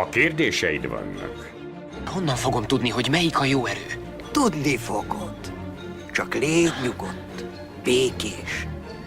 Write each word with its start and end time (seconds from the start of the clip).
Ha 0.00 0.08
kérdéseid 0.08 0.88
vannak, 0.88 1.50
Honnan 2.06 2.36
fogom 2.36 2.62
tudni, 2.62 2.88
hogy 2.88 3.08
melyik 3.10 3.40
a 3.40 3.44
jó 3.44 3.66
erő? 3.66 3.86
Tudni 4.30 4.76
fogod. 4.76 5.34
Csak 6.12 6.34
légy 6.34 6.72
nyugodt, 6.82 7.44
békés, 7.82 8.66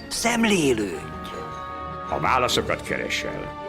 szemlélődj. 0.10 1.30
ha 2.10 2.20
válaszokat 2.20 2.82
keresel, 2.82 3.62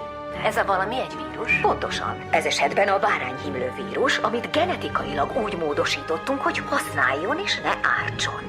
Ez 0.45 0.57
a 0.57 0.64
valami 0.64 0.95
egy 0.95 1.16
vírus? 1.16 1.52
Pontosan. 1.62 2.16
Ez 2.30 2.45
esetben 2.45 2.89
a 2.89 2.98
bárányhimlő 2.98 3.72
vírus, 3.77 4.18
amit 4.18 4.50
genetikailag 4.52 5.36
úgy 5.45 5.56
módosítottunk, 5.56 6.41
hogy 6.41 6.59
használjon 6.59 7.38
és 7.45 7.61
ne 7.61 7.72
ártson. 8.03 8.43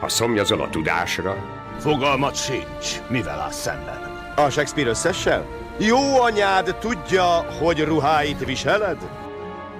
ha 0.00 0.08
szomjazol 0.08 0.60
a 0.60 0.68
tudásra, 0.68 1.36
Fogalmat 1.78 2.34
sincs, 2.34 3.00
mivel 3.08 3.40
áll 3.40 3.50
szemben. 3.50 4.32
A 4.36 4.50
Shakespeare 4.50 4.88
összessel? 4.90 5.46
Jó 5.82 6.20
anyád 6.20 6.76
tudja, 6.80 7.26
hogy 7.60 7.84
ruháit 7.84 8.44
viseled? 8.44 8.98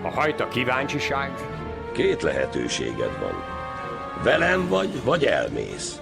hajt 0.03 0.41
a 0.41 0.49
kíváncsiság, 0.49 1.31
Két 1.93 2.23
lehetőséged 2.23 3.19
van. 3.21 3.45
Velem 4.23 4.69
vagy, 4.69 5.05
vagy 5.05 5.25
elmész. 5.25 6.01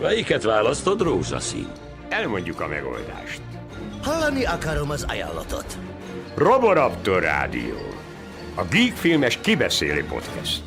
Melyiket 0.00 0.42
választod, 0.42 1.00
rózsaszín? 1.00 1.68
elmondjuk 2.08 2.60
a 2.60 2.66
megoldást. 2.66 3.40
Hallani 4.02 4.44
akarom 4.44 4.90
az 4.90 5.06
ajánlatot. 5.08 5.78
Roboraptor 6.34 7.22
Rádió. 7.22 7.76
A 8.54 8.62
Geek 8.70 8.94
Filmes 8.94 9.36
kibeszélő 9.40 10.04
podcast. 10.04 10.62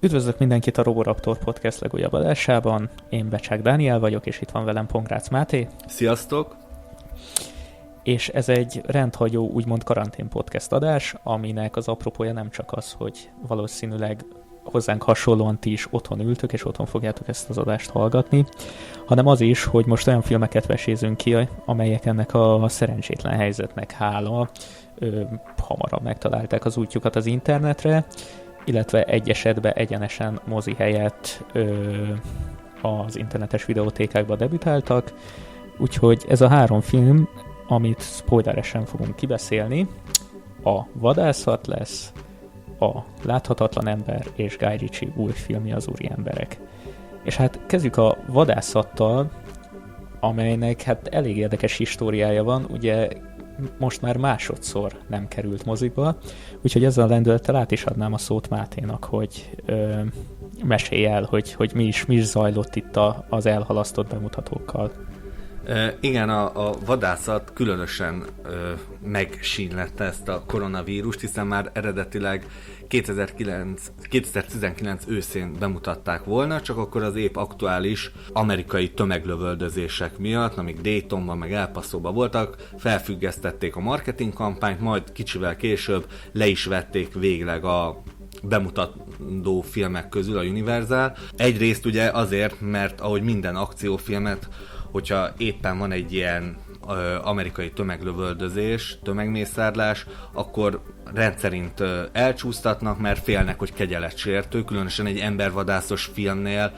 Üdvözlök 0.00 0.38
mindenkit 0.38 0.78
a 0.78 0.82
Roboraptor 0.82 1.38
Podcast 1.38 1.80
legújabb 1.80 2.12
adásában. 2.12 2.90
Én 3.08 3.28
Becsák 3.28 3.62
Dániel 3.62 3.98
vagyok, 3.98 4.26
és 4.26 4.40
itt 4.40 4.50
van 4.50 4.64
velem 4.64 4.86
Pongrácz 4.86 5.28
Máté, 5.28 5.68
Sziasztok! 5.86 6.65
És 8.06 8.28
ez 8.28 8.48
egy 8.48 8.80
rendhagyó, 8.84 9.48
úgymond 9.48 9.84
karantén 9.84 10.28
podcast 10.28 10.72
adás, 10.72 11.14
aminek 11.22 11.76
az 11.76 11.88
apropója 11.88 12.32
nem 12.32 12.50
csak 12.50 12.72
az, 12.72 12.92
hogy 12.92 13.30
valószínűleg 13.48 14.24
hozzánk 14.64 15.02
hasonlóan 15.02 15.58
ti 15.58 15.72
is 15.72 15.86
otthon 15.90 16.20
ültök, 16.20 16.52
és 16.52 16.64
otthon 16.64 16.86
fogjátok 16.86 17.28
ezt 17.28 17.50
az 17.50 17.58
adást 17.58 17.90
hallgatni, 17.90 18.44
hanem 19.06 19.26
az 19.26 19.40
is, 19.40 19.64
hogy 19.64 19.86
most 19.86 20.06
olyan 20.06 20.22
filmeket 20.22 20.66
vesézünk 20.66 21.16
ki, 21.16 21.48
amelyek 21.64 22.06
ennek 22.06 22.34
a 22.34 22.64
szerencsétlen 22.68 23.32
helyzetnek 23.32 23.90
hála 23.90 24.48
ö, 24.94 25.22
hamarabb 25.58 26.02
megtalálták 26.02 26.64
az 26.64 26.76
útjukat 26.76 27.16
az 27.16 27.26
internetre, 27.26 28.06
illetve 28.64 29.04
egy 29.04 29.30
esetben 29.30 29.72
egyenesen 29.72 30.40
mozi 30.44 30.74
helyett 30.74 31.44
ö, 31.52 31.64
az 32.82 33.16
internetes 33.16 33.64
videótékákba 33.64 34.36
debütáltak, 34.36 35.12
úgyhogy 35.78 36.24
ez 36.28 36.40
a 36.40 36.48
három 36.48 36.80
film, 36.80 37.28
amit 37.68 38.00
spoileresen 38.00 38.84
fogunk 38.84 39.16
kibeszélni, 39.16 39.86
a 40.64 40.80
Vadászat 40.92 41.66
lesz, 41.66 42.12
a 42.78 42.98
Láthatatlan 43.22 43.86
ember 43.86 44.26
és 44.34 44.56
Guy 44.56 44.76
Ritchie 44.76 45.12
új 45.16 45.32
filmje 45.32 45.74
az 45.74 45.88
Úri 45.88 46.10
emberek. 46.16 46.60
És 47.22 47.36
hát 47.36 47.60
kezdjük 47.66 47.96
a 47.96 48.16
Vadászattal, 48.26 49.30
amelynek 50.20 50.82
hát 50.82 51.08
elég 51.08 51.36
érdekes 51.36 51.76
históriája 51.76 52.44
van, 52.44 52.66
ugye 52.70 53.08
most 53.78 54.02
már 54.02 54.16
másodszor 54.16 54.92
nem 55.08 55.28
került 55.28 55.64
moziba, 55.64 56.16
úgyhogy 56.62 56.84
ezzel 56.84 57.04
a 57.04 57.08
lendülettel 57.08 57.56
át 57.56 57.70
is 57.70 57.84
adnám 57.84 58.12
a 58.12 58.18
szót 58.18 58.48
Máténak, 58.48 59.04
hogy 59.04 59.50
ö, 59.64 60.00
mesélj 60.64 61.06
el, 61.06 61.22
hogy, 61.22 61.52
hogy 61.52 61.72
mi, 61.74 61.84
is, 61.84 62.06
mi 62.06 62.14
is 62.14 62.24
zajlott 62.24 62.76
itt 62.76 62.96
a, 62.96 63.26
az 63.28 63.46
elhalasztott 63.46 64.08
bemutatókkal. 64.08 64.90
Igen, 66.00 66.28
a, 66.28 66.68
a 66.68 66.74
vadászat 66.84 67.50
különösen 67.54 68.24
e, 68.44 68.48
megsínlette 69.04 70.04
ezt 70.04 70.28
a 70.28 70.42
koronavírust, 70.46 71.20
hiszen 71.20 71.46
már 71.46 71.70
eredetileg 71.72 72.46
2009, 72.88 73.90
2019 74.02 75.04
őszén 75.06 75.56
bemutatták 75.58 76.24
volna, 76.24 76.60
csak 76.60 76.76
akkor 76.76 77.02
az 77.02 77.16
épp 77.16 77.36
aktuális 77.36 78.10
amerikai 78.32 78.90
tömeglövöldözések 78.90 80.18
miatt, 80.18 80.56
amik 80.56 80.80
Daytonban 80.80 81.38
meg 81.38 81.52
El 81.52 81.70
Pasoban 81.70 82.14
voltak, 82.14 82.68
felfüggesztették 82.78 83.76
a 83.76 83.80
marketing 83.80 84.32
kampányt, 84.32 84.80
majd 84.80 85.12
kicsivel 85.12 85.56
később 85.56 86.06
le 86.32 86.46
is 86.46 86.64
vették 86.64 87.14
végleg 87.14 87.64
a 87.64 88.02
bemutatandó 88.42 89.60
filmek 89.60 90.08
közül 90.08 90.38
a 90.38 90.42
Universal. 90.42 91.16
Egyrészt 91.36 91.86
ugye 91.86 92.10
azért, 92.10 92.60
mert 92.60 93.00
ahogy 93.00 93.22
minden 93.22 93.56
akciófilmet, 93.56 94.48
hogyha 94.96 95.30
éppen 95.36 95.78
van 95.78 95.92
egy 95.92 96.12
ilyen 96.12 96.56
amerikai 97.22 97.70
tömeglövöldözés, 97.70 98.98
tömegmészárlás, 99.02 100.06
akkor 100.32 100.80
rendszerint 101.14 101.82
elcsúsztatnak, 102.12 102.98
mert 103.00 103.22
félnek, 103.22 103.58
hogy 103.58 103.72
kegyeletsértő, 103.72 104.64
különösen 104.64 105.06
egy 105.06 105.18
embervadászos 105.18 106.04
filmnél 106.04 106.72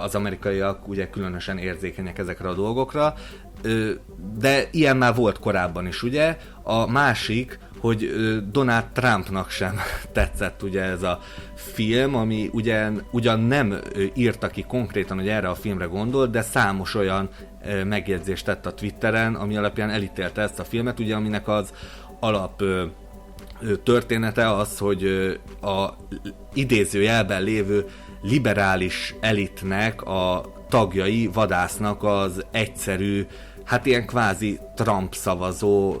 az 0.00 0.14
amerikaiak 0.14 0.88
ugye 0.88 1.10
különösen 1.10 1.58
érzékenyek 1.58 2.18
ezekre 2.18 2.48
a 2.48 2.54
dolgokra, 2.54 3.14
de 4.38 4.68
ilyen 4.70 4.96
már 4.96 5.14
volt 5.14 5.38
korábban 5.38 5.86
is, 5.86 6.02
ugye? 6.02 6.36
A 6.62 6.90
másik, 6.90 7.58
hogy 7.80 8.10
Donald 8.50 8.84
Trumpnak 8.92 9.50
sem 9.50 9.80
tetszett 10.12 10.62
ugye 10.62 10.82
ez 10.82 11.02
a 11.02 11.20
film, 11.54 12.14
ami 12.14 12.50
ugyan, 12.52 13.02
ugyan 13.10 13.40
nem 13.40 13.78
írta 14.14 14.48
ki 14.48 14.62
konkrétan, 14.62 15.16
hogy 15.16 15.28
erre 15.28 15.48
a 15.48 15.54
filmre 15.54 15.84
gondol, 15.84 16.26
de 16.26 16.42
számos 16.42 16.94
olyan 16.94 17.28
megjegyzést 17.84 18.44
tett 18.44 18.66
a 18.66 18.74
Twitteren, 18.74 19.34
ami 19.34 19.56
alapján 19.56 19.90
elítélte 19.90 20.42
ezt 20.42 20.58
a 20.58 20.64
filmet, 20.64 21.00
ugye 21.00 21.14
aminek 21.14 21.48
az 21.48 21.72
alap 22.20 22.62
története 23.82 24.54
az, 24.54 24.78
hogy 24.78 25.04
a 25.62 25.88
idézőjelben 26.54 27.42
lévő 27.42 27.86
liberális 28.22 29.14
elitnek 29.20 30.02
a 30.02 30.44
tagjai 30.68 31.30
vadásznak 31.32 32.02
az 32.02 32.44
egyszerű, 32.50 33.26
hát 33.64 33.86
ilyen 33.86 34.06
kvázi 34.06 34.58
Trump 34.74 35.14
szavazó 35.14 35.96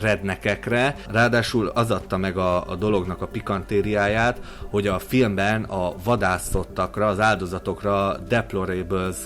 rednekekre. 0.00 0.96
Ráadásul 1.10 1.66
az 1.66 1.90
adta 1.90 2.16
meg 2.16 2.36
a, 2.36 2.70
a 2.70 2.74
dolognak 2.74 3.22
a 3.22 3.26
pikantériáját, 3.26 4.40
hogy 4.70 4.86
a 4.86 4.98
filmben 4.98 5.64
a 5.64 5.94
vadászottakra, 6.04 7.06
az 7.06 7.20
áldozatokra 7.20 8.16
deplorables 8.28 9.16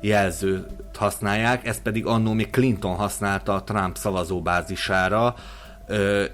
jelzőt 0.00 0.66
használják, 0.96 1.66
ez 1.66 1.82
pedig 1.82 2.06
annó 2.06 2.32
még 2.32 2.50
Clinton 2.50 2.94
használta 2.94 3.54
a 3.54 3.62
Trump 3.62 3.96
szavazóbázisára, 3.96 5.34
ö, 5.86 6.24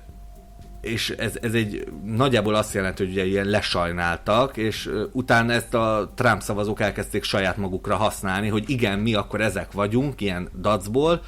és 0.80 1.10
ez, 1.10 1.32
ez 1.42 1.52
egy 1.52 1.88
nagyjából 2.04 2.54
azt 2.54 2.74
jelenti, 2.74 3.02
hogy 3.02 3.12
ugye 3.12 3.24
ilyen 3.24 3.46
lesajnáltak, 3.46 4.56
és 4.56 4.90
utána 5.12 5.52
ezt 5.52 5.74
a 5.74 6.12
Trump 6.14 6.40
szavazók 6.42 6.80
elkezdték 6.80 7.22
saját 7.22 7.56
magukra 7.56 7.96
használni, 7.96 8.48
hogy 8.48 8.70
igen, 8.70 8.98
mi 8.98 9.14
akkor 9.14 9.40
ezek 9.40 9.72
vagyunk, 9.72 10.20
ilyen 10.20 10.48
dacból, 10.60 11.20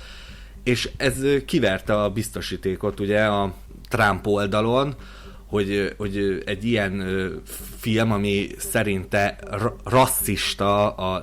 és 0.69 0.91
ez 0.97 1.15
kiverte 1.47 2.03
a 2.03 2.11
biztosítékot 2.11 3.01
ugye 3.01 3.25
a 3.25 3.55
Trump 3.89 4.27
oldalon, 4.27 4.95
hogy, 5.47 5.95
hogy 5.97 6.43
egy 6.47 6.65
ilyen 6.65 7.03
film, 7.79 8.12
ami 8.12 8.49
szerinte 8.59 9.39
ra- 9.51 9.81
rasszista 9.84 10.95
a, 10.95 11.23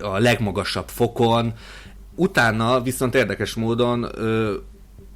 a 0.00 0.18
legmagasabb 0.18 0.88
fokon, 0.88 1.52
utána 2.14 2.80
viszont 2.82 3.14
érdekes 3.14 3.54
módon 3.54 4.02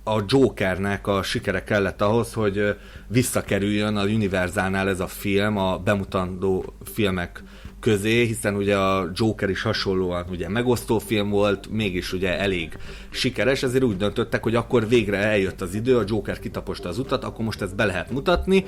a 0.04 0.22
Jokernek 0.26 1.06
a 1.06 1.22
sikere 1.22 1.64
kellett 1.64 2.02
ahhoz, 2.02 2.32
hogy 2.32 2.76
visszakerüljön 3.06 3.96
a 3.96 4.04
Universalnál 4.04 4.88
ez 4.88 5.00
a 5.00 5.06
film 5.06 5.56
a 5.56 5.78
bemutatandó 5.78 6.74
filmek 6.84 7.42
közé, 7.82 8.24
hiszen 8.24 8.54
ugye 8.54 8.76
a 8.76 9.10
Joker 9.14 9.50
is 9.50 9.62
hasonlóan 9.62 10.24
ugye 10.30 10.48
megosztó 10.48 10.98
film 10.98 11.30
volt, 11.30 11.70
mégis 11.70 12.12
ugye 12.12 12.38
elég 12.38 12.76
sikeres, 13.10 13.62
ezért 13.62 13.84
úgy 13.84 13.96
döntöttek, 13.96 14.42
hogy 14.42 14.54
akkor 14.54 14.88
végre 14.88 15.16
eljött 15.16 15.60
az 15.60 15.74
idő, 15.74 15.96
a 15.96 16.04
Joker 16.06 16.38
kitaposta 16.38 16.88
az 16.88 16.98
utat, 16.98 17.24
akkor 17.24 17.44
most 17.44 17.62
ezt 17.62 17.76
be 17.76 17.84
lehet 17.84 18.10
mutatni, 18.10 18.64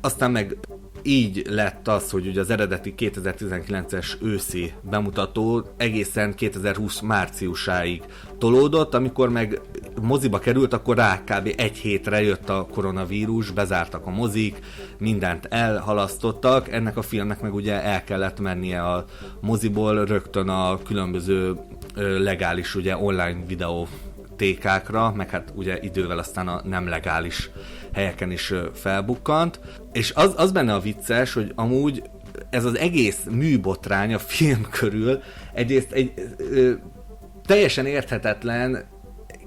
aztán 0.00 0.30
meg 0.30 0.56
így 1.02 1.46
lett 1.48 1.88
az, 1.88 2.10
hogy 2.10 2.26
ugye 2.26 2.40
az 2.40 2.50
eredeti 2.50 2.94
2019-es 2.96 4.22
őszi 4.22 4.72
bemutató 4.90 5.66
egészen 5.76 6.34
2020 6.34 7.00
márciusáig 7.00 8.02
tolódott, 8.38 8.94
amikor 8.94 9.28
meg 9.28 9.60
moziba 10.00 10.38
került, 10.38 10.72
akkor 10.72 10.96
rá 10.96 11.24
kb. 11.24 11.54
egy 11.56 11.76
hétre 11.76 12.22
jött 12.22 12.48
a 12.48 12.66
koronavírus, 12.70 13.50
bezártak 13.50 14.06
a 14.06 14.10
mozik, 14.10 14.58
mindent 14.98 15.46
elhalasztottak, 15.46 16.72
ennek 16.72 16.96
a 16.96 17.02
filmnek 17.02 17.40
meg 17.40 17.54
ugye 17.54 17.82
el 17.82 18.04
kellett 18.04 18.40
mennie 18.40 18.82
a 18.82 19.04
moziból 19.40 20.04
rögtön 20.04 20.48
a 20.48 20.78
különböző 20.82 21.56
legális 22.18 22.74
ugye 22.74 22.96
online 22.96 23.38
videó 23.46 23.88
tékákra, 24.36 25.12
meg 25.12 25.30
hát 25.30 25.52
ugye 25.54 25.78
idővel 25.80 26.18
aztán 26.18 26.48
a 26.48 26.60
nem 26.64 26.88
legális 26.88 27.50
helyeken 27.92 28.30
is 28.30 28.52
felbukkant. 28.74 29.60
És 29.92 30.12
az, 30.14 30.34
az 30.36 30.52
benne 30.52 30.74
a 30.74 30.80
vicces, 30.80 31.32
hogy 31.32 31.52
amúgy 31.54 32.02
ez 32.50 32.64
az 32.64 32.76
egész 32.76 33.20
műbotrány 33.30 34.14
a 34.14 34.18
film 34.18 34.66
körül 34.70 35.22
egyrészt 35.52 35.92
egy 35.92 36.12
ö, 36.38 36.72
teljesen 37.46 37.86
érthetetlen 37.86 38.84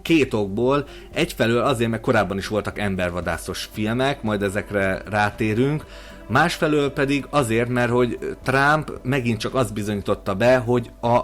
két 0.03 0.33
okból. 0.33 0.88
Egyfelől 1.13 1.61
azért, 1.61 1.89
mert 1.89 2.01
korábban 2.01 2.38
is 2.38 2.47
voltak 2.47 2.79
embervadászos 2.79 3.69
filmek, 3.71 4.21
majd 4.21 4.41
ezekre 4.41 5.01
rátérünk. 5.09 5.85
Másfelől 6.27 6.91
pedig 6.91 7.25
azért, 7.29 7.69
mert 7.69 7.91
hogy 7.91 8.19
Trump 8.44 8.91
megint 9.03 9.39
csak 9.39 9.55
azt 9.55 9.73
bizonyította 9.73 10.35
be, 10.35 10.57
hogy 10.57 10.91
a 11.01 11.19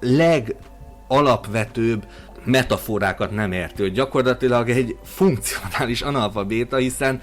legalapvetőbb 0.00 2.06
metaforákat 2.44 3.30
nem 3.30 3.52
érti, 3.52 3.82
hogy 3.82 3.92
gyakorlatilag 3.92 4.70
egy 4.70 4.96
funkcionális 5.02 6.02
analfabéta, 6.02 6.76
hiszen 6.76 7.20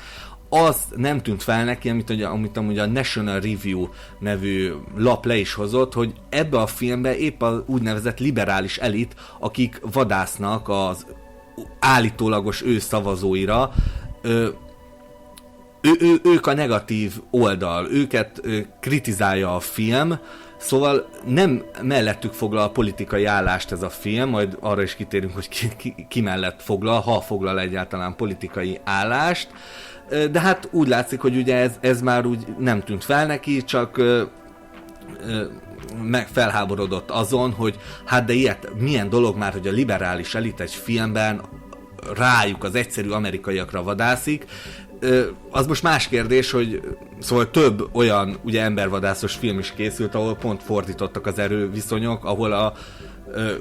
az 0.54 0.78
nem 0.96 1.22
tűnt 1.22 1.44
fel 1.44 1.64
neki, 1.64 1.90
amit, 1.90 2.10
ugye, 2.10 2.28
amit 2.28 2.58
amúgy 2.58 2.78
a 2.78 2.86
National 2.86 3.40
Review 3.40 3.88
nevű 4.20 4.72
lap 4.96 5.26
le 5.26 5.36
is 5.36 5.54
hozott, 5.54 5.94
hogy 5.94 6.14
ebbe 6.30 6.58
a 6.58 6.68
filmbe 6.68 7.18
épp 7.18 7.42
az 7.42 7.62
úgynevezett 7.66 8.20
liberális 8.20 8.78
elit, 8.78 9.16
akik 9.40 9.80
vadásznak 9.92 10.70
az 10.70 11.06
állítólagos 11.80 12.64
ő 12.64 12.80
szavazóira, 12.80 13.72
ö, 14.22 14.48
ő, 15.82 15.92
ő, 16.00 16.20
ők 16.24 16.48
a 16.48 16.54
negatív 16.54 17.14
oldal, 17.30 17.92
őket 17.92 18.40
ö, 18.44 18.58
kritizálja 18.80 19.56
a 19.56 19.60
film, 19.60 20.20
Szóval 20.62 21.10
nem 21.26 21.64
mellettük 21.82 22.34
foglal 22.34 22.64
a 22.64 22.70
politikai 22.70 23.26
állást 23.26 23.72
ez 23.72 23.82
a 23.82 23.90
film, 23.90 24.30
majd 24.30 24.58
arra 24.60 24.82
is 24.82 24.96
kitérünk, 24.96 25.34
hogy 25.34 25.50
ki, 25.50 25.68
ki, 25.78 26.06
ki 26.10 26.22
mellett 26.22 26.62
foglal, 26.62 27.00
ha 27.00 27.22
foglal 27.22 27.60
egyáltalán 27.60 28.16
politikai 28.16 28.80
állást. 28.84 29.50
De 30.32 30.40
hát 30.40 30.68
úgy 30.72 30.88
látszik, 30.88 31.20
hogy 31.20 31.38
ugye 31.38 31.56
ez, 31.56 31.72
ez 31.80 32.02
már 32.02 32.26
úgy 32.26 32.46
nem 32.60 32.84
tűnt 32.84 33.04
fel 33.04 33.26
neki, 33.26 33.64
csak 33.64 33.98
ö, 33.98 34.24
meg 36.02 36.28
felháborodott 36.28 37.10
azon, 37.10 37.52
hogy 37.52 37.80
hát 38.06 38.26
de 38.26 38.34
ilyet, 38.34 38.70
milyen 38.78 39.10
dolog 39.10 39.38
már, 39.38 39.52
hogy 39.52 39.68
a 39.68 39.72
liberális 39.72 40.36
elit 40.36 40.60
egy 40.60 40.74
filmben 40.74 41.42
rájuk, 42.16 42.64
az 42.64 42.76
egyszerű 42.76 43.10
amerikaiakra 43.10 43.84
vadászik, 43.84 44.46
az 45.50 45.68
most 45.68 45.84
más 45.84 46.08
kérdés, 46.08 46.52
hogy 46.52 46.82
szóval 47.20 47.52
több 47.52 47.90
olyan 47.92 48.38
ugye 48.44 48.62
embervadászos 48.62 49.34
film 49.34 49.60
is 49.60 49.74
készült, 49.76 50.16
ahol 50.16 50.36
pont 50.36 50.64
fordítottak 50.64 51.26
az 51.26 51.40
erőviszonyok, 51.40 52.26
ahol 52.26 52.52
a 52.52 52.74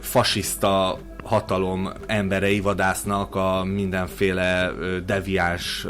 fasiszta 0.00 0.99
hatalom 1.25 1.88
emberei 2.06 2.61
vadásznak 2.61 3.34
a 3.34 3.64
mindenféle 3.64 4.72
deviáns, 5.06 5.87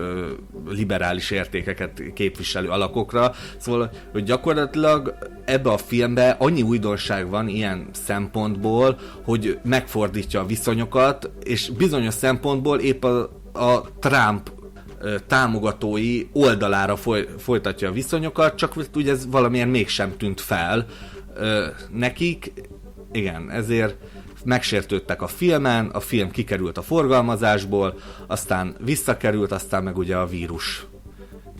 liberális 0.68 1.30
értékeket 1.30 2.02
képviselő 2.14 2.68
alakokra. 2.68 3.32
Szóval, 3.58 3.90
hogy 4.12 4.24
gyakorlatilag 4.24 5.14
ebbe 5.44 5.70
a 5.70 5.78
filmbe 5.78 6.36
annyi 6.38 6.62
újdonság 6.62 7.30
van 7.30 7.48
ilyen 7.48 7.88
szempontból, 7.92 8.98
hogy 9.24 9.58
megfordítja 9.62 10.40
a 10.40 10.46
viszonyokat, 10.46 11.30
és 11.42 11.70
bizonyos 11.70 12.14
szempontból 12.14 12.78
épp 12.78 13.04
a, 13.04 13.30
a 13.52 13.82
Trump 13.98 14.50
támogatói 15.26 16.26
oldalára 16.32 16.96
foly, 16.96 17.28
folytatja 17.38 17.88
a 17.88 17.92
viszonyokat, 17.92 18.54
csak 18.54 18.74
ugye 18.94 19.12
ez 19.12 19.26
valamilyen 19.30 19.68
mégsem 19.68 20.16
tűnt 20.16 20.40
fel 20.40 20.86
nekik. 21.90 22.52
Igen, 23.12 23.50
ezért 23.50 23.96
megsértődtek 24.44 25.22
a 25.22 25.26
filmen, 25.26 25.86
a 25.86 26.00
film 26.00 26.30
kikerült 26.30 26.78
a 26.78 26.82
forgalmazásból, 26.82 27.98
aztán 28.26 28.76
visszakerült, 28.84 29.52
aztán 29.52 29.82
meg 29.82 29.96
ugye 29.96 30.16
a 30.16 30.26
vírus 30.26 30.86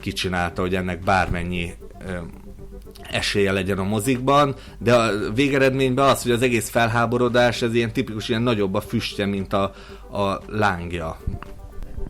kicsinálta, 0.00 0.60
hogy 0.60 0.74
ennek 0.74 1.04
bármennyi 1.04 1.72
ö, 2.06 2.12
esélye 3.10 3.52
legyen 3.52 3.78
a 3.78 3.82
mozikban, 3.84 4.54
de 4.78 4.94
a 4.94 5.32
végeredményben 5.34 6.08
az, 6.08 6.22
hogy 6.22 6.32
az 6.32 6.42
egész 6.42 6.70
felháborodás, 6.70 7.62
ez 7.62 7.74
ilyen 7.74 7.92
tipikus, 7.92 8.28
ilyen 8.28 8.42
nagyobb 8.42 8.74
a 8.74 8.80
füstje, 8.80 9.26
mint 9.26 9.52
a, 9.52 9.62
a 10.12 10.40
lángja. 10.46 11.18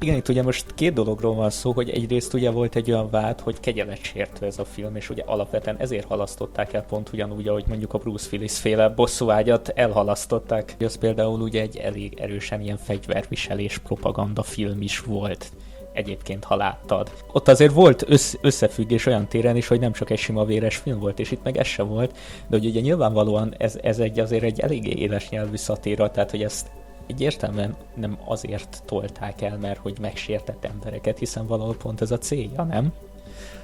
Igen, 0.02 0.16
itt 0.16 0.28
ugye 0.28 0.42
most 0.42 0.74
két 0.74 0.92
dologról 0.92 1.34
van 1.34 1.50
szó, 1.50 1.72
hogy 1.72 1.90
egyrészt 1.90 2.34
ugye 2.34 2.50
volt 2.50 2.76
egy 2.76 2.90
olyan 2.90 3.10
vád, 3.10 3.40
hogy 3.40 3.60
kegyeletsértő 3.60 4.46
ez 4.46 4.58
a 4.58 4.64
film, 4.64 4.96
és 4.96 5.10
ugye 5.10 5.22
alapvetően 5.26 5.76
ezért 5.78 6.06
halasztották 6.06 6.72
el 6.72 6.82
pont 6.82 7.10
ugyanúgy, 7.12 7.48
ahogy 7.48 7.64
mondjuk 7.68 7.94
a 7.94 7.98
Bruce 7.98 8.28
Willis 8.32 8.58
féle 8.58 8.88
bosszúágyat 8.88 9.68
elhalasztották. 9.68 10.76
Az 10.78 10.96
például 10.96 11.40
ugye 11.40 11.60
egy 11.60 11.76
elég 11.76 12.18
erősen 12.20 12.60
ilyen 12.60 12.76
fegyverviselés 12.76 13.78
propaganda 13.78 14.42
film 14.42 14.82
is 14.82 15.00
volt 15.00 15.52
egyébként, 15.92 16.44
ha 16.44 16.56
láttad. 16.56 17.10
Ott 17.32 17.48
azért 17.48 17.72
volt 17.72 18.04
össz- 18.08 18.38
összefüggés 18.40 19.06
olyan 19.06 19.26
téren 19.28 19.56
is, 19.56 19.68
hogy 19.68 19.80
nem 19.80 19.92
csak 19.92 20.10
egy 20.10 20.18
sima 20.18 20.44
véres 20.44 20.76
film 20.76 20.98
volt, 20.98 21.18
és 21.18 21.30
itt 21.30 21.42
meg 21.42 21.56
ez 21.56 21.66
se 21.66 21.82
volt, 21.82 22.16
de 22.48 22.56
hogy 22.56 22.66
ugye 22.66 22.80
nyilvánvalóan 22.80 23.54
ez, 23.58 23.78
ez 23.82 23.98
egy 23.98 24.20
azért 24.20 24.42
egy 24.42 24.60
eléggé 24.60 24.92
éles 24.92 25.28
nyelvű 25.28 25.56
szatíra, 25.56 26.10
tehát 26.10 26.30
hogy 26.30 26.42
ezt 26.42 26.70
egyértelműen 27.10 27.76
nem 27.94 28.18
azért 28.24 28.82
tolták 28.84 29.42
el, 29.42 29.58
mert 29.58 29.78
hogy 29.78 29.98
megsértett 30.00 30.64
embereket, 30.64 31.18
hiszen 31.18 31.46
valahol 31.46 31.76
pont 31.76 32.00
ez 32.00 32.10
a 32.10 32.18
célja, 32.18 32.62
nem? 32.62 32.92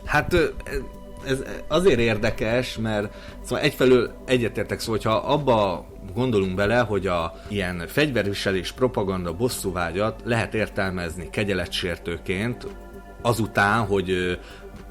Hát 0.05 0.35
ez 1.27 1.43
azért 1.69 1.99
érdekes, 1.99 2.77
mert 2.77 3.15
szóval 3.43 3.65
egyfelől 3.65 4.11
egyetértek, 4.25 4.81
szóval 4.81 4.97
hogyha 4.97 5.17
abba 5.17 5.87
gondolunk 6.15 6.55
bele, 6.55 6.79
hogy 6.79 7.07
a 7.07 7.35
ilyen 7.49 7.83
fegyverviselés, 7.87 8.73
propaganda, 8.73 9.37
bosszúvágyat 9.37 10.21
lehet 10.25 10.55
értelmezni 10.55 11.31
kegyeletsértőként, 11.31 12.67
azután, 13.23 13.87
hogy 13.87 14.39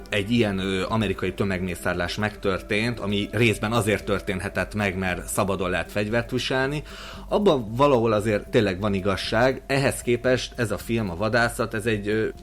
egy 0.09 0.31
ilyen 0.31 0.59
amerikai 0.87 1.33
tömegmészárlás 1.33 2.15
megtörtént, 2.15 2.99
ami 2.99 3.29
részben 3.31 3.71
azért 3.71 4.05
történhetett 4.05 4.73
meg, 4.73 4.97
mert 4.97 5.27
szabadon 5.27 5.69
lehet 5.69 5.91
fegyvert 5.91 6.31
viselni, 6.31 6.83
abban 7.29 7.75
valahol 7.75 8.11
azért 8.11 8.49
tényleg 8.49 8.79
van 8.79 8.93
igazság. 8.93 9.61
Ehhez 9.67 10.01
képest 10.01 10.53
ez 10.55 10.71
a 10.71 10.77
film, 10.77 11.09
a 11.09 11.15
vadászat, 11.15 11.73
ez 11.73 11.85
egy, 11.85 12.33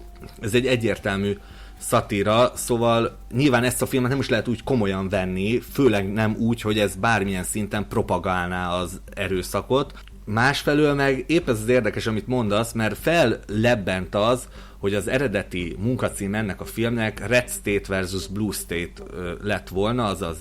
ez 0.41 0.55
egy 0.55 0.67
egyértelmű 0.67 1.37
szatíra, 1.79 2.53
szóval 2.55 3.19
nyilván 3.35 3.64
ezt 3.64 3.82
a 3.82 3.87
filmet 3.87 4.11
nem 4.11 4.20
is 4.20 4.29
lehet 4.29 4.49
úgy 4.49 4.62
komolyan 4.62 5.09
venni, 5.09 5.61
főleg 5.73 6.12
nem 6.12 6.37
úgy, 6.38 6.61
hogy 6.61 6.79
ez 6.79 6.94
bármilyen 6.94 7.44
szinten 7.44 7.88
propagálná 7.88 8.70
az 8.70 9.00
erőszakot. 9.14 9.93
Másfelől 10.25 10.95
meg 10.95 11.25
épp 11.27 11.49
ez 11.49 11.61
az 11.61 11.69
érdekes, 11.69 12.07
amit 12.07 12.27
mondasz, 12.27 12.73
mert 12.73 12.99
fellebbent 12.99 14.15
az, 14.15 14.49
hogy 14.79 14.95
az 14.95 15.09
eredeti 15.09 15.77
munkacím 15.79 16.35
ennek 16.35 16.61
a 16.61 16.65
filmnek 16.65 17.27
Red 17.27 17.51
State 17.51 17.89
versus 17.89 18.27
Blue 18.27 18.53
State 18.53 19.03
lett 19.43 19.69
volna, 19.69 20.05
azaz 20.05 20.38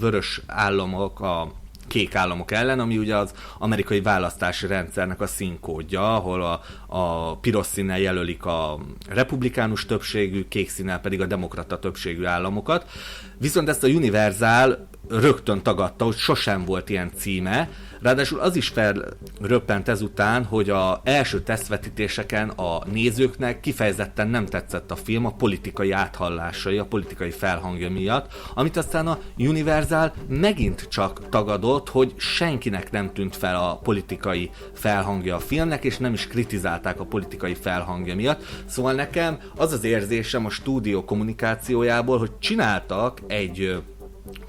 vörös 0.00 0.40
államok 0.46 1.20
a 1.20 1.52
kék 1.92 2.14
államok 2.14 2.50
ellen, 2.50 2.80
ami 2.80 2.98
ugye 2.98 3.16
az 3.16 3.34
amerikai 3.58 4.00
választási 4.00 4.66
rendszernek 4.66 5.20
a 5.20 5.26
színkódja, 5.26 6.14
ahol 6.14 6.42
a, 6.42 6.60
a 6.96 7.36
piros 7.38 7.66
színnel 7.66 8.00
jelölik 8.00 8.44
a 8.44 8.80
republikánus 9.08 9.86
többségű, 9.86 10.48
kék 10.48 10.70
színnel 10.70 11.00
pedig 11.00 11.20
a 11.20 11.26
demokrata 11.26 11.78
többségű 11.78 12.24
államokat. 12.24 12.90
Viszont 13.38 13.68
ezt 13.68 13.84
a 13.84 13.88
Universal 13.88 14.88
rögtön 15.20 15.62
tagadta, 15.62 16.04
hogy 16.04 16.16
sosem 16.16 16.64
volt 16.64 16.88
ilyen 16.88 17.10
címe, 17.16 17.68
Ráadásul 18.02 18.40
az 18.40 18.56
is 18.56 18.68
felröppent 18.68 19.88
ezután, 19.88 20.44
hogy 20.44 20.70
a 20.70 21.00
első 21.04 21.40
tesztvetítéseken 21.40 22.48
a 22.48 22.84
nézőknek 22.92 23.60
kifejezetten 23.60 24.28
nem 24.28 24.46
tetszett 24.46 24.90
a 24.90 24.96
film 24.96 25.26
a 25.26 25.32
politikai 25.32 25.92
áthallásai, 25.92 26.78
a 26.78 26.84
politikai 26.84 27.30
felhangja 27.30 27.90
miatt, 27.90 28.32
amit 28.54 28.76
aztán 28.76 29.06
a 29.06 29.18
Universal 29.38 30.12
megint 30.28 30.88
csak 30.88 31.28
tagadott, 31.28 31.88
hogy 31.88 32.14
senkinek 32.16 32.90
nem 32.90 33.12
tűnt 33.12 33.36
fel 33.36 33.56
a 33.56 33.76
politikai 33.76 34.50
felhangja 34.74 35.36
a 35.36 35.40
filmnek, 35.40 35.84
és 35.84 35.98
nem 35.98 36.12
is 36.12 36.26
kritizálták 36.26 37.00
a 37.00 37.04
politikai 37.04 37.54
felhangja 37.54 38.14
miatt. 38.14 38.42
Szóval 38.66 38.92
nekem 38.92 39.38
az 39.56 39.72
az 39.72 39.84
érzésem 39.84 40.46
a 40.46 40.50
stúdió 40.50 41.04
kommunikációjából, 41.04 42.18
hogy 42.18 42.38
csináltak 42.38 43.20
egy 43.26 43.82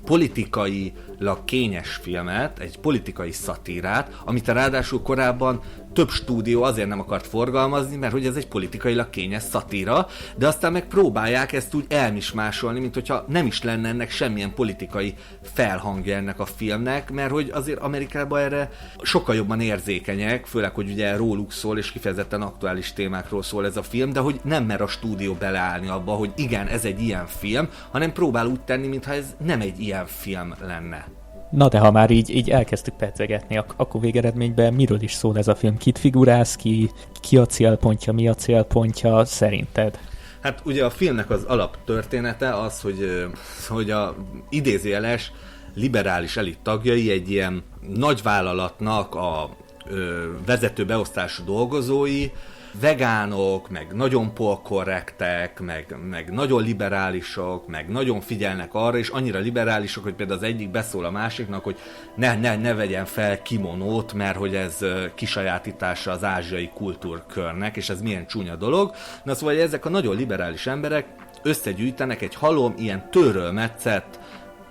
politikailag 0.06 1.46
kényes 1.46 1.96
filmet, 1.96 2.60
egy 2.60 2.80
politikai 2.80 3.32
szatírát, 3.32 4.22
amit 4.26 4.48
ráadásul 4.48 5.02
korábban 5.02 5.62
több 5.94 6.10
stúdió 6.10 6.64
azért 6.64 6.88
nem 6.88 7.00
akart 7.00 7.28
forgalmazni, 7.28 7.96
mert 7.96 8.14
hogy 8.14 8.26
ez 8.26 8.36
egy 8.36 8.48
politikailag 8.48 9.10
kényes 9.10 9.44
szatíra, 9.44 10.08
de 10.38 10.48
aztán 10.48 10.72
meg 10.72 10.88
próbálják 10.88 11.52
ezt 11.54 11.74
úgy 11.74 11.86
elmismásolni, 11.90 12.80
mint 12.80 12.94
hogyha 12.94 13.26
nem 13.28 13.46
is 13.46 13.64
lenne 13.64 13.88
ennek 13.88 14.12
semmilyen 14.12 14.54
politikai 14.54 15.14
felhangja 15.54 16.16
ennek 16.16 16.40
a 16.40 16.46
filmnek, 16.46 17.12
mert 17.12 17.32
hogy 17.32 17.50
azért 17.54 17.80
Amerikában 17.80 18.40
erre 18.40 18.72
sokkal 19.02 19.36
jobban 19.36 19.62
érzékenyek, 19.62 20.46
főleg, 20.46 20.74
hogy 20.74 20.90
ugye 20.90 21.16
róluk 21.16 21.52
szól, 21.52 21.78
és 21.78 21.92
kifejezetten 21.92 22.42
aktuális 22.42 22.94
témákról 22.94 23.44
szól 23.44 23.66
ez 23.66 23.78
a 23.78 23.84
film, 23.84 24.14
de 24.14 24.20
hogy 24.20 24.40
nem 24.44 24.64
mer 24.64 24.82
a 24.82 24.88
stúdió 24.88 25.34
beleállni 25.34 25.88
abba, 25.88 26.12
hogy 26.12 26.32
igen, 26.36 26.68
ez 26.68 26.86
egy 26.86 27.02
ilyen 27.02 27.28
film, 27.28 27.70
hanem 27.92 28.14
próbál 28.14 28.46
úgy 28.46 28.62
tenni, 28.62 28.88
mintha 28.88 29.14
ez 29.14 29.36
nem 29.46 29.62
egy 29.62 29.80
ilyen 29.80 30.06
film 30.06 30.54
lenne. 30.62 31.23
Na 31.56 31.68
de 31.68 31.80
ha 31.80 31.92
már 31.92 32.12
így, 32.12 32.30
így 32.30 32.50
elkezdtük 32.50 32.94
pedzegetni, 32.94 33.58
ak- 33.58 33.74
akkor 33.78 34.02
végeredményben 34.02 34.74
miről 34.74 35.02
is 35.02 35.14
szól 35.14 35.38
ez 35.38 35.48
a 35.48 35.56
film? 35.56 35.78
Kit 35.78 35.98
figurálsz 35.98 36.56
ki? 36.56 36.92
Ki 37.22 37.38
a 37.38 37.46
célpontja? 37.46 38.14
Mi 38.14 38.28
a 38.28 38.34
célpontja 38.34 39.26
szerinted? 39.26 40.00
Hát 40.42 40.62
ugye 40.66 40.86
a 40.86 40.90
filmnek 40.90 41.30
az 41.30 41.44
alaptörténete 41.44 42.56
az, 42.56 42.82
hogy, 42.82 43.28
hogy 43.68 43.92
a 43.92 44.16
idézőjeles 44.50 45.32
liberális 45.76 46.38
elit 46.38 46.60
tagjai 46.64 47.12
egy 47.12 47.30
ilyen 47.32 47.64
nagyvállalatnak 47.88 49.16
a 49.16 49.50
ö, 49.86 50.24
vezető 50.46 50.86
beosztású 50.86 51.44
dolgozói, 51.44 52.32
vegánok, 52.80 53.70
meg 53.70 53.88
nagyon 53.94 54.34
polkorrektek, 54.34 55.60
meg, 55.60 55.96
meg 56.10 56.32
nagyon 56.32 56.64
liberálisok, 56.64 57.68
meg 57.68 57.90
nagyon 57.90 58.22
figyelnek 58.22 58.74
arra, 58.74 58.98
és 58.98 59.10
annyira 59.10 59.40
liberálisok, 59.40 60.04
hogy 60.04 60.14
például 60.14 60.38
az 60.38 60.46
egyik 60.46 60.72
beszól 60.72 61.06
a 61.06 61.12
másiknak, 61.12 61.64
hogy 61.64 61.78
ne, 62.16 62.36
ne, 62.36 62.56
ne 62.56 62.74
vegyen 62.74 63.06
fel 63.06 63.42
kimonót, 63.42 64.14
mert 64.14 64.38
hogy 64.38 64.56
ez 64.56 64.78
kisajátítása 65.16 66.12
az 66.12 66.24
ázsiai 66.24 66.70
kultúrkörnek, 66.74 67.78
és 67.78 67.90
ez 67.90 68.02
milyen 68.02 68.28
csúnya 68.28 68.56
dolog. 68.56 68.96
Na 69.24 69.36
szóval 69.36 69.60
ezek 69.60 69.86
a 69.86 69.90
nagyon 69.90 70.16
liberális 70.16 70.68
emberek 70.68 71.06
összegyűjtenek 71.44 72.22
egy 72.22 72.36
halom 72.36 72.74
ilyen 72.78 73.10
törölmetszett 73.10 74.20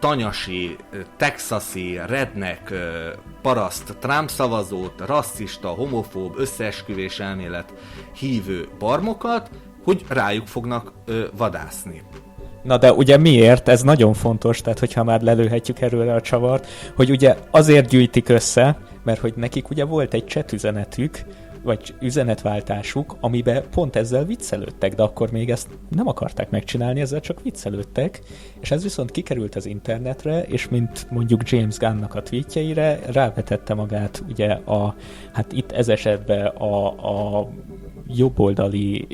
tanyasi, 0.02 0.76
texasi, 1.16 2.00
redneck, 2.06 2.73
paraszt, 3.42 3.97
Trump 4.00 4.28
szavazót, 4.28 5.02
rasszista, 5.06 5.68
homofób, 5.68 6.35
összeesküvés 6.38 7.21
elmélet 7.21 7.73
hívő 8.16 8.68
barmokat, 8.78 9.50
hogy 9.85 10.04
rájuk 10.09 10.47
fognak 10.47 10.92
ö, 11.04 11.25
vadászni. 11.37 12.02
Na 12.62 12.78
de 12.78 12.92
ugye 12.92 13.16
miért? 13.16 13.68
Ez 13.68 13.82
nagyon 13.82 14.12
fontos, 14.12 14.61
tehát 14.61 14.78
hogyha 14.78 15.04
már 15.04 15.21
lelőhetjük 15.21 15.80
erőre 15.80 16.14
a 16.14 16.21
csavart, 16.21 16.66
hogy 16.97 17.11
ugye 17.11 17.37
azért 17.50 17.88
gyűjtik 17.88 18.28
össze, 18.28 18.78
mert 19.04 19.21
hogy 19.21 19.32
nekik 19.37 19.71
ugye 19.71 19.85
volt 19.85 20.14
egy 20.14 20.28
chat 20.28 20.52
üzenetük, 20.52 21.18
vagy 21.62 21.95
üzenetváltásuk, 22.00 23.16
amiben 23.21 23.62
pont 23.71 23.97
ezzel 23.97 24.25
viccelődtek, 24.25 24.95
de 24.95 25.02
akkor 25.02 25.31
még 25.31 25.50
ezt 25.50 25.69
nem 25.88 26.09
akarták 26.09 26.50
megcsinálni, 26.50 27.00
ezzel 27.00 27.21
csak 27.21 27.42
viccelődtek, 27.42 28.23
és 28.61 28.71
ez 28.71 28.83
viszont 28.83 29.11
kikerült 29.11 29.54
az 29.54 29.66
internetre, 29.66 30.42
és 30.42 30.69
mint 30.69 31.07
mondjuk 31.11 31.50
James 31.50 31.76
Gunnnak 31.76 32.14
a 32.14 32.23
tweetjeire, 32.23 32.99
rávetette 33.07 33.75
magát 33.75 34.23
ugye 34.28 34.50
a, 34.52 34.95
hát 35.33 35.52
itt 35.52 35.73
ez 35.73 35.88
esetben 35.88 36.47
a, 36.47 36.87
a 37.38 37.49
jobboldali 38.06 39.06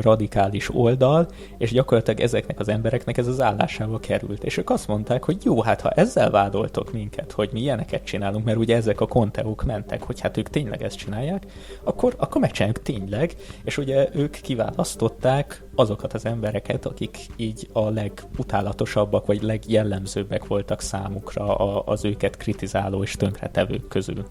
radikális 0.00 0.74
oldal, 0.74 1.28
és 1.58 1.70
gyakorlatilag 1.70 2.20
ezeknek 2.20 2.60
az 2.60 2.68
embereknek 2.68 3.18
ez 3.18 3.26
az 3.26 3.40
állásába 3.40 3.98
került. 3.98 4.44
És 4.44 4.56
ők 4.56 4.70
azt 4.70 4.88
mondták, 4.88 5.24
hogy 5.24 5.36
jó, 5.44 5.62
hát 5.62 5.80
ha 5.80 5.90
ezzel 5.90 6.30
vádoltok 6.30 6.92
minket, 6.92 7.32
hogy 7.32 7.50
mi 7.52 7.60
ilyeneket 7.60 8.04
csinálunk, 8.04 8.44
mert 8.44 8.58
ugye 8.58 8.76
ezek 8.76 9.00
a 9.00 9.06
konteók 9.06 9.64
mentek, 9.64 10.02
hogy 10.02 10.20
hát 10.20 10.36
ők 10.36 10.48
tényleg 10.48 10.82
ezt 10.82 10.96
csinálják, 10.96 11.46
akkor, 11.84 12.14
akkor 12.18 12.40
megcsináljuk 12.40 12.82
tényleg, 12.82 13.34
és 13.64 13.78
ugye 13.78 14.08
ők 14.14 14.30
kiválasztották 14.30 15.62
azokat 15.74 16.12
az 16.12 16.24
embereket, 16.26 16.86
akik 16.86 17.18
így 17.36 17.68
a 17.72 17.90
legutálatosabbak, 17.90 19.26
vagy 19.26 19.42
legjellemzőbbek 19.42 20.46
voltak 20.46 20.80
számukra 20.80 21.56
az 21.84 22.04
őket 22.04 22.36
kritizáló 22.36 23.02
és 23.02 23.12
tönkretevők 23.12 23.88
közül. 23.88 24.24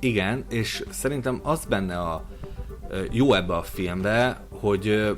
Igen, 0.00 0.44
és 0.48 0.84
szerintem 0.90 1.40
az 1.42 1.64
benne 1.64 1.98
a 1.98 2.24
jó 3.10 3.32
ebbe 3.32 3.54
a 3.54 3.62
filmbe, 3.62 4.46
hogy 4.50 5.10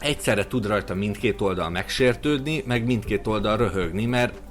egyszerre 0.00 0.46
tud 0.46 0.66
rajta 0.66 0.94
mindkét 0.94 1.40
oldal 1.40 1.70
megsértődni, 1.70 2.62
meg 2.66 2.84
mindkét 2.84 3.26
oldal 3.26 3.56
röhögni, 3.56 4.06
mert 4.06 4.42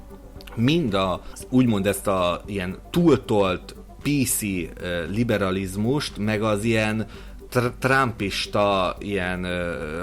mind 0.54 0.94
a, 0.94 1.22
úgymond 1.50 1.86
ezt 1.86 2.06
a 2.06 2.42
ilyen 2.46 2.78
túltolt 2.90 3.74
PC 4.02 4.40
liberalizmust, 5.10 6.18
meg 6.18 6.42
az 6.42 6.64
ilyen 6.64 7.06
tr- 7.48 7.74
trumpista, 7.78 8.96
ilyen 8.98 9.46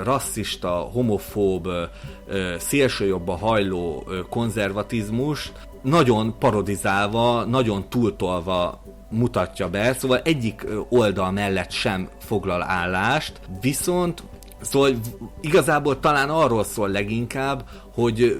rasszista, 0.03 0.69
homofób, 0.69 1.67
szélsőjobba 2.57 3.37
hajló 3.37 4.07
konzervatizmus 4.29 5.51
nagyon 5.81 6.37
parodizálva, 6.39 7.43
nagyon 7.43 7.89
túltolva 7.89 8.83
mutatja 9.09 9.69
be, 9.69 9.93
szóval 9.93 10.21
egyik 10.23 10.65
oldal 10.89 11.31
mellett 11.31 11.71
sem 11.71 12.09
foglal 12.19 12.63
állást, 12.63 13.39
viszont 13.61 14.23
Szóval 14.61 14.91
igazából 15.41 15.99
talán 15.99 16.29
arról 16.29 16.63
szól 16.63 16.89
leginkább, 16.89 17.63
hogy 17.93 18.39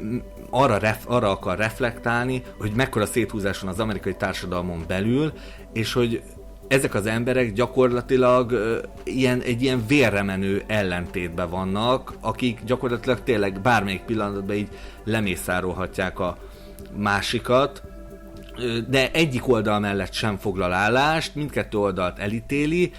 arra, 0.50 0.78
ref, 0.78 1.04
arra 1.08 1.30
akar 1.30 1.58
reflektálni, 1.58 2.44
hogy 2.58 2.72
mekkora 2.76 3.06
széthúzás 3.06 3.60
van 3.60 3.70
az 3.70 3.80
amerikai 3.80 4.16
társadalmon 4.16 4.84
belül, 4.88 5.34
és 5.74 5.94
hogy 5.94 6.22
ezek 6.68 6.94
az 6.94 7.06
emberek 7.06 7.54
gyakorlatilag 7.54 8.56
ilyen, 9.04 9.42
egy 9.42 9.62
ilyen 9.62 9.84
vérremenő 9.88 10.64
ellentétben 10.68 11.50
vannak, 11.50 12.14
akik 12.22 12.64
gyakorlatilag 12.66 13.24
tényleg 13.24 13.62
bármelyik 13.62 14.02
pillanatban 14.02 14.56
így 14.56 14.70
lemészárolhatják 15.04 16.20
a 16.20 16.38
másikat, 16.96 17.84
de 18.90 19.12
egyik 19.12 19.48
oldal 19.48 19.80
mellett 19.80 20.14
sem 20.14 20.38
foglal 20.38 20.74
állást, 20.74 21.36
mindkettő 21.36 21.78
oldalt 21.78 22.20
elítéli, 22.20 22.92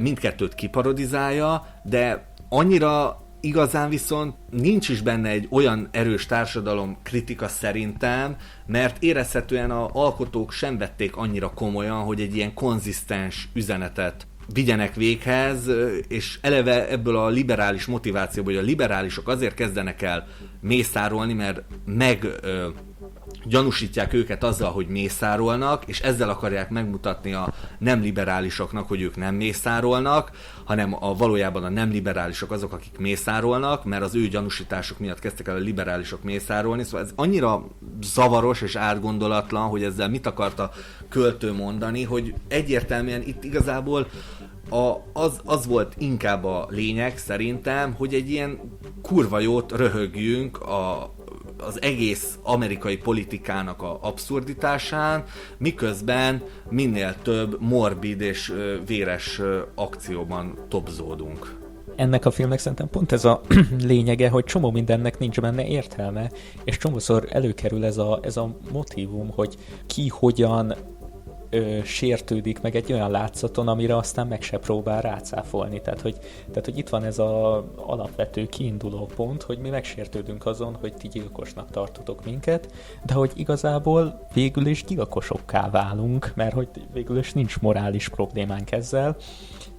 mindkettőt 0.00 0.54
kiparodizálja, 0.54 1.66
de 1.82 2.32
annyira 2.48 3.24
igazán 3.40 3.88
viszont 3.88 4.34
nincs 4.50 4.88
is 4.88 5.00
benne 5.00 5.28
egy 5.28 5.48
olyan 5.50 5.88
erős 5.90 6.26
társadalom 6.26 6.96
kritika 7.02 7.48
szerintem, 7.48 8.36
mert 8.66 9.02
érezhetően 9.02 9.70
a 9.70 9.88
alkotók 9.92 10.52
sem 10.52 10.78
vették 10.78 11.16
annyira 11.16 11.50
komolyan, 11.54 12.02
hogy 12.02 12.20
egy 12.20 12.36
ilyen 12.36 12.54
konzisztens 12.54 13.48
üzenetet 13.54 14.26
vigyenek 14.52 14.94
véghez, 14.94 15.70
és 16.08 16.38
eleve 16.42 16.88
ebből 16.88 17.16
a 17.16 17.28
liberális 17.28 17.86
motivációból, 17.86 18.52
hogy 18.52 18.62
a 18.62 18.66
liberálisok 18.66 19.28
azért 19.28 19.54
kezdenek 19.54 20.02
el 20.02 20.26
mészárolni, 20.60 21.32
mert 21.32 21.62
meg 21.84 22.26
gyanúsítják 23.44 24.12
őket 24.12 24.44
azzal, 24.44 24.70
hogy 24.70 24.86
mészárolnak, 24.86 25.84
és 25.86 26.00
ezzel 26.00 26.28
akarják 26.28 26.70
megmutatni 26.70 27.32
a 27.32 27.54
nem 27.78 28.00
liberálisoknak, 28.00 28.88
hogy 28.88 29.00
ők 29.00 29.16
nem 29.16 29.34
mészárolnak, 29.34 30.30
hanem 30.64 30.96
a 31.00 31.14
valójában 31.14 31.64
a 31.64 31.68
nem 31.68 31.90
liberálisok 31.90 32.50
azok, 32.50 32.72
akik 32.72 32.98
mészárolnak, 32.98 33.84
mert 33.84 34.02
az 34.02 34.14
ő 34.14 34.28
gyanúsítások 34.28 34.98
miatt 34.98 35.18
kezdtek 35.18 35.48
el 35.48 35.56
a 35.56 35.58
liberálisok 35.58 36.22
mészárolni, 36.22 36.82
szóval 36.82 37.00
ez 37.00 37.12
annyira 37.14 37.66
zavaros 38.02 38.60
és 38.60 38.76
átgondolatlan, 38.76 39.68
hogy 39.68 39.82
ezzel 39.82 40.08
mit 40.08 40.26
akart 40.26 40.58
a 40.58 40.70
költő 41.08 41.52
mondani, 41.52 42.02
hogy 42.02 42.34
egyértelműen 42.48 43.22
itt 43.22 43.44
igazából 43.44 44.06
a, 44.70 44.94
az, 45.12 45.40
az 45.44 45.66
volt 45.66 45.94
inkább 45.98 46.44
a 46.44 46.66
lényeg 46.70 47.18
szerintem, 47.18 47.94
hogy 47.94 48.14
egy 48.14 48.30
ilyen 48.30 48.58
kurva 49.02 49.38
jót 49.38 49.72
röhögjünk 49.72 50.60
a, 50.60 51.14
az 51.62 51.82
egész 51.82 52.38
amerikai 52.42 52.96
politikának 52.96 53.82
a 53.82 53.98
abszurditásán, 54.02 55.24
miközben 55.58 56.42
minél 56.68 57.14
több 57.22 57.56
morbid 57.60 58.20
és 58.20 58.52
véres 58.86 59.40
akcióban 59.74 60.58
topzódunk. 60.68 61.58
Ennek 61.96 62.24
a 62.24 62.30
filmnek 62.30 62.58
szerintem 62.58 62.88
pont 62.88 63.12
ez 63.12 63.24
a 63.24 63.40
lényege, 63.78 64.28
hogy 64.28 64.44
csomó 64.44 64.70
mindennek 64.70 65.18
nincs 65.18 65.40
benne 65.40 65.66
értelme, 65.66 66.30
és 66.64 66.76
csomószor 66.76 67.26
előkerül 67.30 67.84
ez 67.84 67.98
a, 67.98 68.20
ez 68.22 68.36
a 68.36 68.56
motivum, 68.72 69.30
hogy 69.34 69.56
ki 69.86 70.08
hogyan 70.08 70.74
ö, 71.50 71.78
sértődik 71.84 72.60
meg 72.60 72.76
egy 72.76 72.92
olyan 72.92 73.10
látszaton, 73.10 73.68
amire 73.68 73.96
aztán 73.96 74.26
meg 74.26 74.42
se 74.42 74.58
próbál 74.58 75.00
rácáfolni. 75.00 75.80
Tehát 75.80 76.00
hogy, 76.00 76.18
tehát, 76.48 76.64
hogy 76.64 76.78
itt 76.78 76.88
van 76.88 77.04
ez 77.04 77.18
az 77.18 77.62
alapvető 77.76 78.46
kiinduló 78.46 79.10
pont, 79.16 79.42
hogy 79.42 79.58
mi 79.58 79.68
megsértődünk 79.68 80.46
azon, 80.46 80.76
hogy 80.80 80.94
ti 80.94 81.08
gyilkosnak 81.08 81.70
tartotok 81.70 82.24
minket, 82.24 82.72
de 83.06 83.14
hogy 83.14 83.32
igazából 83.34 84.26
végül 84.32 84.66
is 84.66 84.84
gyilkosokká 84.84 85.70
válunk, 85.70 86.32
mert 86.34 86.54
hogy 86.54 86.68
végül 86.92 87.18
is 87.18 87.32
nincs 87.32 87.60
morális 87.60 88.08
problémánk 88.08 88.72
ezzel, 88.72 89.16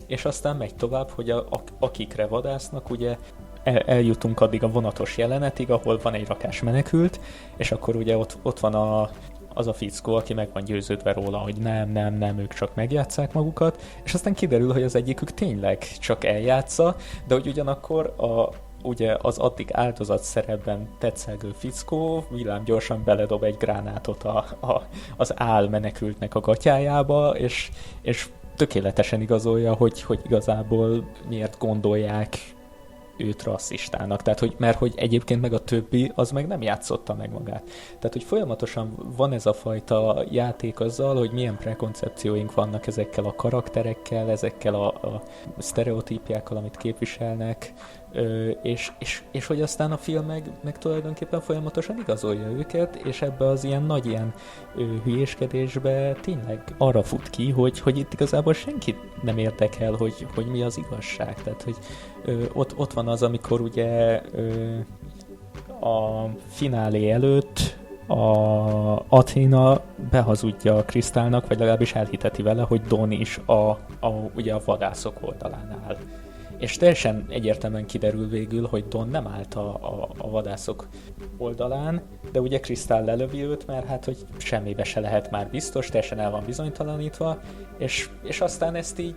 és 0.08 0.26
aztán 0.26 0.56
megy 0.56 0.76
tovább, 0.76 1.10
hogy 1.10 1.30
a, 1.30 1.46
akikre 1.80 2.28
vadásznak, 2.28 2.90
ugye 2.90 3.18
el, 3.64 3.78
eljutunk 3.78 4.40
addig 4.40 4.64
a 4.64 4.72
vonatos 4.72 5.18
jelenetig, 5.18 5.72
ahol 5.72 6.00
van 6.04 6.14
egy 6.14 6.28
rakás 6.28 6.62
menekült, 6.62 7.20
és 7.58 7.72
akkor 7.72 7.96
ugye 7.96 8.18
ott, 8.18 8.38
ott 8.42 8.60
van 8.60 8.74
a 8.74 9.10
az 9.54 9.68
a 9.68 9.74
fickó, 9.74 10.16
aki 10.16 10.34
meg 10.34 10.50
van 10.54 10.64
győződve 10.64 11.14
róla, 11.14 11.38
hogy 11.38 11.56
nem, 11.56 11.90
nem, 11.90 12.14
nem, 12.14 12.38
ők 12.38 12.54
csak 12.54 12.76
megjátszák 12.76 13.34
magukat, 13.34 13.82
és 14.04 14.14
aztán 14.14 14.34
kiderül, 14.34 14.74
hogy 14.74 14.84
az 14.84 14.96
egyikük 14.96 15.34
tényleg 15.34 15.78
csak 16.00 16.24
eljátsza, 16.24 16.96
de 17.28 17.34
hogy 17.34 17.48
ugyanakkor 17.48 18.14
a, 18.18 18.50
ugye 18.84 19.18
az 19.22 19.38
addig 19.38 19.70
áldozat 19.74 20.24
szerepben 20.24 20.90
tetszelgő 21.00 21.52
fickó 21.58 22.26
villám 22.30 22.64
gyorsan 22.64 23.02
beledob 23.04 23.44
egy 23.44 23.58
gránátot 23.58 24.24
a, 24.24 24.46
a, 24.60 24.82
az 25.18 25.34
áll 25.36 25.68
menekültnek 25.68 26.36
a 26.36 26.40
gatyájába, 26.40 27.30
és, 27.38 27.70
és 28.02 28.30
tökéletesen 28.56 29.22
igazolja, 29.22 29.74
hogy, 29.74 30.02
hogy 30.02 30.20
igazából 30.26 31.10
miért 31.30 31.58
gondolják 31.58 32.38
őt 33.22 33.44
rasszistának. 33.44 34.22
Tehát, 34.22 34.40
hogy, 34.40 34.56
mert 34.58 34.78
hogy 34.78 34.94
egyébként 34.96 35.42
meg 35.42 35.54
a 35.54 35.60
többi, 35.60 36.12
az 36.16 36.32
meg 36.32 36.48
nem 36.48 36.62
játszotta 36.62 37.14
meg 37.14 37.32
magát. 37.32 37.64
Tehát, 37.88 38.14
hogy 38.14 38.24
folyamatosan 38.24 39.14
van 39.16 39.34
ez 39.34 39.46
a 39.46 39.54
fajta 39.54 40.26
játék 40.30 40.80
azzal, 40.80 41.16
hogy 41.16 41.32
milyen 41.32 41.58
prekoncepcióink 41.58 42.54
vannak 42.54 42.88
ezekkel 42.88 43.26
a 43.26 43.36
karakterekkel, 43.36 44.30
ezekkel 44.30 44.74
a, 44.74 44.88
a 44.88 45.22
sztereotípiákkal, 45.58 46.58
amit 46.58 46.78
képviselnek, 46.78 47.74
Ö, 48.14 48.50
és, 48.50 48.92
és, 49.00 49.24
és 49.32 49.46
hogy 49.46 49.62
aztán 49.62 49.92
a 49.92 49.98
film 49.98 50.26
meg, 50.26 50.52
meg 50.64 50.78
tulajdonképpen 50.78 51.42
folyamatosan 51.42 51.98
igazolja 51.98 52.48
őket, 52.48 52.96
és 52.96 53.22
ebbe 53.22 53.46
az 53.46 53.64
ilyen 53.64 53.84
nagy 53.84 54.06
ilyen 54.06 54.34
ö, 54.76 54.84
hülyéskedésbe 55.04 56.12
tényleg 56.22 56.64
arra 56.78 57.04
fut 57.04 57.30
ki, 57.30 57.52
hogy, 57.52 57.80
hogy 57.80 57.98
itt 57.98 58.14
igazából 58.14 58.54
senki 58.54 58.96
nem 59.22 59.38
érdekel, 59.38 59.94
hogy, 59.94 60.28
hogy 60.36 60.46
mi 60.46 60.62
az 60.62 60.78
igazság. 60.78 61.44
Tehát, 61.44 61.62
hogy 61.62 61.78
ott, 62.54 62.78
ott 62.78 62.94
van 62.94 63.08
az, 63.08 63.24
amikor 63.24 63.62
ugye 63.62 64.22
a 65.82 66.26
finálé 66.48 67.10
előtt 67.12 67.80
a 68.08 69.06
Athena 69.10 69.82
behazudja 70.12 70.76
a 70.76 70.84
Krisztálnak, 70.84 71.48
vagy 71.48 71.60
legalábbis 71.60 71.94
elhiteti 71.94 72.42
vele, 72.42 72.62
hogy 72.62 72.82
Don 72.82 73.12
is 73.12 73.38
a, 73.46 73.70
a, 74.00 74.10
ugye 74.36 74.54
a 74.54 74.62
vadászok 74.66 75.18
oldalán 75.22 75.82
áll. 75.88 75.98
És 76.62 76.78
teljesen 76.78 77.26
egyértelműen 77.30 77.86
kiderül 77.86 78.28
végül, 78.28 78.68
hogy 78.68 78.88
Don 78.88 79.10
nem 79.10 79.28
állt 79.28 79.56
a, 79.56 79.74
a, 79.74 80.10
a 80.18 80.30
vadászok 80.30 80.88
oldalán, 81.38 82.02
de 82.32 82.42
ugye 82.42 82.60
Krisztál 82.60 83.04
lelövi 83.04 83.44
őt, 83.44 83.68
mert 83.68 83.88
hát, 83.88 84.06
hogy 84.06 84.18
semmibe 84.38 84.84
se 84.84 85.00
lehet 85.00 85.32
már 85.32 85.50
biztos, 85.50 85.88
teljesen 85.88 86.20
el 86.20 86.32
van 86.32 86.44
bizonytalanítva, 86.46 87.40
és, 87.78 88.10
és 88.24 88.42
aztán 88.42 88.76
ezt 88.76 89.00
így 89.00 89.16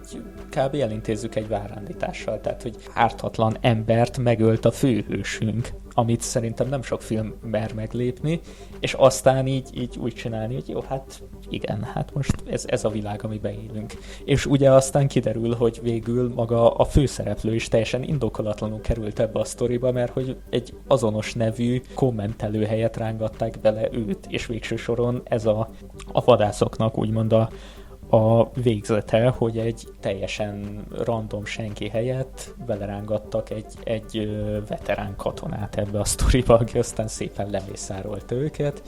kb. 0.50 0.74
elintézzük 0.74 1.34
egy 1.34 1.48
várándítással, 1.48 2.40
tehát, 2.40 2.62
hogy 2.62 2.76
ártatlan 2.94 3.56
embert 3.60 4.18
megölt 4.18 4.64
a 4.64 4.70
főhősünk, 4.70 5.68
amit 5.94 6.20
szerintem 6.20 6.68
nem 6.68 6.82
sok 6.82 7.02
film 7.02 7.34
mer 7.42 7.74
meglépni, 7.74 8.40
és 8.80 8.92
aztán 8.92 9.46
így, 9.46 9.68
így 9.74 9.98
úgy 9.98 10.14
csinálni, 10.14 10.54
hogy 10.54 10.68
jó, 10.68 10.80
hát 10.88 11.22
igen, 11.48 11.82
hát 11.82 12.14
most 12.14 12.34
ez, 12.46 12.64
ez 12.66 12.84
a 12.84 12.88
világ, 12.88 13.24
amiben 13.24 13.52
élünk. 13.52 13.92
És 14.24 14.46
ugye 14.46 14.72
aztán 14.72 15.08
kiderül, 15.08 15.54
hogy 15.54 15.80
végül 15.82 16.32
maga 16.34 16.74
a 16.74 16.84
főszereplő 16.84 17.54
is 17.54 17.68
teljesen 17.68 18.02
indokolatlanul 18.02 18.80
került 18.80 19.18
ebbe 19.18 19.40
a 19.40 19.44
sztoriba, 19.44 19.92
mert 19.92 20.12
hogy 20.12 20.36
egy 20.50 20.74
azonos 20.86 21.34
nevű 21.34 21.82
kommentelő 21.94 22.64
helyet 22.64 22.96
rángatták 22.96 23.60
bele 23.60 23.88
őt, 23.92 24.26
és 24.28 24.46
végső 24.46 24.76
soron 24.76 25.20
ez 25.24 25.46
a, 25.46 25.70
a 26.12 26.24
vadászoknak 26.24 26.98
úgymond 26.98 27.32
a, 27.32 27.48
a 28.14 28.50
végzete, 28.54 29.28
hogy 29.28 29.58
egy 29.58 29.88
teljesen 30.00 30.84
random 31.04 31.44
senki 31.44 31.88
helyett 31.88 32.54
belerángattak 32.66 33.50
egy, 33.50 33.72
egy 33.84 34.28
veterán 34.68 35.16
katonát 35.16 35.76
ebbe 35.76 36.00
a 36.00 36.04
sztoriba, 36.04 36.54
aki 36.54 36.78
aztán 36.78 37.08
szépen 37.08 37.50
lemészárolt 37.50 38.32
őket, 38.32 38.82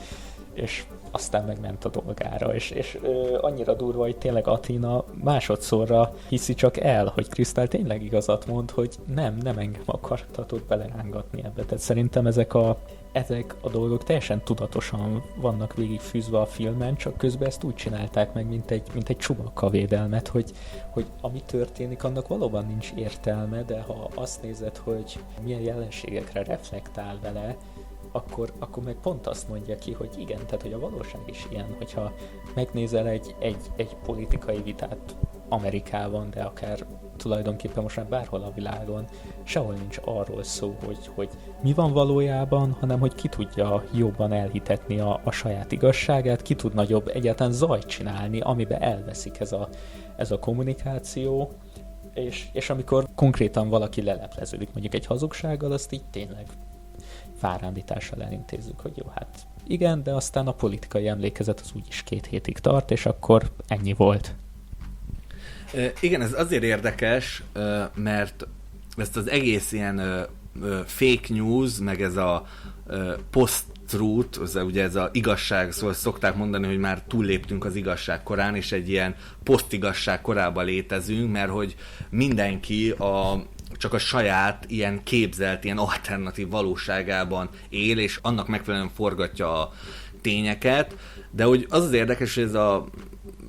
és 0.53 0.85
aztán 1.11 1.45
megment 1.45 1.85
a 1.85 1.89
dolgára, 1.89 2.55
és, 2.55 2.69
és 2.69 2.97
ö, 3.03 3.37
annyira 3.41 3.73
durva, 3.73 4.03
hogy 4.03 4.17
tényleg 4.17 4.47
Atina 4.47 5.03
másodszorra 5.23 6.13
hiszi 6.29 6.53
csak 6.53 6.77
el, 6.77 7.11
hogy 7.15 7.29
Krisztál 7.29 7.67
tényleg 7.67 8.03
igazat 8.03 8.47
mond, 8.47 8.71
hogy 8.71 8.95
nem, 9.15 9.37
nem 9.41 9.57
engem 9.57 9.81
akartatok 9.85 10.61
belerángatni 10.67 11.43
ebbe. 11.43 11.63
Tehát 11.63 11.83
szerintem 11.83 12.25
ezek 12.27 12.53
a, 12.53 12.77
ezek 13.17 13.55
a 13.61 13.69
dolgok 13.69 14.03
teljesen 14.03 14.41
tudatosan 14.43 15.23
vannak 15.35 15.73
végigfűzve 15.73 16.39
a 16.39 16.45
filmen, 16.45 16.95
csak 16.95 17.17
közben 17.17 17.47
ezt 17.47 17.63
úgy 17.63 17.75
csinálták 17.75 18.33
meg, 18.33 18.47
mint 18.47 18.71
egy, 18.71 18.87
mint 18.93 19.09
egy 19.09 19.17
csubakka 19.17 19.69
védelmet, 19.69 20.27
hogy, 20.27 20.51
hogy 20.89 21.05
ami 21.21 21.41
történik, 21.45 22.03
annak 22.03 22.27
valóban 22.27 22.65
nincs 22.65 22.91
értelme, 22.95 23.63
de 23.63 23.81
ha 23.81 24.09
azt 24.13 24.41
nézed, 24.41 24.77
hogy 24.77 25.19
milyen 25.43 25.61
jelenségekre 25.61 26.43
reflektál 26.43 27.19
vele, 27.21 27.55
akkor, 28.11 28.53
akkor 28.59 28.83
meg 28.83 28.95
pont 29.01 29.27
azt 29.27 29.49
mondja 29.49 29.75
ki, 29.75 29.93
hogy 29.93 30.09
igen, 30.17 30.45
tehát 30.45 30.61
hogy 30.61 30.73
a 30.73 30.79
valóság 30.79 31.21
is 31.25 31.47
ilyen, 31.49 31.75
hogyha 31.77 32.13
megnézel 32.53 33.07
egy, 33.07 33.35
egy, 33.39 33.71
egy 33.75 33.95
politikai 34.05 34.61
vitát 34.61 35.15
Amerikában, 35.49 36.29
de 36.29 36.41
akár 36.43 36.85
tulajdonképpen 37.17 37.83
most 37.83 37.95
már 37.95 38.05
bárhol 38.05 38.41
a 38.41 38.51
világon, 38.51 39.05
sehol 39.43 39.73
nincs 39.73 39.99
arról 40.05 40.43
szó, 40.43 40.75
hogy, 40.85 41.09
hogy 41.15 41.29
mi 41.61 41.73
van 41.73 41.93
valójában, 41.93 42.77
hanem 42.79 42.99
hogy 42.99 43.15
ki 43.15 43.27
tudja 43.27 43.83
jobban 43.93 44.33
elhitetni 44.33 44.99
a, 44.99 45.21
a 45.23 45.31
saját 45.31 45.71
igazságát, 45.71 46.41
ki 46.41 46.55
tud 46.55 46.73
nagyobb 46.73 47.07
egyáltalán 47.07 47.53
zajt 47.53 47.85
csinálni, 47.85 48.39
amiben 48.39 48.81
elveszik 48.81 49.39
ez 49.39 49.51
a, 49.51 49.69
ez 50.15 50.31
a 50.31 50.39
kommunikáció, 50.39 51.51
és, 52.13 52.47
és 52.53 52.69
amikor 52.69 53.07
konkrétan 53.15 53.69
valaki 53.69 54.01
lelepleződik 54.01 54.69
mondjuk 54.73 54.93
egy 54.93 55.05
hazugsággal, 55.05 55.71
azt 55.71 55.91
így 55.91 56.05
tényleg 56.11 56.45
fárándítással 57.37 58.23
elintézzük, 58.23 58.79
hogy 58.79 58.97
jó, 58.97 59.11
hát 59.15 59.27
igen, 59.67 60.03
de 60.03 60.13
aztán 60.13 60.47
a 60.47 60.51
politikai 60.51 61.07
emlékezet 61.07 61.59
az 61.59 61.71
úgyis 61.75 62.03
két 62.03 62.25
hétig 62.25 62.59
tart, 62.59 62.91
és 62.91 63.05
akkor 63.05 63.51
ennyi 63.67 63.93
volt. 63.93 64.35
Igen, 66.01 66.21
ez 66.21 66.33
azért 66.33 66.63
érdekes, 66.63 67.43
mert 67.93 68.47
ezt 68.97 69.17
az 69.17 69.29
egész 69.29 69.71
ilyen 69.71 70.27
fake 70.85 71.27
news, 71.27 71.77
meg 71.79 72.01
ez 72.01 72.15
a 72.15 72.45
post 73.29 73.63
truth, 73.87 74.41
az, 74.41 74.55
ugye 74.55 74.83
ez 74.83 74.95
a 74.95 75.09
igazság, 75.11 75.71
szóval 75.71 75.93
szokták 75.93 76.35
mondani, 76.35 76.67
hogy 76.67 76.77
már 76.77 77.03
túlléptünk 77.07 77.65
az 77.65 77.75
igazság 77.75 78.23
korán, 78.23 78.55
és 78.55 78.71
egy 78.71 78.89
ilyen 78.89 79.15
posztigazság 79.43 80.21
korába 80.21 80.61
létezünk, 80.61 81.31
mert 81.31 81.49
hogy 81.49 81.75
mindenki 82.09 82.89
a 82.89 83.43
csak 83.77 83.93
a 83.93 83.97
saját 83.97 84.65
ilyen 84.67 85.03
képzelt, 85.03 85.63
ilyen 85.63 85.77
alternatív 85.77 86.49
valóságában 86.49 87.49
él, 87.69 87.97
és 87.97 88.19
annak 88.21 88.47
megfelelően 88.47 88.91
forgatja 88.95 89.61
a 89.61 89.71
tényeket, 90.21 90.95
de 91.31 91.43
hogy 91.43 91.65
az 91.69 91.83
az 91.83 91.93
érdekes, 91.93 92.35
hogy 92.35 92.43
ez 92.43 92.53
a 92.53 92.85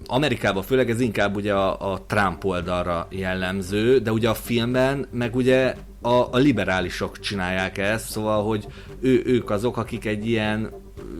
Amerikában 0.06 0.62
főleg 0.62 0.90
ez 0.90 1.00
inkább 1.00 1.36
ugye 1.36 1.54
a, 1.54 1.92
a 1.92 2.04
Trump 2.06 2.44
oldalra 2.44 3.06
jellemző, 3.10 3.98
de 3.98 4.12
ugye 4.12 4.28
a 4.28 4.34
filmben 4.34 5.06
meg 5.10 5.36
ugye 5.36 5.74
a, 6.00 6.28
a 6.30 6.36
liberálisok 6.36 7.20
csinálják 7.20 7.78
ezt, 7.78 8.10
szóval, 8.10 8.44
hogy 8.44 8.66
ő, 9.00 9.22
ők 9.24 9.50
azok, 9.50 9.76
akik 9.76 10.04
egy 10.04 10.28
ilyen 10.28 10.70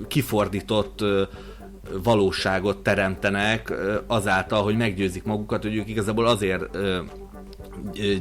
kifordított 0.09 1.05
valóságot 2.03 2.83
teremtenek 2.83 3.73
azáltal, 4.07 4.63
hogy 4.63 4.77
meggyőzik 4.77 5.25
magukat, 5.25 5.63
hogy 5.63 5.77
ők 5.77 5.89
igazából 5.89 6.27
azért 6.27 6.79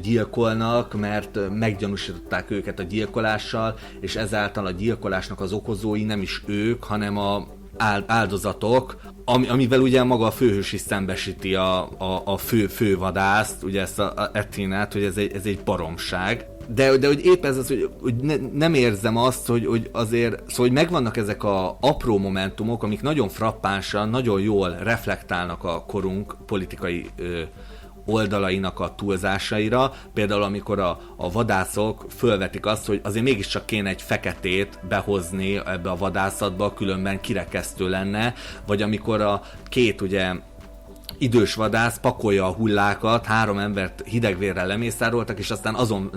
gyilkolnak, 0.02 0.94
mert 0.94 1.40
meggyanúsították 1.50 2.52
őket 2.52 2.80
a 2.80 2.84
gyilkolással, 2.84 3.76
és 4.00 4.16
ezáltal 4.16 4.66
a 4.66 4.72
gyilkolásnak 4.72 5.42
az 5.42 5.54
okozói 5.54 6.04
nem 6.04 6.22
is 6.22 6.44
ők, 6.46 6.84
hanem 6.84 7.18
a 7.18 7.48
áldozatok, 8.08 8.98
ami, 9.26 9.48
amivel 9.48 9.80
ugye 9.80 10.04
maga 10.04 10.26
a 10.26 10.32
főhős 10.32 10.74
is 10.74 10.82
szembesíti 10.82 11.56
a, 11.56 11.82
a, 11.98 12.22
a 12.26 12.38
fő, 12.38 12.68
fővadászt, 12.68 13.64
ugye 13.64 13.82
ezt 13.82 14.00
a, 14.00 14.14
a 14.16 14.30
Etinát, 14.34 14.94
hogy 14.94 15.04
ez 15.04 15.18
egy, 15.18 15.32
ez 15.32 15.46
egy 15.46 15.60
baromság. 15.66 16.46
De, 16.68 16.98
de 16.98 17.08
hogy 17.08 17.26
épp 17.26 17.46
ez 17.46 17.58
az, 17.58 17.68
hogy, 17.68 17.90
hogy 18.02 18.16
ne, 18.16 18.36
nem 18.54 18.74
érzem 18.74 19.18
azt, 19.18 19.48
hogy, 19.48 19.66
hogy 19.66 19.90
azért, 19.92 20.40
szóval 20.40 20.66
hogy 20.66 20.72
megvannak 20.72 21.18
ezek 21.18 21.44
a 21.44 21.78
apró 21.82 22.18
momentumok, 22.18 22.84
amik 22.84 23.02
nagyon 23.02 23.30
frappánsan, 23.30 24.10
nagyon 24.10 24.42
jól 24.42 24.78
reflektálnak 24.84 25.64
a 25.64 25.84
korunk 25.86 26.36
politikai 26.46 27.10
ö, 27.18 27.42
oldalainak 28.08 28.80
a 28.80 28.96
túlzásaira, 28.96 29.94
például 30.14 30.44
amikor 30.44 30.80
a, 30.80 31.00
a 31.16 31.32
vadászok 31.32 32.06
fölvetik 32.16 32.66
azt, 32.66 32.86
hogy 32.86 33.00
azért 33.04 33.24
mégiscsak 33.24 33.66
kéne 33.66 33.90
egy 33.90 34.02
feketét 34.02 34.80
behozni 34.88 35.58
ebbe 35.58 35.90
a 35.90 35.98
vadászatba, 35.98 36.74
különben 36.74 37.22
kirekesztő 37.22 37.90
lenne, 37.90 38.34
vagy 38.66 38.82
amikor 38.82 39.22
a 39.22 39.42
két 39.70 40.02
ugye 40.02 40.34
idős 41.18 41.54
vadász 41.54 42.00
pakolja 42.00 42.46
a 42.46 42.54
hullákat, 42.54 43.26
három 43.26 43.58
embert 43.58 44.02
hidegvérrel 44.06 44.68
lemészároltak, 44.68 45.40
és 45.40 45.52
aztán 45.52 45.76
azon 45.76 46.12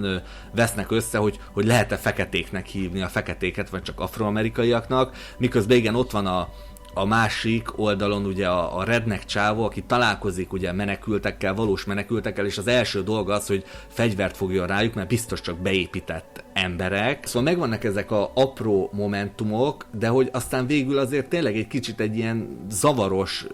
vesznek 0.55 0.91
össze, 0.91 1.19
hogy, 1.19 1.39
hogy 1.53 1.65
lehet-e 1.65 1.97
feketéknek 1.97 2.67
hívni 2.67 3.03
a 3.03 3.09
feketéket, 3.09 3.71
vagy 3.71 3.83
csak 3.83 4.01
afroamerikaiaknak, 4.01 5.17
miközben 5.39 5.77
igen, 5.77 5.95
ott 5.95 6.11
van 6.11 6.27
a, 6.27 6.49
a 6.95 7.05
másik 7.05 7.79
oldalon 7.79 8.25
ugye 8.25 8.49
a, 8.49 8.79
a 8.79 8.85
rednek 8.85 9.25
csávó, 9.25 9.65
aki 9.65 9.83
találkozik 9.83 10.53
ugye 10.53 10.73
menekültekkel, 10.73 11.55
valós 11.55 11.85
menekültekkel, 11.85 12.47
és 12.47 12.59
az 12.59 12.67
első 12.67 13.03
dolga 13.03 13.35
az, 13.35 13.47
hogy 13.47 13.65
fegyvert 13.89 14.37
fogja 14.37 14.67
rájuk, 14.67 14.95
mert 14.95 15.09
biztos 15.09 15.41
csak 15.41 15.59
beépített 15.59 16.45
emberek. 16.53 17.27
Szóval 17.27 17.43
megvannak 17.43 17.85
ezek 17.85 18.11
a 18.11 18.31
apró 18.35 18.91
momentumok, 18.93 19.87
de 19.99 20.09
hogy 20.09 20.29
aztán 20.33 20.67
végül 20.67 20.99
azért 20.99 21.29
tényleg 21.29 21.57
egy 21.57 21.69
kicsit 21.69 22.01
egy 22.01 22.17
ilyen 22.17 22.67
zavaros 22.71 23.47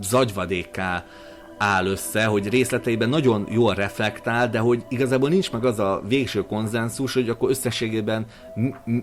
zagyvadékká 0.00 1.04
áll 1.58 1.86
össze, 1.86 2.24
hogy 2.24 2.48
részleteiben 2.48 3.08
nagyon 3.08 3.46
jól 3.50 3.74
reflektál, 3.74 4.48
de 4.48 4.58
hogy 4.58 4.84
igazából 4.88 5.28
nincs 5.28 5.52
meg 5.52 5.64
az 5.64 5.78
a 5.78 6.02
végső 6.08 6.46
konzenzus, 6.46 7.14
hogy 7.14 7.28
akkor 7.28 7.50
összességében 7.50 8.26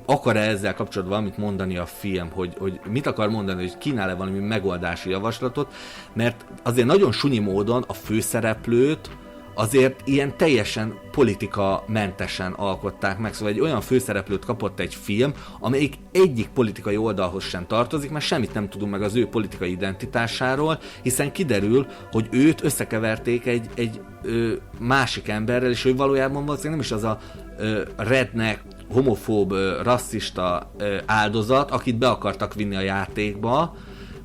akar-e 0.05 0.39
ezzel 0.39 0.73
kapcsolatban 0.73 1.17
valamit 1.17 1.37
mondani 1.37 1.77
a 1.77 1.85
film, 1.85 2.29
hogy, 2.31 2.55
hogy 2.59 2.79
mit 2.89 3.07
akar 3.07 3.29
mondani, 3.29 3.61
hogy 3.61 3.77
kínál-e 3.77 4.15
valami 4.15 4.39
megoldási 4.39 5.09
javaslatot, 5.09 5.73
mert 6.13 6.45
azért 6.63 6.87
nagyon 6.87 7.11
sunyi 7.11 7.39
módon 7.39 7.83
a 7.87 7.93
főszereplőt 7.93 9.09
azért 9.53 10.01
ilyen 10.07 10.37
teljesen 10.37 10.99
politika 11.11 11.83
mentesen 11.87 12.51
alkották 12.51 13.17
meg. 13.17 13.33
Szóval 13.33 13.53
egy 13.53 13.59
olyan 13.59 13.81
főszereplőt 13.81 14.45
kapott 14.45 14.79
egy 14.79 14.95
film, 14.95 15.33
amelyik 15.59 15.95
egyik 16.11 16.47
politikai 16.47 16.97
oldalhoz 16.97 17.43
sem 17.43 17.67
tartozik, 17.67 18.09
mert 18.09 18.25
semmit 18.25 18.53
nem 18.53 18.69
tudunk 18.69 18.91
meg 18.91 19.01
az 19.01 19.15
ő 19.15 19.27
politikai 19.27 19.71
identitásáról, 19.71 20.79
hiszen 21.01 21.31
kiderül, 21.31 21.87
hogy 22.11 22.27
őt 22.31 22.63
összekeverték 22.63 23.45
egy, 23.45 23.69
egy 23.75 24.01
ö, 24.23 24.53
másik 24.79 25.27
emberrel, 25.27 25.69
és 25.69 25.85
ő 25.85 25.95
valójában 25.95 26.45
valószínűleg 26.45 26.71
nem 26.71 26.79
is 26.79 26.91
az 26.91 27.03
a 27.03 27.19
ö, 27.57 27.81
redneck, 27.97 28.61
homofób, 28.91 29.51
ö, 29.51 29.81
rasszista 29.83 30.71
ö, 30.77 30.97
áldozat, 31.05 31.71
akit 31.71 31.97
be 31.97 32.09
akartak 32.09 32.53
vinni 32.53 32.75
a 32.75 32.81
játékba, 32.81 33.75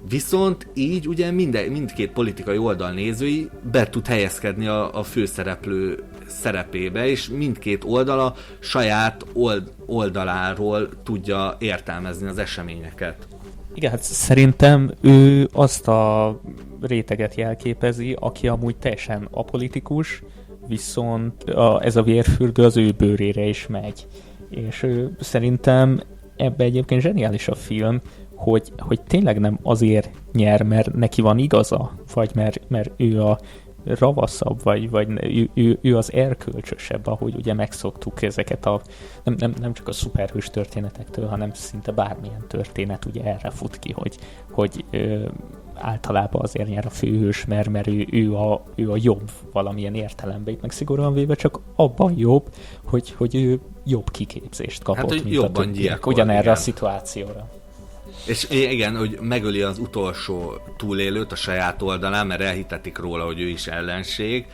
Viszont 0.09 0.69
így 0.75 1.09
ugye 1.09 1.31
minden, 1.31 1.71
mindkét 1.71 2.11
politikai 2.11 2.59
oldal 2.59 2.91
nézői 2.91 3.49
be 3.71 3.89
tud 3.89 4.07
helyezkedni 4.07 4.67
a, 4.67 4.99
a 4.99 5.03
főszereplő 5.03 6.03
szerepébe, 6.27 7.07
és 7.07 7.29
mindkét 7.29 7.85
oldala 7.85 8.35
saját 8.59 9.27
old, 9.33 9.73
oldaláról 9.87 10.89
tudja 11.03 11.57
értelmezni 11.59 12.27
az 12.29 12.39
eseményeket. 12.39 13.29
Igen, 13.75 13.91
hát 13.91 14.03
szerintem 14.03 14.91
ő 15.01 15.49
azt 15.53 15.89
a 15.89 16.41
réteget 16.81 17.35
jelképezi, 17.35 18.17
aki 18.21 18.49
amúgy 18.49 18.77
teljesen 18.77 19.29
apolitikus, 19.31 20.23
viszont 20.69 21.43
a, 21.43 21.85
ez 21.85 21.97
a 21.97 22.03
vérfürdő 22.03 22.65
az 22.65 22.77
ő 22.77 22.91
bőrére 22.97 23.45
is 23.45 23.67
megy. 23.67 24.07
És 24.51 24.83
ő, 24.83 25.17
szerintem 25.21 26.01
ebbe 26.37 26.65
egyébként 26.65 27.01
zseniális 27.01 27.49
a 27.49 27.55
film, 27.55 28.01
hogy, 28.51 28.73
hogy 28.79 29.01
tényleg 29.03 29.41
nem 29.41 29.59
azért 29.63 30.11
nyer, 30.33 30.63
mert 30.63 30.95
neki 30.95 31.21
van 31.21 31.39
igaza, 31.39 31.93
vagy 32.15 32.31
mert, 32.35 32.61
mert 32.69 32.91
ő 32.97 33.23
a 33.23 33.39
ravaszabb, 33.85 34.63
vagy, 34.63 34.91
vagy 34.91 35.09
ő, 35.37 35.51
ő, 35.55 35.79
ő 35.83 35.97
az 35.97 36.13
erkölcsösebb, 36.13 37.07
ahogy 37.07 37.35
ugye 37.35 37.55
megszoktuk 37.55 38.23
ezeket 38.23 38.67
a, 38.67 38.81
nem, 39.25 39.35
nem, 39.39 39.55
nem 39.61 39.73
csak 39.73 39.89
a 39.89 39.93
szuperhős 39.93 40.51
történetektől, 40.51 41.27
hanem 41.27 41.51
szinte 41.53 41.93
bármilyen 41.93 42.45
történet 42.49 43.05
ugye 43.05 43.25
erre 43.25 43.51
fut 43.51 43.79
ki, 43.79 43.93
hogy, 43.93 44.17
hogy 44.51 44.85
ö, 44.91 45.25
általában 45.75 46.43
azért 46.43 46.69
nyer 46.69 46.87
a 46.87 46.91
főhős, 46.91 47.45
mert, 47.45 47.69
mert 47.69 47.87
ő, 47.87 48.07
ő, 48.11 48.35
a, 48.35 48.63
ő 48.75 48.91
a 48.91 48.97
jobb 49.01 49.31
valamilyen 49.53 49.95
értelemben, 49.95 50.55
itt 50.55 50.63
meg 50.63 50.71
szigorúan 50.71 51.13
véve 51.13 51.35
csak 51.35 51.61
abban 51.77 52.15
jobb, 52.17 52.49
hogy, 52.85 53.11
hogy 53.11 53.35
ő 53.35 53.61
jobb 53.85 54.11
kiképzést 54.11 54.83
kapott, 54.83 55.11
hát, 55.11 55.23
mint 55.23 55.35
jobban 55.35 55.63
a 55.63 55.65
többiek, 55.67 56.07
ugyanerre 56.07 56.41
igen. 56.41 56.53
a 56.53 56.57
szituációra. 56.57 57.49
És 58.25 58.47
igen, 58.51 58.97
hogy 58.97 59.19
megöli 59.21 59.63
az 59.63 59.79
utolsó 59.79 60.55
túlélőt 60.77 61.33
a 61.33 61.37
saját 61.37 61.83
oldalán, 61.83 62.27
mert 62.27 62.41
elhitetik 62.41 62.99
róla, 62.99 63.25
hogy 63.25 63.41
ő 63.41 63.49
is 63.49 63.67
ellenség, 63.67 64.47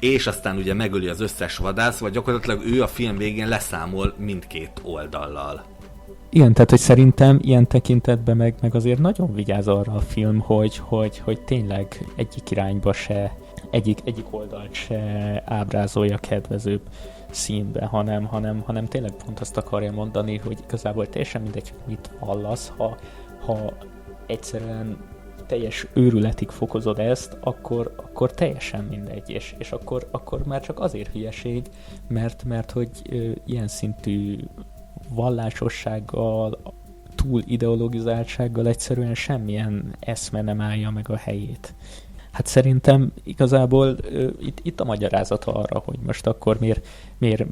és 0.00 0.26
aztán 0.26 0.56
ugye 0.56 0.74
megöli 0.74 1.08
az 1.08 1.20
összes 1.20 1.56
vadász, 1.56 1.98
vagy 1.98 2.12
gyakorlatilag 2.12 2.62
ő 2.66 2.82
a 2.82 2.86
film 2.86 3.16
végén 3.16 3.48
leszámol 3.48 4.14
mindkét 4.18 4.80
oldallal. 4.82 5.64
Igen, 6.30 6.52
tehát 6.52 6.70
hogy 6.70 6.78
szerintem 6.78 7.38
ilyen 7.42 7.66
tekintetben 7.66 8.36
meg, 8.36 8.54
meg 8.60 8.74
azért 8.74 8.98
nagyon 8.98 9.34
vigyáz 9.34 9.68
arra 9.68 9.92
a 9.92 10.00
film, 10.00 10.38
hogy, 10.38 10.76
hogy, 10.76 11.18
hogy 11.18 11.40
tényleg 11.40 12.06
egyik 12.16 12.50
irányba 12.50 12.92
se, 12.92 13.36
egyik, 13.70 13.98
egyik 14.04 14.24
oldalt 14.30 14.74
se 14.74 15.42
ábrázolja 15.46 16.18
kedvezőbb 16.18 16.80
színbe, 17.34 17.84
hanem, 17.84 18.24
hanem, 18.24 18.60
hanem 18.60 18.84
tényleg 18.86 19.12
pont 19.24 19.40
azt 19.40 19.56
akarja 19.56 19.92
mondani, 19.92 20.36
hogy 20.38 20.58
igazából 20.64 21.08
teljesen 21.08 21.42
mindegy, 21.42 21.72
mit 21.86 22.10
hallasz, 22.18 22.72
ha, 22.76 22.96
ha 23.44 23.72
egyszerűen 24.26 24.98
teljes 25.46 25.86
őrületig 25.92 26.48
fokozod 26.48 26.98
ezt, 26.98 27.36
akkor, 27.40 27.94
akkor 27.96 28.32
teljesen 28.32 28.84
mindegy, 28.84 29.30
és, 29.30 29.54
és 29.58 29.72
akkor, 29.72 30.08
akkor 30.10 30.46
már 30.46 30.60
csak 30.62 30.80
azért 30.80 31.12
hülyeség, 31.12 31.66
mert, 32.08 32.44
mert 32.44 32.70
hogy 32.70 32.90
ö, 33.10 33.30
ilyen 33.44 33.68
szintű 33.68 34.38
vallásossággal, 35.08 36.58
túl 37.14 37.42
ideologizáltsággal 37.44 38.66
egyszerűen 38.66 39.14
semmilyen 39.14 39.94
eszme 40.00 40.42
nem 40.42 40.60
állja 40.60 40.90
meg 40.90 41.10
a 41.10 41.16
helyét. 41.16 41.74
Hát 42.34 42.46
szerintem 42.46 43.12
igazából 43.24 43.88
uh, 43.88 44.32
itt, 44.40 44.58
itt 44.62 44.80
a 44.80 44.84
magyarázata 44.84 45.52
arra, 45.52 45.82
hogy 45.84 45.98
most 46.06 46.26
akkor 46.26 46.58
miért, 46.58 46.86
miért, 47.18 47.44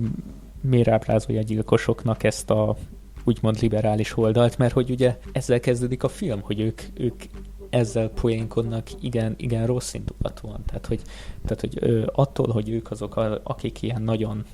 miért 0.61 0.88
ábrázolja 0.88 1.40
a 1.40 1.45
gyilkosoknak 1.45 2.23
ezt 2.23 2.51
a 2.51 2.77
úgymond 3.25 3.61
liberális 3.61 4.16
oldalt, 4.16 4.59
mert 4.59 4.73
hogy 4.73 4.90
ugye 4.90 5.18
ezzel 5.33 5.61
kezdődik 5.61 6.03
a 6.03 6.09
film, 6.09 6.40
hogy 6.40 6.61
ők, 6.61 6.83
ők 6.95 7.23
ezzel 7.71 8.09
poénkodnak 8.09 8.88
igen, 9.01 9.35
igen 9.37 9.66
rossz 9.66 9.95
indulatúan. 9.95 10.62
Tehát, 10.66 10.87
hogy, 10.87 11.01
tehát, 11.45 11.61
hogy 11.61 11.77
ö, 11.81 12.03
attól, 12.12 12.53
hogy 12.53 12.68
ők 12.68 12.90
azok, 12.90 13.16
a, 13.16 13.40
akik 13.42 13.83
ilyen 13.83 14.03
nagyon 14.03 14.45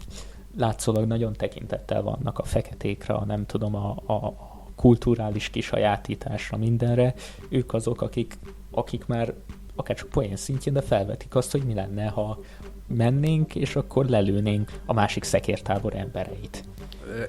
látszólag 0.56 1.06
nagyon 1.06 1.32
tekintettel 1.32 2.02
vannak 2.02 2.38
a 2.38 2.42
feketékre, 2.42 3.14
a 3.14 3.24
nem 3.24 3.46
tudom, 3.46 3.74
a, 3.74 3.90
a 4.06 4.34
kulturális 4.76 5.50
kisajátításra, 5.50 6.56
mindenre, 6.56 7.14
ők 7.48 7.74
azok, 7.74 8.02
akik, 8.02 8.38
akik 8.70 9.06
már 9.06 9.34
akár 9.78 9.96
csak 9.96 10.08
poén 10.08 10.36
szintjén, 10.36 10.74
de 10.74 10.80
felvetik 10.80 11.34
azt, 11.34 11.52
hogy 11.52 11.62
mi 11.64 11.74
lenne, 11.74 12.06
ha 12.06 12.38
mennénk, 12.86 13.54
és 13.54 13.76
akkor 13.76 14.06
lelőnénk 14.06 14.72
a 14.86 14.92
másik 14.92 15.24
szekértábor 15.24 15.94
embereit. 15.94 16.64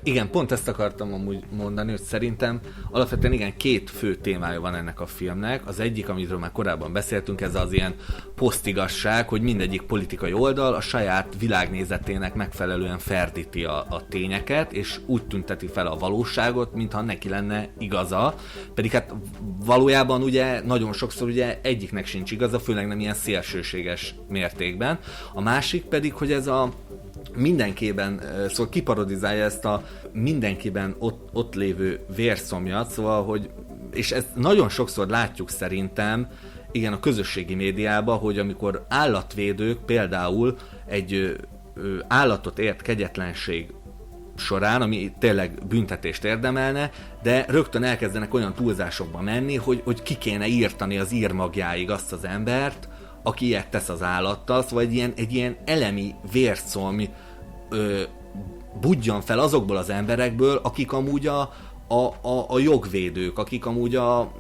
Igen, 0.04 0.30
pont 0.30 0.52
ezt 0.52 0.68
akartam 0.68 1.13
amúgy 1.13 1.44
mondani, 1.52 1.89
hogy 1.92 2.02
szerintem 2.02 2.60
alapvetően 2.92 3.34
igen, 3.34 3.58
két 3.58 3.89
fő 3.89 4.15
témája 4.15 4.62
van 4.62 4.76
ennek 4.76 5.00
a 5.00 5.06
filmnek. 5.06 5.68
Az 5.68 5.80
egyik, 5.80 6.10
amiről 6.10 6.38
már 6.38 6.52
korábban 6.52 6.94
beszéltünk, 6.94 7.42
ez 7.42 7.56
az 7.56 7.74
ilyen 7.74 7.96
posztigasság, 8.36 9.30
hogy 9.30 9.42
mindegyik 9.42 9.82
politikai 9.82 10.34
oldal 10.34 10.74
a 10.74 10.82
saját 10.82 11.36
világnézetének 11.39 12.34
megfelelően 12.34 13.00
ferdíti 13.00 13.63
a, 13.63 13.86
a 13.89 14.08
tényeket, 14.10 14.74
és 14.74 15.00
úgy 15.06 15.28
tünteti 15.28 15.68
fel 15.68 15.88
a 15.88 15.98
valóságot, 15.98 16.74
mintha 16.74 17.02
neki 17.02 17.30
lenne 17.30 17.70
igaza. 17.78 18.36
Pedig 18.74 18.92
hát 18.92 19.13
valójában 19.65 20.22
ugye 20.22 20.62
nagyon 20.65 20.94
sokszor 20.94 21.28
ugye 21.28 21.60
egyiknek 21.62 22.06
sincs 22.06 22.32
igaza, 22.32 22.60
főleg 22.60 22.88
nem 22.88 23.00
ilyen 23.00 23.13
szélsőséges 23.13 24.15
mértékben. 24.28 25.00
A 25.34 25.42
másik 25.42 25.84
pedig, 25.84 26.13
hogy 26.13 26.32
ez 26.32 26.48
a 26.48 26.70
mindenkiben, 27.36 28.21
szóval 28.47 28.69
kiparodizálja 28.69 29.43
ezt 29.43 29.65
a 29.65 29.84
mindenkiben 30.12 30.95
ott, 30.99 31.29
ott 31.34 31.55
lévő 31.55 31.99
vérszomjat, 32.15 32.91
szóval, 32.91 33.23
hogy 33.23 33.49
és 33.93 34.12
ezt 34.12 34.36
nagyon 34.36 34.69
sokszor 34.69 35.08
látjuk 35.08 35.49
szerintem, 35.49 36.27
igen, 36.71 36.93
a 36.93 36.99
közösségi 36.99 37.55
médiában, 37.55 38.17
hogy 38.17 38.39
amikor 38.39 38.86
állatvédők 38.89 39.86
például 39.86 40.58
egy 40.86 41.38
állatot 42.08 42.60
ért 42.60 42.82
kegyetlenség 42.82 43.73
során, 44.36 44.82
ami 44.82 45.12
tényleg 45.19 45.67
büntetést 45.67 46.23
érdemelne, 46.23 46.91
de 47.23 47.45
rögtön 47.47 47.84
elkezdenek 47.84 48.34
olyan 48.34 48.53
túlzásokba 48.53 49.21
menni, 49.21 49.55
hogy, 49.55 49.82
hogy 49.84 50.01
ki 50.01 50.17
kéne 50.17 50.47
írtani 50.47 50.97
az 50.97 51.12
írmagjáig 51.12 51.89
azt 51.89 52.12
az 52.12 52.25
embert, 52.25 52.89
aki 53.23 53.45
ilyet 53.45 53.69
tesz 53.69 53.89
az 53.89 54.01
állattal, 54.01 54.63
szóval 54.63 54.84
egy 54.84 54.93
ilyen, 54.93 55.13
egy 55.15 55.34
ilyen 55.34 55.58
elemi 55.65 56.15
vérszolmi 56.32 57.10
ö, 57.69 58.01
budjan 58.82 59.21
fel 59.21 59.39
azokból 59.39 59.77
az 59.77 59.89
emberekből, 59.89 60.60
akik 60.63 60.91
amúgy 60.91 61.27
a, 61.27 61.39
a, 61.88 62.27
a, 62.27 62.45
a 62.47 62.60
jogvédők, 62.60 63.38
akik 63.38 63.65
amúgy 63.65 63.95
a, 63.95 64.32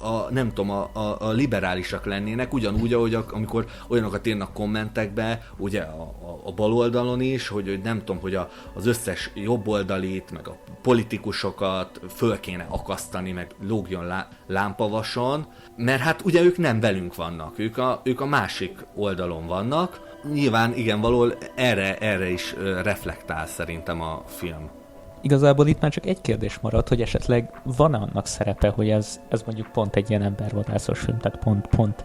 a, 0.00 0.30
nem 0.30 0.48
tudom, 0.48 0.70
a, 0.70 0.90
a, 0.92 1.16
a 1.20 1.30
liberálisak 1.30 2.06
lennének, 2.06 2.52
ugyanúgy, 2.52 2.92
ahogy 2.92 3.14
a, 3.14 3.24
amikor 3.30 3.66
olyanokat 3.88 4.26
írnak 4.26 4.52
kommentekbe, 4.52 5.42
ugye 5.56 5.80
a, 5.80 6.02
a, 6.02 6.40
a 6.44 6.52
bal 6.52 6.72
oldalon 6.72 7.20
is, 7.20 7.48
hogy, 7.48 7.68
hogy 7.68 7.80
nem 7.80 7.98
tudom, 7.98 8.20
hogy 8.20 8.34
a, 8.34 8.48
az 8.74 8.86
összes 8.86 9.30
jobboldalit, 9.34 10.30
meg 10.30 10.48
a 10.48 10.56
politikusokat 10.82 12.00
föl 12.14 12.40
kéne 12.40 12.66
akasztani, 12.68 13.32
meg 13.32 13.54
lógjon 13.66 14.06
lá, 14.06 14.28
lámpavason, 14.46 15.46
mert 15.76 16.00
hát 16.00 16.22
ugye 16.24 16.42
ők 16.42 16.56
nem 16.56 16.80
velünk 16.80 17.14
vannak, 17.14 17.58
ők 17.58 17.78
a, 17.78 18.00
ők 18.04 18.20
a 18.20 18.26
másik 18.26 18.86
oldalon 18.94 19.46
vannak. 19.46 20.06
Nyilván 20.32 20.74
igen, 20.74 21.00
való 21.00 21.32
erre, 21.54 21.98
erre 21.98 22.30
is 22.30 22.54
reflektál 22.82 23.46
szerintem 23.46 24.00
a 24.00 24.22
film. 24.26 24.77
Igazából 25.20 25.66
itt 25.66 25.80
már 25.80 25.90
csak 25.90 26.06
egy 26.06 26.20
kérdés 26.20 26.58
maradt, 26.58 26.88
hogy 26.88 27.00
esetleg 27.00 27.60
van 27.76 27.94
-e 27.94 27.98
annak 27.98 28.26
szerepe, 28.26 28.68
hogy 28.68 28.88
ez, 28.88 29.20
ez 29.28 29.42
mondjuk 29.42 29.72
pont 29.72 29.96
egy 29.96 30.10
ilyen 30.10 30.22
embervadászos 30.22 30.98
film, 30.98 31.18
tehát 31.18 31.38
pont, 31.38 31.66
pont 31.66 32.04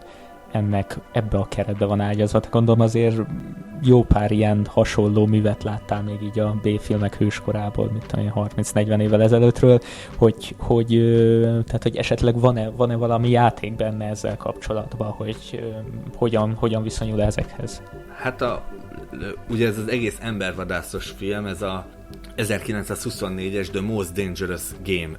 ennek 0.54 0.98
ebbe 1.12 1.38
a 1.38 1.46
keretbe 1.48 1.84
van 1.84 2.00
ágyazva. 2.00 2.40
Gondolom 2.50 2.80
azért 2.80 3.16
jó 3.82 4.02
pár 4.02 4.30
ilyen 4.30 4.66
hasonló 4.70 5.26
művet 5.26 5.62
láttál 5.62 6.02
még 6.02 6.22
így 6.22 6.38
a 6.38 6.56
B-filmek 6.62 7.16
hőskorából, 7.16 7.90
mint 7.92 8.12
a 8.12 8.48
30-40 8.56 9.00
évvel 9.00 9.22
ezelőttről, 9.22 9.80
hogy, 10.16 10.54
hogy, 10.58 10.88
tehát, 11.66 11.82
hogy 11.82 11.96
esetleg 11.96 12.40
van-e, 12.40 12.70
van-e 12.70 12.96
valami 12.96 13.30
játék 13.30 13.76
benne 13.76 14.08
ezzel 14.08 14.36
kapcsolatban, 14.36 15.10
hogy 15.10 15.64
hogyan, 16.16 16.54
hogyan 16.54 16.82
viszonyul 16.82 17.22
ezekhez? 17.22 17.82
Hát 18.16 18.42
a, 18.42 18.62
ugye 19.50 19.66
ez 19.66 19.78
az 19.78 19.88
egész 19.88 20.18
embervadászos 20.20 21.10
film, 21.10 21.46
ez 21.46 21.62
a 21.62 21.86
1924-es 22.36 23.70
The 23.70 23.80
Most 23.80 24.12
Dangerous 24.12 24.62
Game 24.84 25.18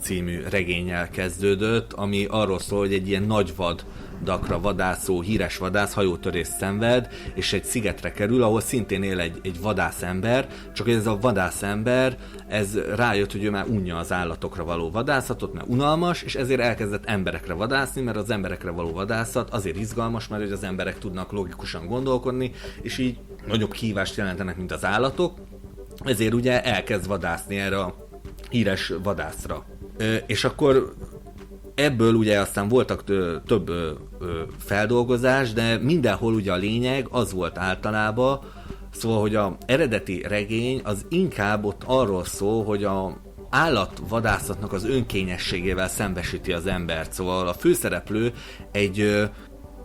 című 0.00 0.42
regényel 0.50 1.10
kezdődött, 1.10 1.92
ami 1.92 2.26
arról 2.30 2.58
szól, 2.58 2.78
hogy 2.78 2.92
egy 2.92 3.08
ilyen 3.08 3.22
nagy 3.22 3.54
vadakra 3.56 4.60
vadászó, 4.60 5.20
híres 5.20 5.58
vadász 5.58 5.92
hajótörés 5.92 6.46
szenved, 6.46 7.08
és 7.34 7.52
egy 7.52 7.64
szigetre 7.64 8.12
kerül, 8.12 8.42
ahol 8.42 8.60
szintén 8.60 9.02
él 9.02 9.20
egy, 9.20 9.38
egy 9.42 9.60
vadászember, 9.60 10.48
csak 10.72 10.88
ez 10.88 11.06
a 11.06 11.18
vadászember, 11.20 12.18
ez 12.48 12.78
rájött, 12.94 13.32
hogy 13.32 13.44
ő 13.44 13.50
már 13.50 13.66
unja 13.68 13.96
az 13.96 14.12
állatokra 14.12 14.64
való 14.64 14.90
vadászatot, 14.90 15.52
mert 15.52 15.68
unalmas, 15.68 16.22
és 16.22 16.34
ezért 16.34 16.60
elkezdett 16.60 17.04
emberekre 17.04 17.54
vadászni, 17.54 18.02
mert 18.02 18.16
az 18.16 18.30
emberekre 18.30 18.70
való 18.70 18.92
vadászat 18.92 19.50
azért 19.50 19.76
izgalmas, 19.76 20.28
mert 20.28 20.42
hogy 20.42 20.52
az 20.52 20.64
emberek 20.64 20.98
tudnak 20.98 21.32
logikusan 21.32 21.86
gondolkodni, 21.86 22.52
és 22.82 22.98
így 22.98 23.18
nagyobb 23.46 23.72
kívást 23.72 24.16
jelentenek, 24.16 24.56
mint 24.56 24.72
az 24.72 24.84
állatok, 24.84 25.38
ezért 26.06 26.34
ugye 26.34 26.62
elkezd 26.62 27.06
vadászni 27.06 27.58
erre 27.58 27.78
a 27.78 28.08
híres 28.50 28.92
vadászra. 29.02 29.64
És 30.26 30.44
akkor 30.44 30.94
ebből 31.74 32.14
ugye 32.14 32.40
aztán 32.40 32.68
voltak 32.68 33.04
több 33.46 33.70
feldolgozás, 34.58 35.52
de 35.52 35.78
mindenhol 35.78 36.34
ugye 36.34 36.52
a 36.52 36.56
lényeg 36.56 37.06
az 37.10 37.32
volt 37.32 37.58
általában, 37.58 38.40
szóval, 38.90 39.20
hogy 39.20 39.34
a 39.34 39.56
eredeti 39.66 40.22
regény 40.28 40.80
az 40.84 41.06
inkább 41.08 41.64
ott 41.64 41.82
arról 41.86 42.24
szól, 42.24 42.64
hogy 42.64 42.84
a 42.84 43.24
állatvadászatnak 43.50 44.72
az 44.72 44.84
önkényességével 44.84 45.88
szembesíti 45.88 46.52
az 46.52 46.66
embert. 46.66 47.12
Szóval 47.12 47.48
a 47.48 47.52
főszereplő 47.52 48.32
egy 48.72 49.00
ö, 49.00 49.24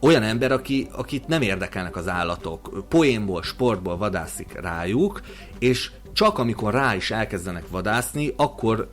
olyan 0.01 0.23
ember, 0.23 0.51
aki, 0.51 0.87
akit 0.91 1.27
nem 1.27 1.41
érdekelnek 1.41 1.95
az 1.95 2.07
állatok. 2.07 2.85
Poénból, 2.89 3.43
sportból 3.43 3.97
vadászik 3.97 4.59
rájuk, 4.61 5.21
és 5.59 5.91
csak 6.13 6.37
amikor 6.37 6.73
rá 6.73 6.95
is 6.95 7.11
elkezdenek 7.11 7.63
vadászni, 7.69 8.33
akkor 8.35 8.89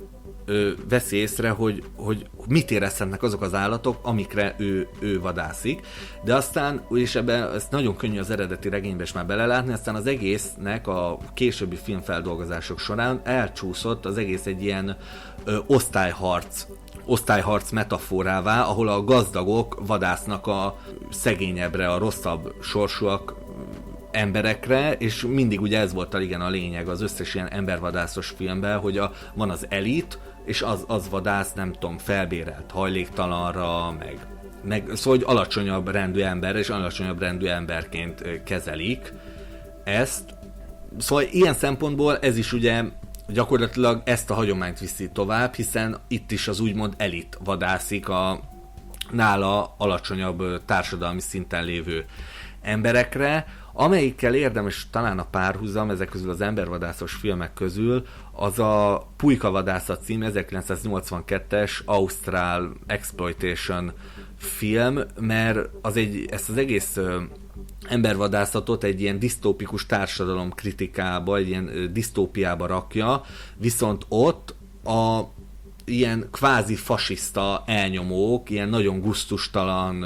ö, 0.48 0.70
veszi 0.88 1.16
észre, 1.16 1.50
hogy, 1.50 1.82
hogy 1.96 2.26
mit 2.48 2.70
érezhetnek 2.70 3.22
azok 3.22 3.42
az 3.42 3.54
állatok, 3.54 3.98
amikre 4.02 4.54
ő, 4.58 4.88
ő 4.98 5.20
vadászik. 5.20 5.86
De 6.24 6.34
aztán, 6.34 6.86
és 6.90 7.14
ebben 7.14 7.54
ezt 7.54 7.70
nagyon 7.70 7.96
könnyű 7.96 8.18
az 8.18 8.30
eredeti 8.30 8.68
regénybe 8.68 9.02
is 9.02 9.12
már 9.12 9.26
belelátni, 9.26 9.72
aztán 9.72 9.94
az 9.94 10.06
egésznek 10.06 10.86
a 10.86 11.18
későbbi 11.34 11.76
filmfeldolgozások 11.76 12.78
során 12.78 13.20
elcsúszott 13.24 14.04
az 14.04 14.18
egész 14.18 14.46
egy 14.46 14.62
ilyen 14.62 14.96
ö, 15.44 15.58
osztályharc 15.66 16.66
osztályharc 17.08 17.70
metaforává, 17.70 18.62
ahol 18.62 18.88
a 18.88 19.04
gazdagok 19.04 19.82
vadásznak 19.86 20.46
a 20.46 20.76
szegényebbre, 21.10 21.92
a 21.92 21.98
rosszabb 21.98 22.54
sorsúak 22.60 23.34
emberekre, 24.18 24.92
és 24.92 25.26
mindig 25.28 25.60
ugye 25.60 25.78
ez 25.78 25.92
volt 25.92 26.14
a, 26.14 26.20
igen 26.20 26.40
a 26.40 26.48
lényeg 26.48 26.88
az 26.88 27.00
összes 27.00 27.34
ilyen 27.34 27.48
embervadászos 27.48 28.28
filmben, 28.36 28.78
hogy 28.78 28.98
a, 28.98 29.12
van 29.34 29.50
az 29.50 29.66
elit, 29.68 30.18
és 30.44 30.62
az, 30.62 30.84
az 30.86 31.08
vadász, 31.08 31.52
nem 31.52 31.72
tudom, 31.72 31.98
felbérelt 31.98 32.70
hajléktalanra, 32.70 33.96
meg, 33.98 34.18
meg 34.62 34.90
szóval, 34.94 35.18
hogy 35.18 35.36
alacsonyabb 35.36 35.88
rendű 35.88 36.20
ember, 36.20 36.56
és 36.56 36.68
alacsonyabb 36.68 37.20
rendű 37.20 37.46
emberként 37.46 38.42
kezelik 38.44 39.12
ezt. 39.84 40.34
Szóval 40.98 41.24
ilyen 41.30 41.54
szempontból 41.54 42.18
ez 42.18 42.36
is 42.36 42.52
ugye 42.52 42.84
gyakorlatilag 43.28 44.02
ezt 44.04 44.30
a 44.30 44.34
hagyományt 44.34 44.78
viszi 44.78 45.10
tovább, 45.10 45.54
hiszen 45.54 45.96
itt 46.08 46.30
is 46.30 46.48
az 46.48 46.60
úgymond 46.60 46.94
elit 46.96 47.38
vadászik 47.44 48.08
a 48.08 48.40
nála 49.10 49.74
alacsonyabb 49.78 50.64
társadalmi 50.64 51.20
szinten 51.20 51.64
lévő 51.64 52.04
emberekre, 52.62 53.46
Amelyikkel 53.80 54.34
érdemes 54.34 54.86
talán 54.90 55.18
a 55.18 55.26
párhuzam 55.30 55.90
ezek 55.90 56.08
közül 56.08 56.30
az 56.30 56.40
embervadászos 56.40 57.12
filmek 57.12 57.52
közül, 57.54 58.06
az 58.32 58.58
a 58.58 59.06
Pulyka 59.16 59.50
vadászat 59.50 60.02
cím 60.04 60.24
1982-es 60.24 61.84
Ausztrál 61.84 62.72
Exploitation 62.86 63.92
film, 64.36 65.00
mert 65.20 65.68
az 65.82 65.96
egy, 65.96 66.26
ezt 66.30 66.48
az 66.48 66.56
egész 66.56 66.98
embervadászatot 67.88 68.84
egy 68.84 69.00
ilyen 69.00 69.18
disztópikus 69.18 69.86
társadalom 69.86 70.50
kritikába, 70.50 71.36
egy 71.36 71.48
ilyen 71.48 71.90
disztópiába 71.92 72.66
rakja, 72.66 73.22
viszont 73.56 74.04
ott 74.08 74.54
a 74.84 75.20
ilyen 75.84 76.28
kvázi 76.30 76.74
fasiszta 76.74 77.62
elnyomók, 77.66 78.50
ilyen 78.50 78.68
nagyon 78.68 79.00
guztustalan, 79.00 80.04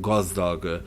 gazdag 0.00 0.82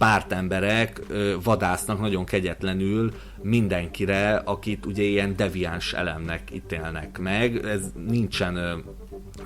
pártemberek 0.00 1.00
vadásznak 1.42 2.00
nagyon 2.00 2.24
kegyetlenül 2.24 3.12
mindenkire, 3.42 4.34
akit 4.34 4.86
ugye 4.86 5.02
ilyen 5.02 5.36
deviáns 5.36 5.92
elemnek 5.92 6.42
ítélnek 6.52 7.18
meg. 7.18 7.64
Ez 7.64 7.80
nincsen 8.08 8.84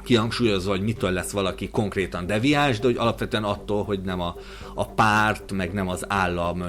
kihangsúlyozva, 0.04 0.70
hogy 0.70 0.82
mitől 0.82 1.10
lesz 1.10 1.30
valaki 1.30 1.68
konkrétan 1.68 2.26
deviáns, 2.26 2.78
de 2.78 2.86
hogy 2.86 2.96
alapvetően 2.96 3.44
attól, 3.44 3.84
hogy 3.84 4.00
nem 4.00 4.20
a, 4.20 4.34
a 4.74 4.88
párt, 4.88 5.52
meg 5.52 5.72
nem 5.72 5.88
az 5.88 6.04
állam 6.08 6.64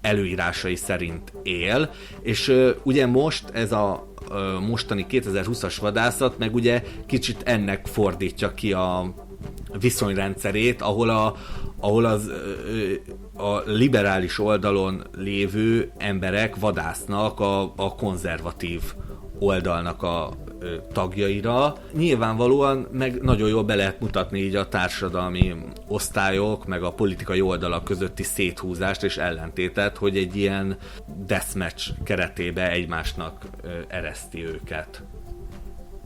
előírásai 0.00 0.76
szerint 0.76 1.32
él. 1.42 1.90
És 2.22 2.52
ugye 2.82 3.06
most 3.06 3.50
ez 3.50 3.72
a 3.72 4.12
mostani 4.66 5.06
2020-as 5.10 5.76
vadászat, 5.80 6.38
meg 6.38 6.54
ugye 6.54 6.82
kicsit 7.06 7.42
ennek 7.42 7.86
fordítja 7.86 8.54
ki 8.54 8.72
a 8.72 9.14
viszonyrendszerét, 9.80 10.82
ahol, 10.82 11.10
a, 11.10 11.36
ahol 11.86 12.04
az 12.04 12.30
a 13.36 13.58
liberális 13.66 14.38
oldalon 14.38 15.02
lévő 15.16 15.90
emberek 15.98 16.56
vadásznak 16.56 17.40
a, 17.40 17.62
a 17.76 17.94
konzervatív 17.94 18.82
oldalnak 19.38 20.02
a 20.02 20.30
tagjaira. 20.92 21.76
Nyilvánvalóan 21.92 22.86
meg 22.92 23.20
nagyon 23.22 23.48
jól 23.48 23.62
be 23.64 23.74
lehet 23.74 24.00
mutatni 24.00 24.38
így 24.38 24.54
a 24.54 24.68
társadalmi 24.68 25.54
osztályok, 25.88 26.66
meg 26.66 26.82
a 26.82 26.92
politikai 26.92 27.40
oldalak 27.40 27.84
közötti 27.84 28.22
széthúzást 28.22 29.02
és 29.02 29.16
ellentétet, 29.16 29.96
hogy 29.96 30.16
egy 30.16 30.36
ilyen 30.36 30.76
deathmatch 31.26 31.90
keretébe 32.04 32.70
egymásnak 32.70 33.44
ereszti 33.88 34.44
őket. 34.44 35.02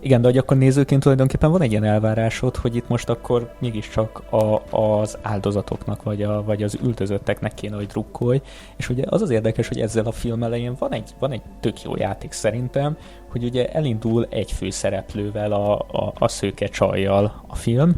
Igen, 0.03 0.21
de 0.21 0.29
hogy 0.29 0.39
akkor 0.39 0.57
nézőként 0.57 1.03
tulajdonképpen 1.03 1.51
van 1.51 1.63
egy 1.63 1.71
ilyen 1.71 1.85
elvárásod, 1.85 2.57
hogy 2.57 2.77
itt 2.77 2.89
most 2.89 3.09
akkor 3.09 3.53
mégiscsak 3.59 4.23
a, 4.31 4.77
az 4.77 5.19
áldozatoknak, 5.23 6.03
vagy, 6.03 6.23
a, 6.23 6.43
vagy 6.45 6.63
az 6.63 6.79
ültözötteknek 6.83 7.55
kéne, 7.55 7.77
hogy 7.77 7.87
drukkolj. 7.87 8.41
És 8.77 8.89
ugye 8.89 9.05
az 9.07 9.23
az 9.23 9.31
érdekes, 9.31 9.69
hogy 9.69 9.81
ezzel 9.81 10.07
a 10.07 10.13
film 10.13 10.43
elején 10.43 10.75
van 10.79 10.93
egy, 10.93 11.11
van 11.19 11.33
egy 11.33 11.43
tök 11.61 11.83
jó 11.83 11.97
játék 11.97 12.33
szerintem, 12.33 12.97
hogy 13.29 13.45
ugye 13.45 13.73
elindul 13.73 14.27
egy 14.31 14.53
főszereplővel, 14.53 15.53
a, 15.53 15.79
a, 15.79 16.13
a 16.19 16.29
szőke 16.29 16.67
csajjal 16.67 17.45
a 17.47 17.55
film, 17.55 17.95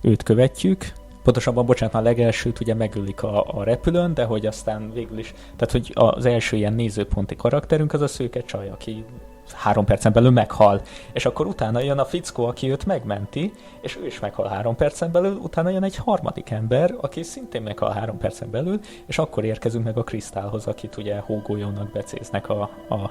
őt 0.00 0.22
követjük, 0.22 0.92
pontosabban, 1.22 1.66
bocsánat, 1.66 1.94
a 1.94 2.00
legelsőt 2.00 2.60
ugye 2.60 2.74
megölik 2.74 3.22
a, 3.22 3.44
a 3.46 3.64
repülőn, 3.64 4.14
de 4.14 4.24
hogy 4.24 4.46
aztán 4.46 4.92
végül 4.92 5.18
is, 5.18 5.34
tehát 5.56 5.72
hogy 5.72 5.90
az 5.94 6.26
első 6.26 6.56
ilyen 6.56 6.72
nézőponti 6.72 7.36
karakterünk 7.36 7.92
az 7.92 8.00
a 8.00 8.06
szőke 8.06 8.40
csaj, 8.40 8.68
aki 8.68 9.04
három 9.52 9.84
percen 9.84 10.12
belül 10.12 10.30
meghal. 10.30 10.80
És 11.12 11.26
akkor 11.26 11.46
utána 11.46 11.80
jön 11.80 11.98
a 11.98 12.04
fickó, 12.04 12.44
aki 12.44 12.70
őt 12.70 12.86
megmenti, 12.86 13.52
és 13.80 13.96
ő 13.96 14.06
is 14.06 14.20
meghal 14.20 14.48
három 14.48 14.76
percen 14.76 15.12
belül, 15.12 15.36
utána 15.42 15.68
jön 15.68 15.82
egy 15.82 15.96
harmadik 15.96 16.50
ember, 16.50 16.94
aki 17.00 17.22
szintén 17.22 17.62
meghal 17.62 17.90
három 17.90 18.18
percen 18.18 18.50
belül, 18.50 18.80
és 19.06 19.18
akkor 19.18 19.44
érkezünk 19.44 19.84
meg 19.84 19.96
a 19.96 20.02
Krisztálhoz, 20.02 20.66
akit 20.66 20.96
ugye 20.96 21.18
hógolyónak 21.18 21.90
becéznek 21.92 22.48
a, 22.48 22.60
a, 22.88 23.10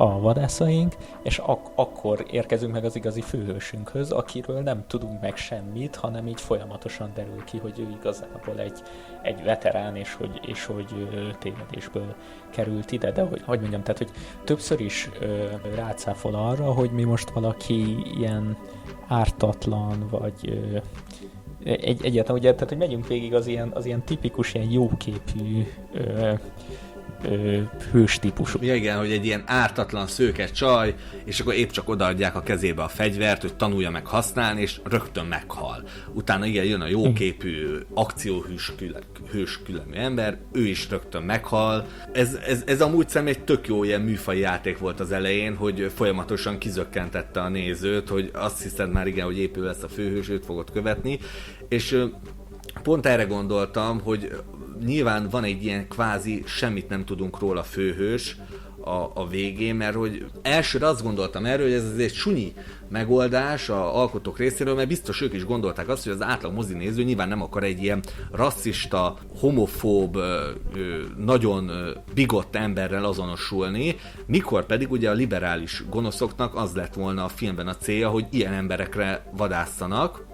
a 0.00 0.20
vadászaink, 0.20 0.96
és 1.22 1.38
ak- 1.38 1.70
akkor 1.74 2.24
érkezünk 2.30 2.72
meg 2.72 2.84
az 2.84 2.96
igazi 2.96 3.20
főhősünkhöz, 3.20 4.10
akiről 4.10 4.60
nem 4.60 4.84
tudunk 4.86 5.20
meg 5.20 5.36
semmit, 5.36 5.96
hanem 5.96 6.26
így 6.26 6.40
folyamatosan 6.40 7.10
derül 7.14 7.44
ki, 7.44 7.58
hogy 7.58 7.78
ő 7.78 7.88
igazából 8.00 8.58
egy, 8.58 8.82
egy 9.22 9.42
veterán, 9.42 9.96
és 9.96 10.14
hogy, 10.14 10.40
és 10.46 10.64
hogy 10.64 11.08
tévedésből 11.38 12.14
került 12.50 12.92
ide, 12.92 13.12
de 13.12 13.22
hogy, 13.22 13.42
hogy 13.42 13.60
mondjam, 13.60 13.82
tehát 13.82 13.98
hogy 13.98 14.10
többször 14.44 14.80
is 14.80 15.10
ö, 15.20 15.44
rácáfol 15.74 16.34
arra, 16.34 16.72
hogy 16.72 16.90
mi 16.90 17.04
most 17.04 17.30
valaki 17.30 17.96
ilyen 18.18 18.56
ártatlan, 19.08 20.06
vagy 20.10 20.34
ö, 20.42 20.78
egy, 21.64 22.04
egyáltalán, 22.04 22.40
ugye, 22.40 22.52
tehát 22.52 22.68
hogy 22.68 22.78
megyünk 22.78 23.06
végig 23.06 23.34
az 23.34 23.46
ilyen, 23.46 23.70
az 23.74 23.86
ilyen 23.86 24.04
tipikus, 24.04 24.54
ilyen 24.54 24.70
jóképű 24.70 25.66
ö, 25.92 26.32
ö, 27.24 27.60
hős 27.92 28.18
típusú. 28.18 28.58
Ja, 28.62 28.74
igen, 28.74 28.98
hogy 28.98 29.10
egy 29.10 29.24
ilyen 29.24 29.42
ártatlan 29.46 30.06
szőke 30.06 30.46
csaj, 30.46 30.94
és 31.24 31.40
akkor 31.40 31.54
épp 31.54 31.70
csak 31.70 31.88
odaadják 31.88 32.36
a 32.36 32.42
kezébe 32.42 32.82
a 32.82 32.88
fegyvert, 32.88 33.40
hogy 33.40 33.56
tanulja 33.56 33.90
meg 33.90 34.06
használni, 34.06 34.60
és 34.60 34.80
rögtön 34.84 35.26
meghal. 35.26 35.82
Utána 36.12 36.46
igen, 36.46 36.64
jön 36.64 36.80
a 36.80 36.86
jóképű, 36.86 37.76
akcióhős 37.94 38.72
hős 39.30 39.60
különű 39.64 39.92
ember, 39.92 40.38
ő 40.52 40.66
is 40.66 40.90
rögtön 40.90 41.22
meghal. 41.22 41.86
Ez, 42.12 42.38
ez, 42.46 42.62
ez 42.66 42.80
amúgy 42.80 43.08
szem 43.08 43.26
egy 43.26 43.44
tök 43.44 43.66
jó 43.66 43.84
ilyen 43.84 44.00
műfai 44.00 44.38
játék 44.38 44.78
volt 44.78 45.00
az 45.00 45.12
elején, 45.12 45.56
hogy 45.56 45.90
folyamatosan 45.94 46.58
kizökkentette 46.58 47.40
a 47.40 47.48
nézőt, 47.48 48.08
hogy 48.08 48.30
azt 48.32 48.62
hiszed 48.62 48.92
már 48.92 49.06
igen, 49.06 49.24
hogy 49.24 49.38
épül 49.38 49.64
lesz 49.64 49.82
a 49.82 49.88
főhős, 49.88 50.28
őt 50.28 50.44
fogod 50.44 50.70
követni, 50.70 51.18
és 51.68 52.04
pont 52.82 53.06
erre 53.06 53.24
gondoltam, 53.24 54.00
hogy 54.00 54.42
nyilván 54.84 55.28
van 55.30 55.44
egy 55.44 55.64
ilyen 55.64 55.88
kvázi 55.88 56.42
semmit 56.46 56.88
nem 56.88 57.04
tudunk 57.04 57.38
róla 57.38 57.62
főhős, 57.62 58.36
a, 58.80 59.10
a 59.14 59.26
végén, 59.28 59.74
mert 59.74 59.94
hogy 59.94 60.24
elsőre 60.42 60.86
azt 60.86 61.02
gondoltam 61.02 61.44
erről, 61.44 61.66
hogy 61.66 61.74
ez 61.74 61.94
egy 61.98 62.14
sunyi 62.14 62.52
megoldás 62.88 63.68
a 63.68 63.98
alkotók 63.98 64.38
részéről, 64.38 64.74
mert 64.74 64.88
biztos 64.88 65.20
ők 65.20 65.32
is 65.32 65.44
gondolták 65.44 65.88
azt, 65.88 66.04
hogy 66.04 66.12
az 66.12 66.22
átlag 66.22 66.52
mozi 66.52 66.74
néző 66.74 67.02
nyilván 67.02 67.28
nem 67.28 67.42
akar 67.42 67.64
egy 67.64 67.82
ilyen 67.82 68.02
rasszista, 68.32 69.16
homofób, 69.38 70.18
nagyon 71.16 71.70
bigott 72.14 72.56
emberrel 72.56 73.04
azonosulni, 73.04 73.96
mikor 74.26 74.66
pedig 74.66 74.90
ugye 74.90 75.10
a 75.10 75.14
liberális 75.14 75.82
gonoszoknak 75.90 76.54
az 76.54 76.74
lett 76.74 76.94
volna 76.94 77.24
a 77.24 77.28
filmben 77.28 77.68
a 77.68 77.76
célja, 77.76 78.08
hogy 78.08 78.26
ilyen 78.30 78.52
emberekre 78.52 79.24
vadásszanak, 79.36 80.28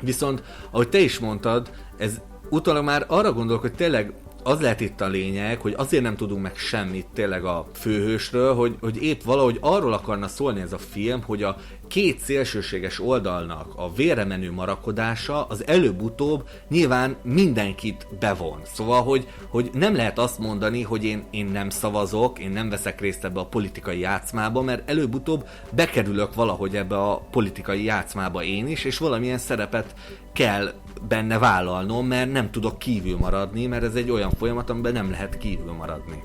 Viszont, 0.00 0.42
ahogy 0.70 0.88
te 0.88 0.98
is 0.98 1.18
mondtad, 1.18 1.70
ez 1.98 2.20
utólag 2.50 2.84
már 2.84 3.04
arra 3.08 3.32
gondolok, 3.32 3.62
hogy 3.62 3.74
tényleg 3.74 4.12
az 4.42 4.60
lehet 4.60 4.80
itt 4.80 5.00
a 5.00 5.08
lényeg, 5.08 5.60
hogy 5.60 5.74
azért 5.76 6.02
nem 6.02 6.16
tudunk 6.16 6.42
meg 6.42 6.56
semmit 6.56 7.06
tényleg 7.14 7.44
a 7.44 7.66
főhősről, 7.74 8.54
hogy, 8.54 8.76
hogy 8.80 9.02
épp 9.02 9.22
valahogy 9.22 9.58
arról 9.60 9.92
akarna 9.92 10.28
szólni 10.28 10.60
ez 10.60 10.72
a 10.72 10.78
film, 10.78 11.22
hogy 11.22 11.42
a 11.42 11.56
két 11.94 12.18
szélsőséges 12.18 13.00
oldalnak 13.00 13.72
a 13.76 13.92
véremenő 13.92 14.52
marakodása 14.52 15.44
az 15.44 15.66
előbb-utóbb 15.66 16.48
nyilván 16.68 17.16
mindenkit 17.22 18.06
bevon. 18.20 18.60
Szóval, 18.62 19.02
hogy, 19.02 19.28
hogy 19.48 19.70
nem 19.72 19.96
lehet 19.96 20.18
azt 20.18 20.38
mondani, 20.38 20.82
hogy 20.82 21.04
én, 21.04 21.24
én 21.30 21.46
nem 21.46 21.70
szavazok, 21.70 22.38
én 22.38 22.50
nem 22.50 22.68
veszek 22.68 23.00
részt 23.00 23.24
ebbe 23.24 23.40
a 23.40 23.46
politikai 23.46 23.98
játszmába, 23.98 24.62
mert 24.62 24.90
előbb-utóbb 24.90 25.48
bekerülök 25.70 26.34
valahogy 26.34 26.76
ebbe 26.76 26.96
a 26.96 27.26
politikai 27.30 27.84
játszmába 27.84 28.42
én 28.42 28.66
is, 28.66 28.84
és 28.84 28.98
valamilyen 28.98 29.38
szerepet 29.38 29.94
kell 30.32 30.72
benne 31.08 31.38
vállalnom, 31.38 32.06
mert 32.06 32.32
nem 32.32 32.50
tudok 32.50 32.78
kívül 32.78 33.16
maradni, 33.16 33.66
mert 33.66 33.84
ez 33.84 33.94
egy 33.94 34.10
olyan 34.10 34.30
folyamat, 34.30 34.70
amiben 34.70 34.92
nem 34.92 35.10
lehet 35.10 35.38
kívül 35.38 35.72
maradni. 35.72 36.22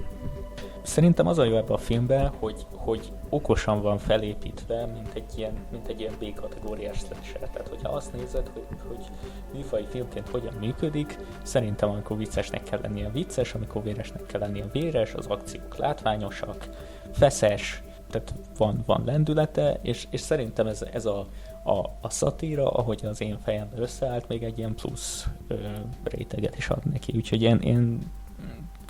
Szerintem 0.81 1.27
az 1.27 1.37
a 1.37 1.43
jó 1.43 1.55
ebben 1.55 1.71
a 1.71 1.77
filmben, 1.77 2.31
hogy, 2.39 2.65
hogy 2.75 3.11
okosan 3.29 3.81
van 3.81 3.97
felépítve, 3.97 4.85
mint 4.85 5.11
egy 5.13 5.37
ilyen, 5.37 5.53
mint 5.71 5.87
egy 5.87 5.99
ilyen 5.99 6.13
B-kategóriás 6.19 6.97
slasher. 6.97 7.49
Tehát, 7.49 7.67
hogyha 7.67 7.89
azt 7.89 8.13
nézed, 8.13 8.49
hogy, 8.53 8.77
hogy 8.87 9.05
műfai 9.53 9.85
filmként 9.89 10.29
hogyan 10.29 10.53
működik, 10.53 11.17
szerintem 11.43 11.89
amikor 11.89 12.17
viccesnek 12.17 12.63
kell 12.63 12.79
lennie 12.81 13.09
vicces, 13.09 13.53
amikor 13.53 13.83
véresnek 13.83 14.25
kell 14.25 14.39
lennie 14.39 14.65
véres, 14.71 15.13
az 15.13 15.25
akciók 15.27 15.77
látványosak, 15.77 16.69
feszes, 17.11 17.83
tehát 18.09 18.33
van, 18.57 18.83
van 18.85 19.03
lendülete, 19.05 19.79
és, 19.81 20.07
és 20.09 20.19
szerintem 20.19 20.67
ez, 20.67 20.81
ez 20.93 21.05
a, 21.05 21.27
a, 21.63 21.77
a 22.01 22.09
szatíra, 22.09 22.69
ahogy 22.69 23.05
az 23.05 23.21
én 23.21 23.39
fejemben 23.43 23.81
összeállt, 23.81 24.27
még 24.27 24.43
egy 24.43 24.57
ilyen 24.57 24.75
plusz 24.75 25.27
ö, 25.47 25.55
réteget 26.03 26.57
is 26.57 26.69
ad 26.69 26.85
neki, 26.91 27.13
úgyhogy 27.15 27.41
én, 27.41 27.57
én 27.57 27.99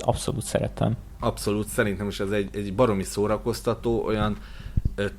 abszolút 0.01 0.43
szeretem. 0.43 0.95
Abszolút, 1.19 1.67
szerintem 1.67 2.07
is 2.07 2.19
ez 2.19 2.29
egy, 2.29 2.49
egy 2.55 2.75
baromi 2.75 3.03
szórakoztató, 3.03 4.03
olyan 4.03 4.37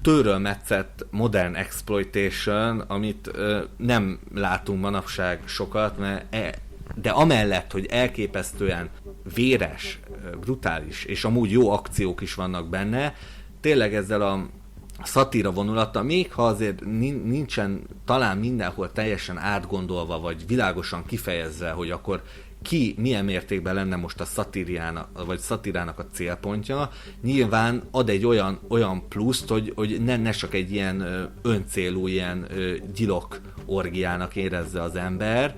tőről 0.03 0.39
metszett 0.39 1.07
modern 1.11 1.55
exploitation, 1.55 2.81
amit 2.81 3.31
ö, 3.33 3.61
nem 3.77 4.19
látunk 4.35 4.81
manapság 4.81 5.43
sokat, 5.47 5.99
mert 5.99 6.35
e, 6.35 6.55
de 6.95 7.11
amellett, 7.11 7.73
hogy 7.73 7.87
elképesztően 7.87 8.89
véres, 9.35 10.01
brutális, 10.41 11.05
és 11.05 11.25
amúgy 11.25 11.51
jó 11.51 11.71
akciók 11.71 12.21
is 12.21 12.35
vannak 12.35 12.69
benne, 12.69 13.15
tényleg 13.61 13.95
ezzel 13.95 14.23
a 14.23 14.47
szatíra 15.03 15.51
vonulata, 15.51 16.03
még 16.03 16.33
ha 16.33 16.47
azért 16.47 16.85
nincsen 17.25 17.83
talán 18.05 18.39
mindenhol 18.39 18.93
teljesen 18.93 19.39
átgondolva, 19.39 20.21
vagy 20.21 20.47
világosan 20.47 21.05
kifejezve, 21.07 21.71
hogy 21.71 21.91
akkor 21.91 22.23
ki 22.63 22.95
milyen 22.99 23.25
mértékben 23.25 23.75
lenne 23.75 23.97
most 23.97 24.21
a 24.21 24.25
szatíriának, 24.25 25.25
vagy 25.27 25.39
szatírának 25.39 25.99
a 25.99 26.07
célpontja, 26.13 26.91
nyilván 27.23 27.83
ad 27.91 28.09
egy 28.09 28.27
olyan, 28.27 28.61
olyan 28.69 29.09
pluszt, 29.09 29.49
hogy, 29.49 29.73
hogy 29.75 30.01
ne, 30.05 30.17
ne 30.17 30.31
csak 30.31 30.55
egy 30.55 30.73
ilyen 30.73 31.31
öncélú, 31.43 32.07
ilyen 32.07 32.47
gyilok 32.95 33.41
orgiának 33.67 34.37
érezze 34.37 34.83
az 34.83 34.97
ember, 34.97 35.57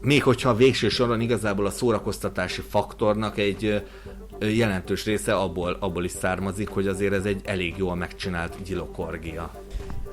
még 0.00 0.22
hogyha 0.22 0.54
végső 0.54 0.88
soron 0.88 1.20
igazából 1.20 1.66
a 1.66 1.70
szórakoztatási 1.70 2.60
faktornak 2.68 3.38
egy 3.38 3.82
jelentős 4.40 5.04
része 5.04 5.34
abból, 5.34 5.76
abból 5.80 6.04
is 6.04 6.10
származik, 6.10 6.68
hogy 6.68 6.86
azért 6.86 7.12
ez 7.12 7.24
egy 7.24 7.40
elég 7.44 7.74
jól 7.76 7.94
megcsinált 7.94 8.62
gyilokorgia. 8.64 9.50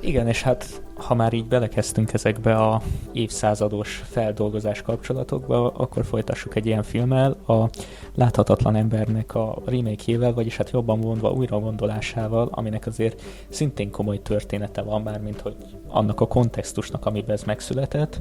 Igen, 0.00 0.28
és 0.28 0.42
hát 0.42 0.82
ha 0.94 1.14
már 1.14 1.32
így 1.32 1.46
belekezdtünk 1.46 2.12
ezekbe 2.12 2.54
a 2.54 2.82
évszázados 3.12 4.02
feldolgozás 4.04 4.82
kapcsolatokba, 4.82 5.70
akkor 5.70 6.04
folytassuk 6.04 6.56
egy 6.56 6.66
ilyen 6.66 6.82
filmmel, 6.82 7.36
a 7.46 7.68
Láthatatlan 8.14 8.76
embernek 8.76 9.34
a 9.34 9.58
remake 9.64 10.30
vagyis 10.30 10.56
hát 10.56 10.70
jobban 10.70 11.00
vonva 11.00 11.30
újra 11.30 11.58
gondolásával, 11.58 12.48
aminek 12.50 12.86
azért 12.86 13.22
szintén 13.48 13.90
komoly 13.90 14.22
története 14.22 14.82
van 14.82 15.02
már, 15.02 15.20
mint 15.20 15.40
hogy 15.40 15.56
annak 15.88 16.20
a 16.20 16.26
kontextusnak, 16.26 17.06
amiben 17.06 17.30
ez 17.30 17.42
megszületett. 17.42 18.20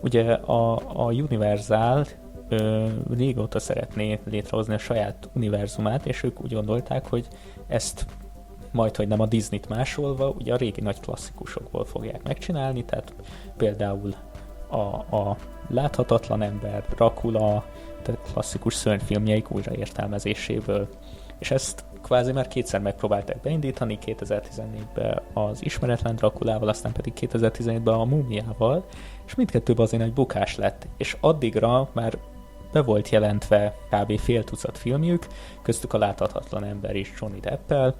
Ugye 0.00 0.32
a, 0.32 0.74
a 0.76 1.12
Universal 1.12 2.06
ö, 2.48 2.86
régóta 3.16 3.58
szeretné 3.58 4.20
létrehozni 4.30 4.74
a 4.74 4.78
saját 4.78 5.28
univerzumát, 5.34 6.06
és 6.06 6.22
ők 6.22 6.42
úgy 6.42 6.52
gondolták, 6.52 7.06
hogy 7.06 7.28
ezt 7.66 8.06
majd, 8.76 8.96
hogy 8.96 9.08
nem 9.08 9.20
a 9.20 9.26
Disney-t 9.26 9.68
másolva, 9.68 10.28
ugye 10.28 10.52
a 10.52 10.56
régi 10.56 10.80
nagy 10.80 11.00
klasszikusokból 11.00 11.84
fogják 11.84 12.22
megcsinálni, 12.22 12.84
tehát 12.84 13.14
például 13.56 14.14
a, 14.68 15.16
a 15.16 15.36
Láthatatlan 15.68 16.42
ember, 16.42 16.84
Dracula, 16.94 17.64
tehát 18.02 18.20
klasszikus 18.32 18.74
szörnyfilmjeik 18.74 19.50
újraértelmezéséből. 19.50 20.88
És 21.38 21.50
ezt 21.50 21.84
kvázi 22.02 22.32
már 22.32 22.48
kétszer 22.48 22.80
megpróbálták 22.80 23.40
beindítani, 23.40 23.98
2014-ben 24.06 25.22
az 25.32 25.64
ismeretlen 25.64 26.16
Drakulával, 26.16 26.68
aztán 26.68 26.92
pedig 26.92 27.12
2017-ben 27.20 27.94
a 27.94 28.04
Múmiával, 28.04 28.84
és 29.26 29.34
mindkettőben 29.34 29.84
azért 29.84 30.02
egy 30.02 30.12
bukás 30.12 30.56
lett, 30.56 30.86
és 30.96 31.16
addigra 31.20 31.88
már 31.92 32.18
be 32.72 32.82
volt 32.82 33.08
jelentve 33.08 33.74
kb. 33.90 34.18
fél 34.18 34.44
tucat 34.44 34.78
filmjük, 34.78 35.26
köztük 35.62 35.92
a 35.92 35.98
Láthatatlan 35.98 36.64
ember 36.64 36.96
is 36.96 37.12
Johnny 37.20 37.40
Deppel, 37.40 37.94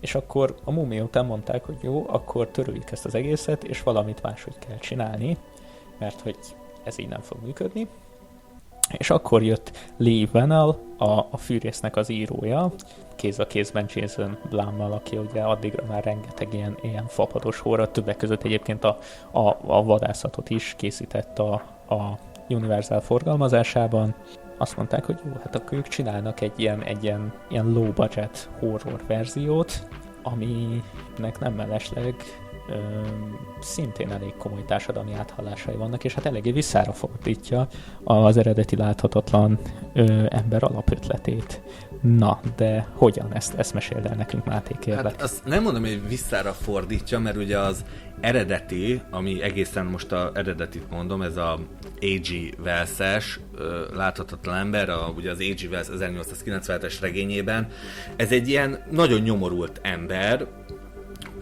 és 0.00 0.14
akkor 0.14 0.54
a 0.64 0.70
Mumia 0.70 1.02
után 1.02 1.26
mondták, 1.26 1.64
hogy 1.64 1.78
jó, 1.80 2.06
akkor 2.08 2.48
töröljük 2.48 2.90
ezt 2.90 3.04
az 3.04 3.14
egészet, 3.14 3.64
és 3.64 3.82
valamit 3.82 4.22
máshogy 4.22 4.58
kell 4.58 4.78
csinálni, 4.78 5.36
mert 5.98 6.20
hogy 6.20 6.38
ez 6.84 6.98
így 6.98 7.08
nem 7.08 7.20
fog 7.20 7.38
működni. 7.44 7.88
És 8.98 9.10
akkor 9.10 9.42
jött 9.42 9.92
Lee 9.96 10.26
Venel, 10.32 10.78
a, 10.98 11.10
a 11.30 11.36
fűrésznek 11.36 11.96
az 11.96 12.08
írója, 12.08 12.72
kéz 13.16 13.38
a 13.38 13.46
kézben 13.46 13.86
Jason 13.88 14.38
blum 14.48 14.80
aki 14.80 15.16
ugye 15.16 15.42
addigra 15.42 15.84
már 15.88 16.04
rengeteg 16.04 16.54
ilyen, 16.54 16.76
ilyen 16.82 17.06
fapados 17.06 17.58
horror, 17.58 17.88
többek 17.88 18.16
között 18.16 18.42
egyébként 18.42 18.84
a, 18.84 18.98
a, 19.30 19.48
a 19.66 19.82
vadászatot 19.82 20.50
is 20.50 20.74
készített 20.76 21.38
a, 21.38 21.52
a 21.88 22.18
Universal 22.48 23.00
forgalmazásában, 23.00 24.14
azt 24.60 24.76
mondták, 24.76 25.04
hogy 25.04 25.18
jó, 25.24 25.32
hát 25.42 25.54
akkor 25.54 25.78
ők 25.78 25.88
csinálnak 25.88 26.40
egy 26.40 26.52
ilyen, 26.56 26.82
egy 26.82 27.04
ilyen, 27.04 27.32
ilyen 27.48 27.72
low 27.72 27.92
budget 27.92 28.50
horror 28.58 29.00
verziót, 29.06 29.88
aminek 30.22 31.38
nem 31.40 31.54
mellesleg 31.54 32.14
ö, 32.68 32.74
szintén 33.60 34.10
elég 34.10 34.34
komoly 34.38 34.64
társadalmi 34.64 35.12
áthallásai 35.14 35.74
vannak, 35.76 36.04
és 36.04 36.14
hát 36.14 36.26
eléggé 36.26 36.52
visszára 36.52 36.92
fordítja 36.92 37.66
az 38.04 38.36
eredeti 38.36 38.76
láthatatlan 38.76 39.58
ö, 39.92 40.24
ember 40.28 40.64
alapötletét. 40.64 41.62
Na, 42.00 42.40
de 42.56 42.86
hogyan? 42.92 43.34
Ezt, 43.34 43.54
ezt 43.54 43.74
meséld 43.74 44.06
el 44.06 44.14
nekünk, 44.14 44.44
Máté, 44.44 44.74
kérlek. 44.80 45.04
Hát 45.04 45.22
azt 45.22 45.44
nem 45.44 45.62
mondom, 45.62 45.82
hogy 45.82 46.08
visszára 46.08 46.52
fordítja, 46.52 47.18
mert 47.18 47.36
ugye 47.36 47.58
az 47.58 47.84
eredeti, 48.20 49.00
ami 49.10 49.42
egészen 49.42 49.86
most 49.86 50.12
a 50.12 50.30
eredetit 50.34 50.90
mondom, 50.90 51.22
ez 51.22 51.36
a 51.36 51.58
A.G. 52.00 52.54
Wells-es 52.64 53.40
láthatatlan 53.94 54.56
ember, 54.56 54.88
a, 54.88 55.12
ugye 55.16 55.30
az 55.30 55.38
A.G. 55.38 55.68
Wells 55.70 55.86
1897-es 55.90 56.94
regényében, 57.00 57.68
ez 58.16 58.32
egy 58.32 58.48
ilyen 58.48 58.84
nagyon 58.90 59.20
nyomorult 59.20 59.80
ember, 59.82 60.46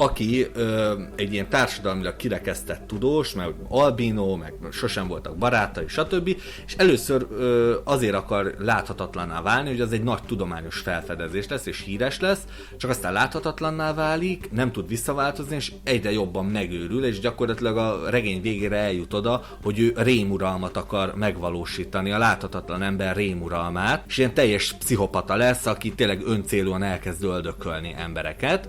aki 0.00 0.46
ö, 0.54 0.92
egy 1.16 1.32
ilyen 1.32 1.48
társadalmilag 1.48 2.16
kirekesztett 2.16 2.87
tudós, 2.87 3.34
meg 3.34 3.54
albino, 3.68 4.37
meg 4.37 4.54
sosem 4.70 5.08
voltak 5.08 5.37
barátai, 5.37 5.84
stb. 5.88 6.37
És 6.66 6.74
először 6.76 7.26
ö, 7.30 7.76
azért 7.84 8.14
akar 8.14 8.54
láthatatlanná 8.58 9.42
válni, 9.42 9.68
hogy 9.68 9.80
az 9.80 9.92
egy 9.92 10.02
nagy 10.02 10.22
tudományos 10.22 10.78
felfedezés 10.78 11.48
lesz, 11.48 11.66
és 11.66 11.80
híres 11.80 12.20
lesz, 12.20 12.40
csak 12.76 12.90
aztán 12.90 13.12
láthatatlanná 13.12 13.94
válik, 13.94 14.50
nem 14.52 14.72
tud 14.72 14.88
visszaváltozni, 14.88 15.56
és 15.56 15.72
egyre 15.84 16.12
jobban 16.12 16.44
megőrül, 16.44 17.04
és 17.04 17.20
gyakorlatilag 17.20 17.76
a 17.76 18.11
regény 18.11 18.42
végére 18.42 18.76
eljut 18.76 19.14
oda, 19.14 19.44
hogy 19.62 19.80
ő 19.80 19.92
rémuralmat 19.96 20.76
akar 20.76 21.14
megvalósítani, 21.14 22.12
a 22.12 22.18
láthatatlan 22.18 22.82
ember 22.82 23.16
rémuralmát, 23.16 24.04
és 24.08 24.18
ilyen 24.18 24.34
teljes 24.34 24.73
pszichopata 24.73 25.37
lesz, 25.37 25.66
aki 25.66 25.92
tényleg 25.92 26.23
öncélúan 26.27 26.83
elkezd 26.83 27.25
öldökölni 27.25 27.94
embereket. 27.98 28.68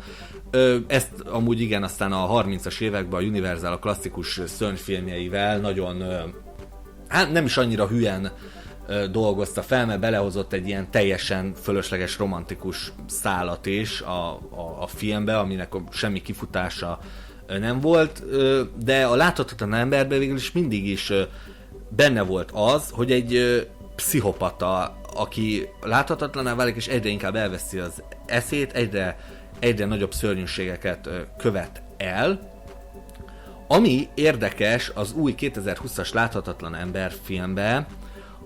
Ezt 0.88 1.20
amúgy 1.20 1.62
igen, 1.62 1.84
aztán 1.84 2.12
a 2.12 2.44
30-as 2.44 2.82
években 2.82 3.20
a 3.20 3.24
Universal 3.24 3.74
a 3.74 3.80
klasszikus 3.80 4.42
szörnyfilmjeivel 4.46 5.60
nagyon, 5.60 6.04
hát 7.08 7.32
nem 7.32 7.46
is 7.46 7.58
annyira 7.58 7.88
hülyen 7.88 8.32
dolgozta 9.12 9.62
fel, 9.62 9.86
mert 9.86 10.00
belehozott 10.00 10.54
egy 10.54 10.68
ilyen 10.68 10.92
teljesen 10.92 11.54
fölösleges 11.62 12.18
romantikus 12.18 12.92
szálat 13.08 13.66
is 13.66 14.02
a, 14.02 14.34
a, 14.34 14.78
a 14.80 14.88
filmbe, 14.88 15.38
aminek 15.38 15.74
semmi 15.92 16.22
kifutása 16.22 17.00
nem 17.48 17.80
volt, 17.80 18.24
de 18.84 19.06
a 19.06 19.16
láthatatlan 19.16 19.74
emberben 19.74 20.20
végül 20.20 20.36
is 20.36 20.52
mindig 20.52 20.88
is 20.88 21.14
benne 21.90 22.22
volt 22.22 22.52
az, 22.54 22.90
hogy 22.90 23.12
egy 23.12 23.68
pszichopata, 23.96 24.98
aki 25.16 25.68
láthatatlaná 25.82 26.56
válik, 26.56 26.76
és 26.76 26.88
egyre 26.88 27.10
inkább 27.10 27.36
elveszi 27.36 27.80
az 27.80 28.04
eszét, 28.26 28.72
egyre, 28.74 29.18
egyre 29.60 29.86
nagyobb 29.86 30.14
szörnyűségeket 30.14 31.10
követ 31.38 31.82
el. 31.98 32.40
Ami 33.68 34.08
érdekes 34.14 34.92
az 34.96 35.14
új 35.14 35.36
2020-as 35.38 36.14
Láthatatlan 36.14 36.76
ember 36.76 37.12
filmben, 37.24 37.86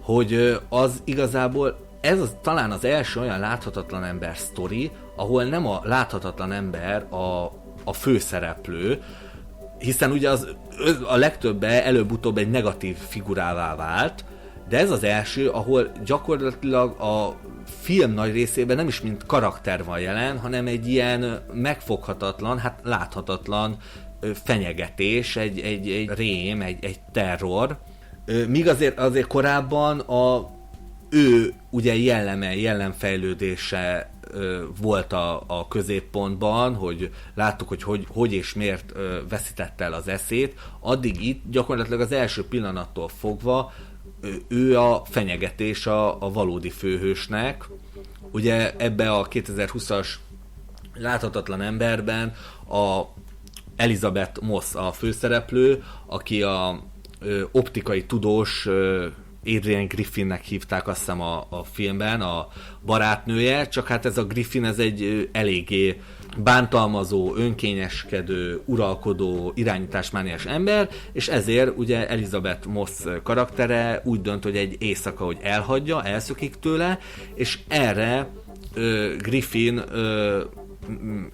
hogy 0.01 0.59
az 0.70 1.01
igazából 1.03 1.78
ez 2.01 2.20
az, 2.20 2.36
talán 2.41 2.72
az 2.72 2.86
első 2.86 3.20
olyan 3.20 3.39
láthatatlan 3.39 4.03
ember 4.03 4.38
sztori, 4.38 4.91
ahol 5.16 5.43
nem 5.43 5.68
a 5.68 5.82
láthatatlan 5.84 6.51
ember 6.51 7.05
a, 7.14 7.51
a 7.84 7.93
főszereplő, 7.93 9.01
hiszen 9.78 10.11
ugye 10.11 10.30
az, 10.30 10.47
a 11.07 11.16
legtöbbe 11.16 11.84
előbb-utóbb 11.84 12.38
egy 12.38 12.49
negatív 12.49 12.97
figurává 12.97 13.76
vált, 13.76 14.26
de 14.74 14.80
ez 14.80 14.91
az 14.91 15.03
első, 15.03 15.49
ahol 15.49 15.91
gyakorlatilag 16.05 16.99
a 16.99 17.36
film 17.82 18.13
nagy 18.13 18.32
részében 18.32 18.76
nem 18.76 18.88
is 18.88 19.01
mint 19.01 19.26
karakter 19.26 19.84
van 19.84 19.99
jelen, 19.99 20.39
hanem 20.39 20.67
egy 20.67 20.88
ilyen 20.88 21.39
megfoghatatlan, 21.53 22.57
hát 22.57 22.80
láthatatlan 22.84 23.78
fenyegetés, 24.43 25.36
egy, 25.36 25.59
egy, 25.59 25.89
egy 25.89 26.09
rém, 26.09 26.61
egy, 26.61 26.86
egy 26.86 26.99
terror. 27.11 27.78
Míg 28.47 28.67
azért, 28.67 28.99
azért 28.99 29.28
korábban 29.28 29.99
a 29.99 30.49
ő 31.09 31.53
ugye 31.69 31.95
jelleme, 31.95 32.55
jellemfejlődése 32.55 34.11
volt 34.82 35.13
a, 35.13 35.43
a 35.47 35.67
középpontban, 35.67 36.76
hogy 36.76 37.09
láttuk, 37.36 37.67
hogy 37.67 37.84
hogy, 37.84 38.05
hogy 38.09 38.34
és 38.34 38.53
miért 38.53 38.91
ö, 38.95 39.19
veszítette 39.30 39.84
el 39.84 39.93
az 39.93 40.07
eszét, 40.07 40.59
addig 40.80 41.28
itt 41.28 41.43
gyakorlatilag 41.51 42.01
az 42.01 42.11
első 42.11 42.47
pillanattól 42.47 43.07
fogva 43.07 43.74
ő 44.47 44.80
a 44.80 45.03
fenyegetés 45.09 45.86
a, 45.86 46.21
a 46.21 46.32
valódi 46.32 46.69
főhősnek. 46.69 47.69
Ugye 48.32 48.74
ebbe 48.78 49.11
a 49.11 49.28
2020-as 49.28 50.07
láthatatlan 50.93 51.61
emberben 51.61 52.34
a 52.69 53.01
Elizabeth 53.76 54.41
Moss 54.41 54.76
a 54.76 54.91
főszereplő, 54.91 55.84
aki 56.05 56.41
a 56.41 56.84
ö, 57.19 57.43
optikai 57.51 58.05
tudós 58.05 58.65
ö, 58.65 59.07
Adrian 59.45 59.88
Griffinnek 59.88 60.43
hívták 60.43 60.88
azt 60.88 60.99
hiszem 60.99 61.21
a, 61.21 61.45
a 61.49 61.63
filmben, 61.71 62.21
a 62.21 62.47
barátnője, 62.86 63.67
csak 63.67 63.88
hát 63.88 64.05
ez 64.05 64.17
a 64.17 64.26
Griffin 64.26 64.65
ez 64.65 64.80
egy 64.80 65.01
ö, 65.01 65.21
eléggé 65.32 66.01
bántalmazó, 66.38 67.36
önkényeskedő, 67.36 68.62
uralkodó, 68.66 69.52
irányításmániás 69.56 70.46
ember, 70.46 70.90
és 71.12 71.28
ezért 71.28 71.78
ugye 71.78 72.08
Elizabeth 72.08 72.68
Moss 72.68 72.92
karaktere 73.24 74.02
úgy 74.06 74.22
dönt, 74.22 74.44
hogy 74.44 74.56
egy 74.56 74.76
éjszaka, 74.80 75.26
hogy 75.26 75.38
elhagyja, 75.42 76.04
elszökik 76.04 76.56
tőle, 76.56 77.00
és 77.36 77.60
erre 77.68 78.28
ö, 78.74 79.12
Griffin 79.18 79.82
ö, 79.92 80.42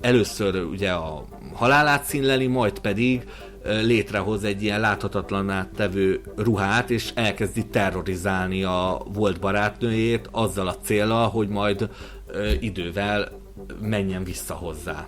először 0.02 0.64
ugye 0.64 0.92
a 0.92 1.26
halálát 1.54 2.04
színleli, 2.04 2.48
majd 2.48 2.80
pedig 2.80 3.24
létrehoz 3.64 4.44
egy 4.44 4.64
ilyen 4.64 4.80
láthatatlaná 4.80 5.68
tevő 5.76 6.22
ruhát, 6.36 6.90
és 6.90 7.12
elkezdi 7.16 7.66
terrorizálni 7.66 8.64
a 8.64 9.02
volt 9.14 9.40
barátnőjét 9.40 10.28
azzal 10.32 10.68
a 10.68 10.76
célra, 10.76 11.16
hogy 11.16 11.48
majd 11.48 11.90
idővel 12.60 13.39
menjen 13.82 14.24
vissza 14.24 14.54
hozzá. 14.54 15.08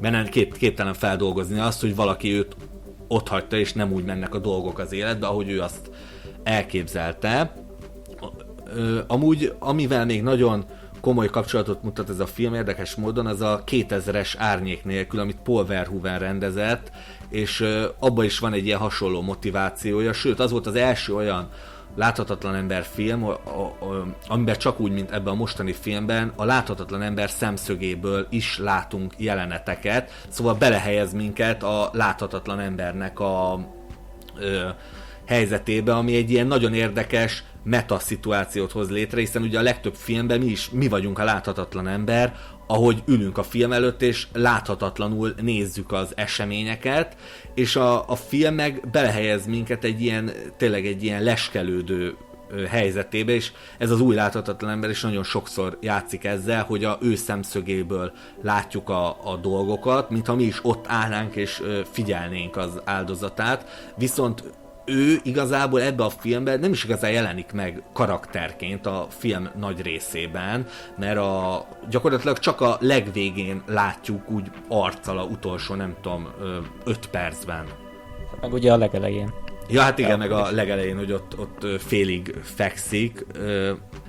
Mert 0.00 0.28
kép, 0.28 0.56
képtelen 0.56 0.94
feldolgozni 0.94 1.58
azt, 1.58 1.80
hogy 1.80 1.94
valaki 1.94 2.32
őt 2.32 2.56
ott 3.08 3.28
hagyta, 3.28 3.56
és 3.56 3.72
nem 3.72 3.92
úgy 3.92 4.04
mennek 4.04 4.34
a 4.34 4.38
dolgok 4.38 4.78
az 4.78 4.92
életbe, 4.92 5.26
ahogy 5.26 5.48
ő 5.48 5.60
azt 5.60 5.90
elképzelte. 6.42 7.54
Amúgy, 9.06 9.54
amivel 9.58 10.04
még 10.04 10.22
nagyon 10.22 10.64
komoly 11.00 11.28
kapcsolatot 11.28 11.82
mutat 11.82 12.08
ez 12.08 12.18
a 12.20 12.26
film 12.26 12.54
érdekes 12.54 12.94
módon, 12.94 13.26
az 13.26 13.40
a 13.40 13.62
2000-es 13.66 14.34
árnyék 14.36 14.84
nélkül, 14.84 15.20
amit 15.20 15.40
Paul 15.42 15.66
Verhoeven 15.66 16.18
rendezett, 16.18 16.90
és 17.28 17.64
abban 17.98 18.24
is 18.24 18.38
van 18.38 18.52
egy 18.52 18.66
ilyen 18.66 18.78
hasonló 18.78 19.20
motivációja, 19.20 20.12
sőt 20.12 20.40
az 20.40 20.50
volt 20.50 20.66
az 20.66 20.74
első 20.74 21.14
olyan 21.14 21.48
láthatatlan 21.94 22.54
ember 22.54 22.82
film, 22.82 23.24
a, 23.24 23.30
a, 23.30 23.84
a, 23.84 24.06
amiben 24.28 24.56
csak 24.56 24.80
úgy, 24.80 24.92
mint 24.92 25.10
ebben 25.10 25.32
a 25.32 25.36
mostani 25.36 25.72
filmben, 25.72 26.32
a 26.36 26.44
láthatatlan 26.44 27.02
ember 27.02 27.30
szemszögéből 27.30 28.26
is 28.30 28.58
látunk 28.58 29.14
jeleneteket, 29.16 30.10
szóval 30.28 30.54
belehelyez 30.54 31.12
minket 31.12 31.62
a 31.62 31.90
láthatatlan 31.92 32.60
embernek 32.60 33.20
a 33.20 33.60
ö, 34.38 34.68
helyzetébe, 35.26 35.94
ami 35.94 36.16
egy 36.16 36.30
ilyen 36.30 36.46
nagyon 36.46 36.74
érdekes 36.74 37.44
meta 37.64 37.98
szituációt 37.98 38.72
hoz 38.72 38.90
létre, 38.90 39.20
hiszen 39.20 39.42
ugye 39.42 39.58
a 39.58 39.62
legtöbb 39.62 39.94
filmben 39.94 40.38
mi 40.38 40.46
is 40.46 40.70
mi 40.70 40.88
vagyunk 40.88 41.18
a 41.18 41.24
láthatatlan 41.24 41.88
ember, 41.88 42.34
ahogy 42.66 43.02
ülünk 43.06 43.38
a 43.38 43.42
film 43.42 43.72
előtt, 43.72 44.02
és 44.02 44.26
láthatatlanul 44.32 45.34
nézzük 45.40 45.92
az 45.92 46.12
eseményeket, 46.14 47.16
és 47.54 47.76
a, 47.76 48.08
a 48.08 48.16
film 48.16 48.54
meg 48.54 48.88
belehelyez 48.90 49.46
minket 49.46 49.84
egy 49.84 50.02
ilyen, 50.02 50.30
tényleg 50.56 50.86
egy 50.86 51.02
ilyen 51.02 51.22
leskelődő 51.22 52.16
helyzetébe, 52.68 53.32
és 53.32 53.52
ez 53.78 53.90
az 53.90 54.00
új 54.00 54.14
láthatatlan 54.14 54.70
ember 54.70 54.90
is 54.90 55.02
nagyon 55.02 55.22
sokszor 55.22 55.78
játszik 55.80 56.24
ezzel, 56.24 56.64
hogy 56.64 56.84
a 56.84 56.98
ő 57.00 57.14
szemszögéből 57.14 58.12
látjuk 58.42 58.88
a, 58.88 59.30
a 59.32 59.36
dolgokat, 59.36 60.10
mintha 60.10 60.34
mi 60.34 60.42
is 60.42 60.58
ott 60.62 60.84
állnánk 60.88 61.36
és 61.36 61.62
figyelnénk 61.90 62.56
az 62.56 62.80
áldozatát, 62.84 63.92
viszont 63.96 64.44
ő 64.84 65.20
igazából 65.22 65.82
ebbe 65.82 66.04
a 66.04 66.10
filmben 66.10 66.60
nem 66.60 66.72
is 66.72 66.84
igazán 66.84 67.10
jelenik 67.10 67.52
meg 67.52 67.82
karakterként 67.92 68.86
a 68.86 69.06
film 69.08 69.48
nagy 69.58 69.82
részében, 69.82 70.66
mert 70.98 71.18
a, 71.18 71.66
gyakorlatilag 71.90 72.38
csak 72.38 72.60
a 72.60 72.76
legvégén 72.80 73.62
látjuk 73.66 74.30
úgy 74.30 74.50
arccal 74.68 75.18
a 75.18 75.24
utolsó, 75.24 75.74
nem 75.74 75.94
tudom, 76.00 76.28
öt 76.84 77.06
percben. 77.06 77.66
Meg 78.40 78.52
ugye 78.52 78.72
a 78.72 78.76
legelején. 78.76 79.32
Ja, 79.68 79.82
hát 79.82 79.98
igen, 79.98 80.18
meg 80.18 80.32
a 80.32 80.50
legelején, 80.50 80.96
hogy 80.96 81.12
ott, 81.12 81.38
ott 81.38 81.80
félig 81.80 82.34
fekszik. 82.42 83.26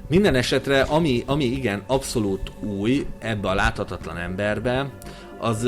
Minden 0.08 0.36
esetre, 0.36 0.82
ami, 0.82 1.24
ami 1.26 1.44
igen, 1.44 1.84
abszolút 1.88 2.52
új 2.60 3.06
ebbe 3.20 3.50
a 3.50 3.54
láthatatlan 3.54 4.18
emberbe, 4.18 4.90
az 5.40 5.68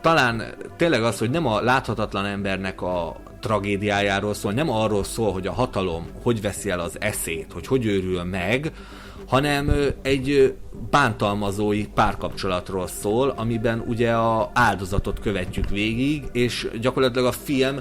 talán 0.00 0.42
tényleg 0.76 1.02
az, 1.02 1.18
hogy 1.18 1.30
nem 1.30 1.46
a 1.46 1.60
láthatatlan 1.60 2.26
embernek 2.26 2.82
a 2.82 3.16
tragédiájáról 3.42 4.34
szól, 4.34 4.52
nem 4.52 4.70
arról 4.70 5.04
szól, 5.04 5.32
hogy 5.32 5.46
a 5.46 5.52
hatalom 5.52 6.06
hogy 6.22 6.40
veszi 6.40 6.70
el 6.70 6.80
az 6.80 6.96
eszét, 7.00 7.52
hogy 7.52 7.66
hogy 7.66 7.86
őrül 7.86 8.22
meg, 8.22 8.72
hanem 9.26 9.72
egy 10.02 10.54
bántalmazói 10.90 11.86
párkapcsolatról 11.86 12.86
szól, 12.86 13.34
amiben 13.36 13.84
ugye 13.86 14.12
a 14.12 14.50
áldozatot 14.54 15.20
követjük 15.20 15.68
végig, 15.68 16.24
és 16.32 16.68
gyakorlatilag 16.80 17.26
a 17.26 17.32
film 17.32 17.80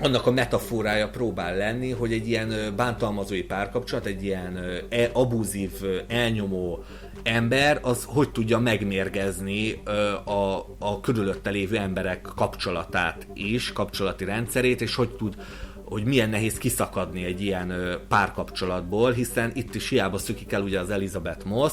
annak 0.00 0.26
a 0.26 0.30
metaforája 0.30 1.08
próbál 1.08 1.56
lenni, 1.56 1.90
hogy 1.90 2.12
egy 2.12 2.28
ilyen 2.28 2.72
bántalmazói 2.76 3.42
párkapcsolat, 3.42 4.06
egy 4.06 4.24
ilyen 4.24 4.58
e- 4.88 5.10
abuzív, 5.12 5.70
ö, 5.82 5.96
elnyomó 6.08 6.84
ember, 7.22 7.78
az 7.82 8.04
hogy 8.06 8.30
tudja 8.30 8.58
megmérgezni 8.58 9.82
a, 10.24 10.66
a 10.78 11.00
körülötte 11.00 11.50
lévő 11.50 11.76
emberek 11.76 12.20
kapcsolatát 12.36 13.26
is, 13.34 13.72
kapcsolati 13.72 14.24
rendszerét, 14.24 14.80
és 14.80 14.94
hogy 14.94 15.10
tud 15.10 15.36
hogy 15.84 16.04
milyen 16.04 16.30
nehéz 16.30 16.58
kiszakadni 16.58 17.24
egy 17.24 17.40
ilyen 17.40 17.98
párkapcsolatból, 18.08 19.12
hiszen 19.12 19.50
itt 19.54 19.74
is 19.74 19.88
hiába 19.88 20.18
szökik 20.18 20.52
el 20.52 20.62
ugye 20.62 20.80
az 20.80 20.90
Elizabeth 20.90 21.46
Moss, 21.46 21.72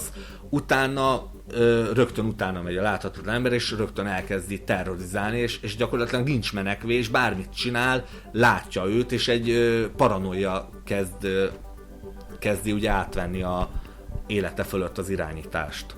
utána 0.49 1.31
rögtön 1.93 2.25
utána 2.25 2.61
megy 2.61 2.77
a 2.77 2.81
láthatatlan 2.81 3.35
ember, 3.35 3.53
és 3.53 3.71
rögtön 3.71 4.07
elkezdi 4.07 4.63
terrorizálni, 4.63 5.37
és, 5.37 5.59
és 5.61 5.75
gyakorlatilag 5.75 6.25
nincs 6.27 6.53
menekvés, 6.53 7.07
bármit 7.07 7.55
csinál, 7.55 8.03
látja 8.31 8.85
őt, 8.85 9.11
és 9.11 9.27
egy 9.27 9.51
paranoia 9.95 10.69
kezd, 10.83 11.27
kezdi 12.39 12.71
ugye 12.71 12.89
átvenni 12.89 13.41
a 13.41 13.69
élete 14.27 14.63
fölött 14.63 14.97
az 14.97 15.09
irányítást. 15.09 15.95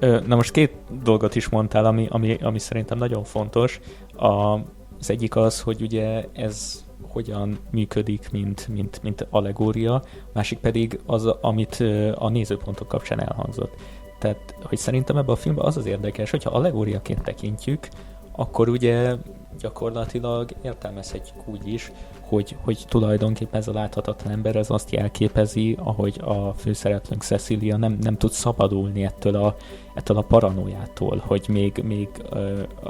Na 0.00 0.34
most 0.34 0.50
két 0.50 0.72
dolgot 1.02 1.34
is 1.34 1.48
mondtál, 1.48 1.84
ami, 1.84 2.06
ami, 2.10 2.34
ami 2.34 2.58
szerintem 2.58 2.98
nagyon 2.98 3.24
fontos. 3.24 3.80
A, 4.16 4.58
az 4.98 5.10
egyik 5.10 5.36
az, 5.36 5.60
hogy 5.60 5.82
ugye 5.82 6.24
ez 6.32 6.84
hogyan 7.08 7.58
működik, 7.70 8.30
mint, 8.30 8.68
mint, 8.68 9.02
mint 9.02 9.26
allegória, 9.30 10.02
másik 10.32 10.58
pedig 10.58 11.00
az, 11.06 11.26
amit 11.26 11.84
a 12.14 12.28
nézőpontok 12.28 12.88
kapcsán 12.88 13.20
elhangzott. 13.20 13.74
Tehát, 14.18 14.54
hogy 14.62 14.78
szerintem 14.78 15.16
ebben 15.16 15.34
a 15.34 15.36
filmben 15.36 15.64
az 15.64 15.76
az 15.76 15.86
érdekes, 15.86 16.30
hogyha 16.30 16.50
allegóriaként 16.50 17.22
tekintjük, 17.22 17.88
akkor 18.32 18.68
ugye 18.68 19.14
gyakorlatilag 19.58 20.50
értelmezhetjük 20.62 21.48
úgy 21.48 21.68
is, 21.68 21.92
hogy, 22.28 22.56
hogy 22.60 22.84
tulajdonképpen 22.88 23.60
ez 23.60 23.68
a 23.68 23.72
láthatatlan 23.72 24.32
ember 24.32 24.56
ez 24.56 24.70
azt 24.70 24.90
jelképezi, 24.90 25.76
ahogy 25.78 26.20
a 26.24 26.52
főszereplőnk 26.52 27.22
Cecilia 27.22 27.76
nem, 27.76 27.98
nem 28.00 28.16
tud 28.16 28.30
szabadulni 28.30 29.04
ettől 29.04 29.34
a, 29.34 29.56
ettől 29.94 30.16
a 30.16 30.22
paranoiától, 30.22 31.22
hogy 31.26 31.44
még, 31.48 31.82
még 31.84 32.08
a, 32.30 32.38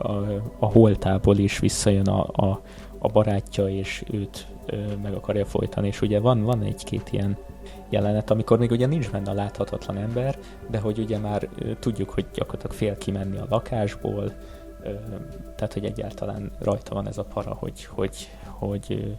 a, 0.09 0.43
a 0.59 0.67
holtából 0.67 1.39
is 1.39 1.59
visszajön 1.59 2.07
a, 2.07 2.27
a, 2.33 2.61
a 2.99 3.09
barátja, 3.09 3.69
és 3.69 4.05
őt 4.11 4.47
meg 5.03 5.15
akarja 5.15 5.45
folytani, 5.45 5.87
és 5.87 6.01
ugye 6.01 6.21
van, 6.21 6.43
van 6.43 6.63
egy-két 6.63 7.09
ilyen 7.13 7.37
jelenet, 7.89 8.31
amikor 8.31 8.59
még 8.59 8.71
ugye 8.71 8.87
nincs 8.87 9.11
benne 9.11 9.31
a 9.31 9.35
láthatatlan 9.35 9.97
ember, 9.97 10.39
de 10.71 10.79
hogy 10.79 10.99
ugye 10.99 11.19
már 11.19 11.49
tudjuk, 11.79 12.11
hogy 12.11 12.27
gyakorlatilag 12.35 12.77
fél 12.77 12.99
kimenni 12.99 13.37
a 13.37 13.47
lakásból, 13.49 14.33
tehát 15.57 15.73
hogy 15.73 15.85
egyáltalán 15.85 16.51
rajta 16.59 16.95
van 16.95 17.09
ez 17.09 17.19
a 17.19 17.25
para, 17.25 17.55
hogy, 17.55 17.85
hogy, 17.85 18.29
hogy 18.59 19.17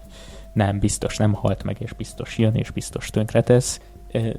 nem 0.54 0.80
biztos 0.80 1.18
nem 1.18 1.34
halt 1.34 1.64
meg, 1.64 1.78
és 1.80 1.94
biztos 1.94 2.38
jön, 2.38 2.56
és 2.56 2.72
biztos 2.72 3.10
tönkretesz. 3.10 3.82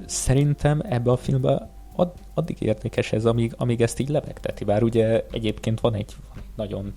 Szerintem 0.06 0.82
ebbe 0.84 1.10
a 1.10 1.16
filmbe 1.16 1.70
ad, 1.96 2.12
addig 2.34 2.60
érdekes 2.60 3.12
ez, 3.12 3.24
amíg, 3.24 3.54
amíg 3.56 3.80
ezt 3.80 3.98
így 3.98 4.08
lebegteti. 4.08 4.64
Bár 4.64 4.82
ugye 4.82 5.24
egyébként 5.30 5.80
van 5.80 5.94
egy 5.94 6.16
nagyon 6.56 6.94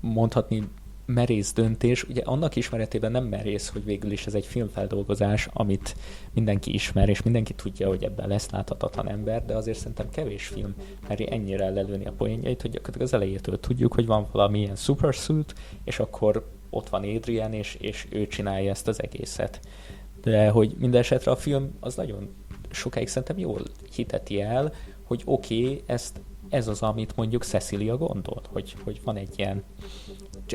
mondhatni 0.00 0.68
merész 1.06 1.52
döntés, 1.52 2.02
ugye 2.02 2.22
annak 2.24 2.56
ismeretében 2.56 3.10
nem 3.10 3.24
merész, 3.24 3.68
hogy 3.68 3.84
végül 3.84 4.10
is 4.10 4.26
ez 4.26 4.34
egy 4.34 4.46
filmfeldolgozás, 4.46 5.48
amit 5.52 5.96
mindenki 6.32 6.74
ismer, 6.74 7.08
és 7.08 7.22
mindenki 7.22 7.54
tudja, 7.54 7.88
hogy 7.88 8.04
ebben 8.04 8.28
lesz 8.28 8.50
láthatatlan 8.50 9.08
ember, 9.08 9.44
de 9.44 9.54
azért 9.56 9.78
szerintem 9.78 10.10
kevés 10.10 10.46
film 10.46 10.74
meri 11.08 11.32
ennyire 11.32 11.70
lelőni 11.70 12.06
a 12.06 12.12
poénjait, 12.12 12.62
hogy 12.62 12.70
gyakorlatilag 12.70 13.06
az 13.06 13.14
elejétől 13.14 13.60
tudjuk, 13.60 13.94
hogy 13.94 14.06
van 14.06 14.26
valamilyen 14.32 14.76
supersuit, 14.76 15.54
és 15.84 15.98
akkor 15.98 16.52
ott 16.74 16.88
van 16.88 17.02
Adrian, 17.02 17.52
és, 17.52 17.74
és 17.80 18.06
ő 18.10 18.26
csinálja 18.26 18.70
ezt 18.70 18.88
az 18.88 19.02
egészet. 19.02 19.60
De 20.22 20.48
hogy 20.48 20.74
minden 20.78 21.00
esetre 21.00 21.30
a 21.30 21.36
film 21.36 21.76
az 21.80 21.94
nagyon 21.94 22.34
sokáig 22.70 23.08
szerintem 23.08 23.38
jól 23.38 23.60
hiteti 23.94 24.40
el, 24.40 24.72
hogy 25.02 25.22
oké, 25.24 25.62
okay, 25.62 25.82
ezt 25.86 26.20
ez 26.48 26.68
az, 26.68 26.82
amit 26.82 27.16
mondjuk 27.16 27.44
Cecilia 27.44 27.96
gondolt, 27.96 28.48
hogy, 28.52 28.74
hogy 28.84 29.00
van 29.04 29.16
egy 29.16 29.32
ilyen 29.36 29.62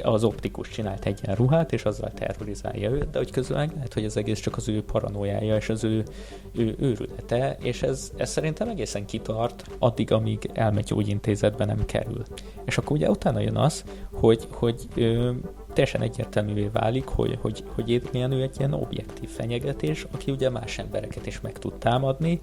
az 0.04 0.24
optikus 0.24 0.70
csinált 0.70 1.06
egy 1.06 1.20
ilyen 1.24 1.36
ruhát, 1.36 1.74
és 1.74 1.84
azzal 1.86 2.12
terrorizálja 2.12 2.90
őt, 2.90 3.10
de 3.10 3.18
hogy 3.18 3.32
közben 3.32 3.72
lehet, 3.74 3.94
hogy 3.94 4.06
az 4.06 4.18
egész 4.18 4.40
csak 4.40 4.58
az 4.58 4.68
ő 4.68 4.84
paranoiája 4.84 5.56
és 5.56 5.70
az 5.70 5.84
ő, 5.84 6.04
ő 6.52 6.76
őrülete, 6.80 7.58
és 7.62 7.82
ez, 7.82 8.12
ez 8.18 8.30
szerintem 8.30 8.70
egészen 8.70 9.06
kitart 9.06 9.70
addig, 9.80 10.12
amíg 10.12 10.50
elmegy 10.54 10.84
gyógyintézetbe 10.84 11.66
nem 11.66 11.86
kerül. 11.86 12.24
És 12.66 12.78
akkor 12.78 12.92
ugye 12.92 13.10
utána 13.10 13.40
jön 13.40 13.58
az, 13.58 13.84
hogy, 14.12 14.48
hogy 14.52 14.88
teljesen 15.74 16.02
egyértelművé 16.02 16.70
válik, 16.74 17.06
hogy, 17.06 17.38
hogy, 17.42 17.64
hogy 17.76 17.94
Adrian 17.94 18.32
ő 18.32 18.42
egy 18.42 18.56
ilyen 18.58 18.74
objektív 18.74 19.30
fenyegetés, 19.30 20.06
aki 20.12 20.32
ugye 20.32 20.50
más 20.50 20.78
embereket 20.78 21.26
is 21.26 21.42
meg 21.42 21.60
tud 21.60 21.74
támadni, 21.74 22.42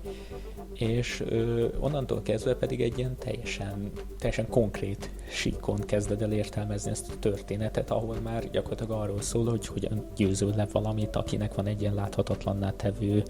és 0.79 1.23
ö, 1.29 1.67
onnantól 1.81 2.23
kezdve 2.23 2.55
pedig 2.55 2.81
egy 2.81 2.99
ilyen 2.99 3.17
teljesen, 3.19 3.91
teljesen 4.19 4.49
konkrét 4.49 5.11
síkon 5.29 5.77
kezded 5.77 6.23
el 6.23 6.33
értelmezni 6.33 6.91
ezt 6.91 7.11
a 7.11 7.19
történetet, 7.19 7.91
ahol 7.91 8.17
már 8.23 8.51
gyakorlatilag 8.51 9.01
arról 9.01 9.21
szól, 9.21 9.51
hogy 9.51 9.67
hogyan 9.67 10.07
győző 10.17 10.53
le 10.57 10.67
valamit, 10.73 11.17
akinek 11.17 11.55
van 11.55 11.67
egy 11.67 11.81
ilyen 11.81 11.95
láthatatlanná 11.95 12.71
tevő 12.71 13.23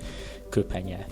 köpenye. 0.48 1.06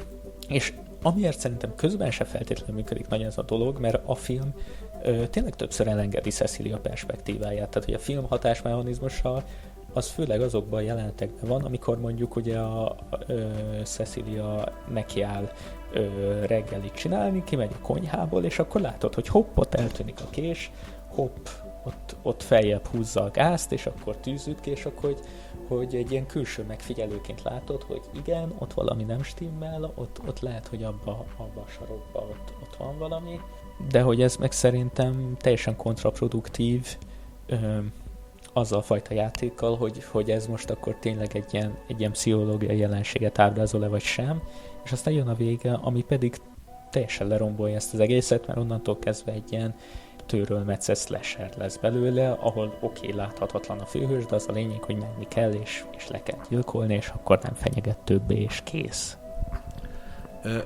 És 0.49 0.73
amiért 1.03 1.39
szerintem 1.39 1.75
közben 1.75 2.11
se 2.11 2.25
feltétlenül 2.25 2.75
működik 2.75 3.09
nagyon 3.09 3.27
ez 3.27 3.39
a 3.39 3.43
dolog, 3.43 3.79
mert 3.79 4.03
a 4.05 4.15
film 4.15 4.55
tényleg 5.31 5.55
többször 5.55 5.87
elengedi 5.87 6.31
Cecilia 6.31 6.79
perspektíváját, 6.79 7.69
tehát 7.69 7.85
hogy 7.85 7.95
a 7.95 7.99
film 7.99 8.25
hatásmechanizmussal 8.29 9.45
az 9.95 10.09
főleg 10.09 10.41
azokban 10.41 10.79
a 10.79 10.83
jelenetekben 10.83 11.49
van, 11.49 11.65
amikor 11.65 12.01
mondjuk 12.01 12.37
ugye 12.37 12.59
a 12.59 12.97
ö, 13.27 13.51
Cecilia 13.85 14.73
nekiáll 14.93 15.51
ö, 15.93 16.07
reggelit 16.47 16.95
csinálni, 16.95 17.45
kimegy 17.45 17.71
a 17.73 17.83
konyhából, 17.83 18.45
és 18.45 18.59
akkor 18.59 18.81
látod, 18.81 19.15
hogy 19.15 19.29
hopp, 19.29 19.59
ott 19.59 19.75
eltűnik 19.75 20.21
a 20.21 20.31
kés, 20.31 20.71
hopp, 21.09 21.47
ott, 21.85 22.17
ott 22.23 22.43
feljebb 22.43 22.87
húzza 22.87 23.23
a 23.23 23.31
gázt, 23.31 23.73
és 23.73 23.87
akkor 23.87 24.17
tűzüt, 24.17 24.67
és 24.67 24.85
akkor 24.85 25.03
hogy, 25.03 25.21
hogy 25.69 25.95
egy 25.95 26.11
ilyen 26.11 26.27
külső 26.27 26.63
megfigyelőként 26.63 27.43
látod, 27.43 27.83
hogy 27.83 28.03
igen, 28.13 28.55
ott 28.59 28.73
valami 28.73 29.03
nem 29.03 29.23
stimmel, 29.23 29.93
ott, 29.95 30.21
ott 30.27 30.41
lehet, 30.41 30.67
hogy 30.67 30.83
abba, 30.83 31.25
abba 31.37 31.61
a 31.61 31.71
sarokba 31.71 32.19
ott, 32.19 32.53
ott 32.63 32.77
van 32.77 32.99
valami, 32.99 33.41
de 33.89 34.01
hogy 34.01 34.23
ez 34.23 34.37
meg 34.37 34.53
szerintem 34.53 35.37
teljesen 35.39 35.77
kontraproduktív, 35.77 36.97
ö, 37.47 37.79
azzal 38.53 38.79
a 38.79 38.83
fajta 38.83 39.15
játékkal, 39.15 39.77
hogy, 39.77 40.05
hogy 40.05 40.31
ez 40.31 40.47
most 40.47 40.71
akkor 40.71 40.97
tényleg 41.01 41.37
egy 41.37 41.55
ilyen, 41.55 41.79
egy 41.89 42.01
ilyen 42.01 42.13
pszichológiai 42.13 42.79
jelenséget 42.79 43.39
ábrázol-e 43.39 43.89
vagy 43.89 44.03
sem, 44.03 44.43
és 44.85 44.93
aztán 44.93 45.15
jön 45.15 45.29
a 45.29 45.35
vége, 45.35 45.73
ami 45.73 46.03
pedig 46.03 46.37
teljesen 46.91 47.27
lerombolja 47.27 47.75
ezt 47.75 47.95
az 47.95 48.01
egészet, 48.01 48.47
mert 48.47 48.59
onnantól 48.59 48.99
kezdve 48.99 49.33
egy 49.33 49.53
ilyen 49.53 49.75
metszett 50.67 50.97
slasher 50.97 51.51
lesz 51.57 51.77
belőle, 51.77 52.31
ahol 52.31 52.79
oké, 52.81 53.07
okay, 53.07 53.19
láthatatlan 53.19 53.79
a 53.79 53.85
főhős, 53.85 54.27
de 54.27 54.35
az 54.35 54.47
a 54.49 54.53
lényeg, 54.53 54.83
hogy 54.83 54.97
menni 54.97 55.27
kell, 55.29 55.53
és, 55.53 55.85
és 55.97 56.09
le 56.09 56.23
kell 56.23 56.39
gyilkolni, 56.51 56.95
és 56.95 57.09
akkor 57.09 57.39
nem 57.43 57.55
fenyeget 57.55 57.99
többé, 57.99 58.41
és 58.41 58.61
kész. 58.65 59.17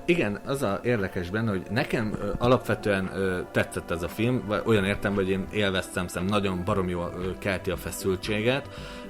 Igen, 0.04 0.40
az 0.46 0.62
a 0.62 0.80
érdekes 0.82 1.30
benne, 1.30 1.50
hogy 1.50 1.62
nekem 1.70 2.18
alapvetően 2.38 3.10
tetszett 3.52 3.90
ez 3.90 4.02
a 4.02 4.08
film, 4.08 4.42
olyan 4.64 4.84
értem, 4.84 5.14
hogy 5.14 5.28
én 5.28 5.46
élveztem, 5.52 6.06
szem 6.06 6.24
nagyon 6.24 6.62
barom 6.64 6.88
jól 6.88 7.34
kelti 7.38 7.70
a 7.70 7.76
feszültséget, 7.76 8.68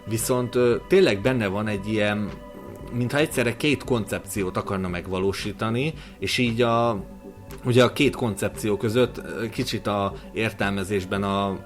viszont 0.08 0.58
tényleg 0.88 1.20
benne 1.20 1.46
van 1.46 1.66
egy 1.66 1.88
ilyen, 1.88 2.30
mintha 2.92 3.18
egyszerre 3.18 3.56
két 3.56 3.84
koncepciót 3.84 4.56
akarna 4.56 4.88
megvalósítani, 4.88 5.94
és 6.18 6.38
így 6.38 6.62
a 6.62 7.04
ugye 7.64 7.84
a 7.84 7.92
két 7.92 8.16
koncepció 8.16 8.76
között 8.76 9.20
kicsit 9.50 9.86
a 9.86 10.12
értelmezésben 10.32 11.22
a 11.22 11.58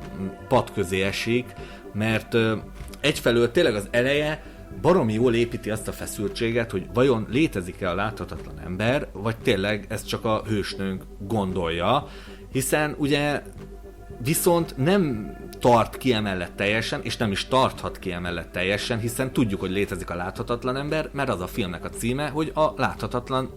pad 0.48 0.72
közé 0.72 1.02
esik, 1.02 1.52
mert 1.92 2.36
egyfelől 3.00 3.50
tényleg 3.50 3.74
az 3.74 3.88
eleje 3.90 4.42
baromi 4.80 5.12
jól 5.12 5.34
építi 5.34 5.70
azt 5.70 5.88
a 5.88 5.92
feszültséget, 5.92 6.70
hogy 6.70 6.86
vajon 6.94 7.26
létezik-e 7.30 7.90
a 7.90 7.94
láthatatlan 7.94 8.60
ember, 8.60 9.08
vagy 9.12 9.36
tényleg 9.36 9.86
ez 9.88 10.04
csak 10.04 10.24
a 10.24 10.42
hősnőnk 10.46 11.02
gondolja, 11.18 12.06
hiszen 12.52 12.94
ugye 12.98 13.42
viszont 14.24 14.76
nem 14.76 15.34
tart 15.60 15.96
ki 15.96 16.12
emellett 16.12 16.56
teljesen, 16.56 17.00
és 17.02 17.16
nem 17.16 17.30
is 17.30 17.46
tarthat 17.46 17.98
ki 17.98 18.12
emellett 18.12 18.52
teljesen, 18.52 18.98
hiszen 18.98 19.32
tudjuk, 19.32 19.60
hogy 19.60 19.70
létezik 19.70 20.10
a 20.10 20.14
láthatatlan 20.14 20.76
ember, 20.76 21.08
mert 21.12 21.28
az 21.28 21.40
a 21.40 21.46
filmnek 21.46 21.84
a 21.84 21.90
címe, 21.90 22.28
hogy 22.28 22.50
a 22.54 22.72
láthatatlan 22.76 23.50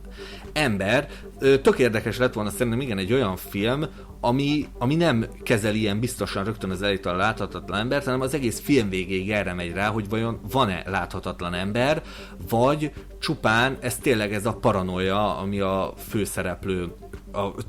ember. 0.54 1.08
Tök 1.40 1.80
érdekes 1.80 2.18
lett 2.18 2.34
volna 2.34 2.50
szerintem 2.50 2.82
igen 2.82 2.98
egy 2.98 3.14
olyan 3.14 3.36
film, 3.36 3.86
ami, 4.22 4.68
ami 4.78 4.96
nem 4.96 5.26
kezel 5.44 5.76
ilyen 5.76 6.00
biztosan 6.00 6.44
rögtön 6.44 6.70
az 6.70 6.82
elejétől 6.82 7.14
a 7.14 7.18
láthatatlan 7.18 7.80
embert, 7.80 8.06
hanem 8.06 8.22
az 8.22 8.34
egész 8.34 8.60
film 8.60 8.90
végéig 8.90 9.32
erre 9.32 9.54
megy 9.54 9.74
rá, 9.74 9.88
hogy 9.88 10.10
vajon 10.10 10.40
van-e 10.52 10.84
láthatatlan 10.86 11.54
ember, 11.54 12.02
vagy 12.50 12.92
csupán 13.20 13.78
ez 13.80 13.98
tényleg 13.98 14.34
ez 14.34 14.46
a 14.46 14.54
paranoia, 14.54 15.38
ami 15.38 15.60
a 15.60 15.94
főszereplő, 16.08 16.94
a, 17.32 17.66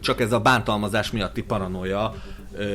csak 0.00 0.20
ez 0.20 0.32
a 0.32 0.40
bántalmazás 0.40 1.10
miatti 1.10 1.42
paranoia 1.42 2.14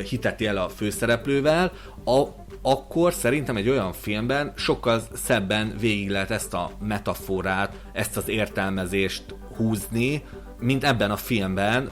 hiteti 0.10 0.46
el 0.46 0.58
a 0.58 0.70
főszereplővel, 0.70 1.72
a, 2.06 2.24
akkor 2.62 3.14
szerintem 3.14 3.58
egy 3.58 3.70
olyan 3.70 3.94
filmben 3.94 4.54
sokkal 4.56 5.02
szebben 5.14 5.76
végig 5.80 6.10
lehet 6.10 6.32
ezt 6.32 6.54
a 6.54 6.72
metaforát, 6.80 7.74
ezt 7.94 8.18
az 8.18 8.30
értelmezést 8.30 9.24
húzni, 9.56 10.24
mint 10.60 10.84
ebben 10.84 11.12
a 11.12 11.16
filmben, 11.16 11.90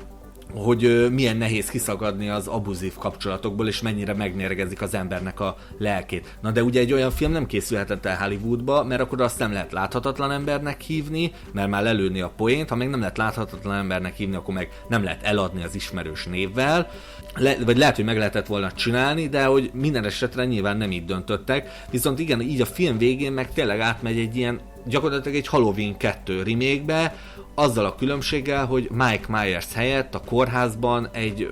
hogy 0.54 1.12
milyen 1.12 1.38
nehéz 1.38 1.70
kiszagadni 1.70 2.30
az 2.30 2.48
abuzív 2.48 2.94
kapcsolatokból, 2.94 3.68
és 3.68 3.82
mennyire 3.82 4.14
megmérgezik 4.14 4.82
az 4.82 4.94
embernek 4.94 5.40
a 5.40 5.58
lelkét. 5.78 6.38
Na 6.42 6.52
de 6.52 6.64
ugye 6.64 6.80
egy 6.80 6.94
olyan 6.94 7.12
film 7.12 7.32
nem 7.32 7.46
készülhetett 7.46 8.06
el 8.06 8.18
Hollywoodba, 8.18 8.84
mert 8.84 9.02
akkor 9.02 9.22
azt 9.22 9.40
nem 9.40 9.52
lehet 9.52 9.72
láthatatlan 9.72 10.32
embernek 10.32 10.82
hívni, 10.82 11.32
mert 11.52 11.70
már 11.70 11.84
lelőni 11.84 12.22
a 12.22 12.32
poént, 12.36 12.70
ha 12.70 12.76
még 12.76 12.90
nem 12.90 13.00
lehet 13.00 13.18
láthatatlan 13.18 13.76
embernek 13.76 14.16
hívni, 14.16 14.36
akkor 14.36 14.54
meg 14.54 14.70
nem 14.88 15.04
lehet 15.04 15.24
eladni 15.24 15.64
az 15.64 15.76
ismerős 15.76 16.26
névvel, 16.26 16.90
le, 17.36 17.56
vagy 17.66 17.78
lehet, 17.78 17.96
hogy 17.96 18.06
meg 18.06 18.18
lehetett 18.18 18.48
volna 18.48 18.72
csinálni, 18.72 19.28
de 19.28 19.46
hogy 19.46 19.72
minden 19.74 20.06
esetre 20.06 20.46
nyilván 20.46 20.78
nem 20.78 20.92
így 20.92 21.06
döntöttek. 21.06 21.86
Viszont 21.90 22.20
igen, 22.20 22.42
így 22.42 22.62
a 22.62 22.66
film 22.66 22.98
végén 22.98 23.32
meg 23.32 23.54
tényleg 23.54 23.80
átmegy 23.80 24.18
egy 24.18 24.36
ilyen, 24.36 24.60
gyakorlatilag 24.86 25.38
egy 25.38 25.48
Halloween 25.48 25.98
2 25.98 26.44
remake 26.44 27.16
azzal 27.56 27.86
a 27.86 27.96
különbséggel, 27.96 28.66
hogy 28.66 28.90
Mike 28.92 29.26
Myers 29.28 29.74
helyett 29.74 30.16
a 30.16 30.20
kórházban 30.20 31.10
egy 31.12 31.50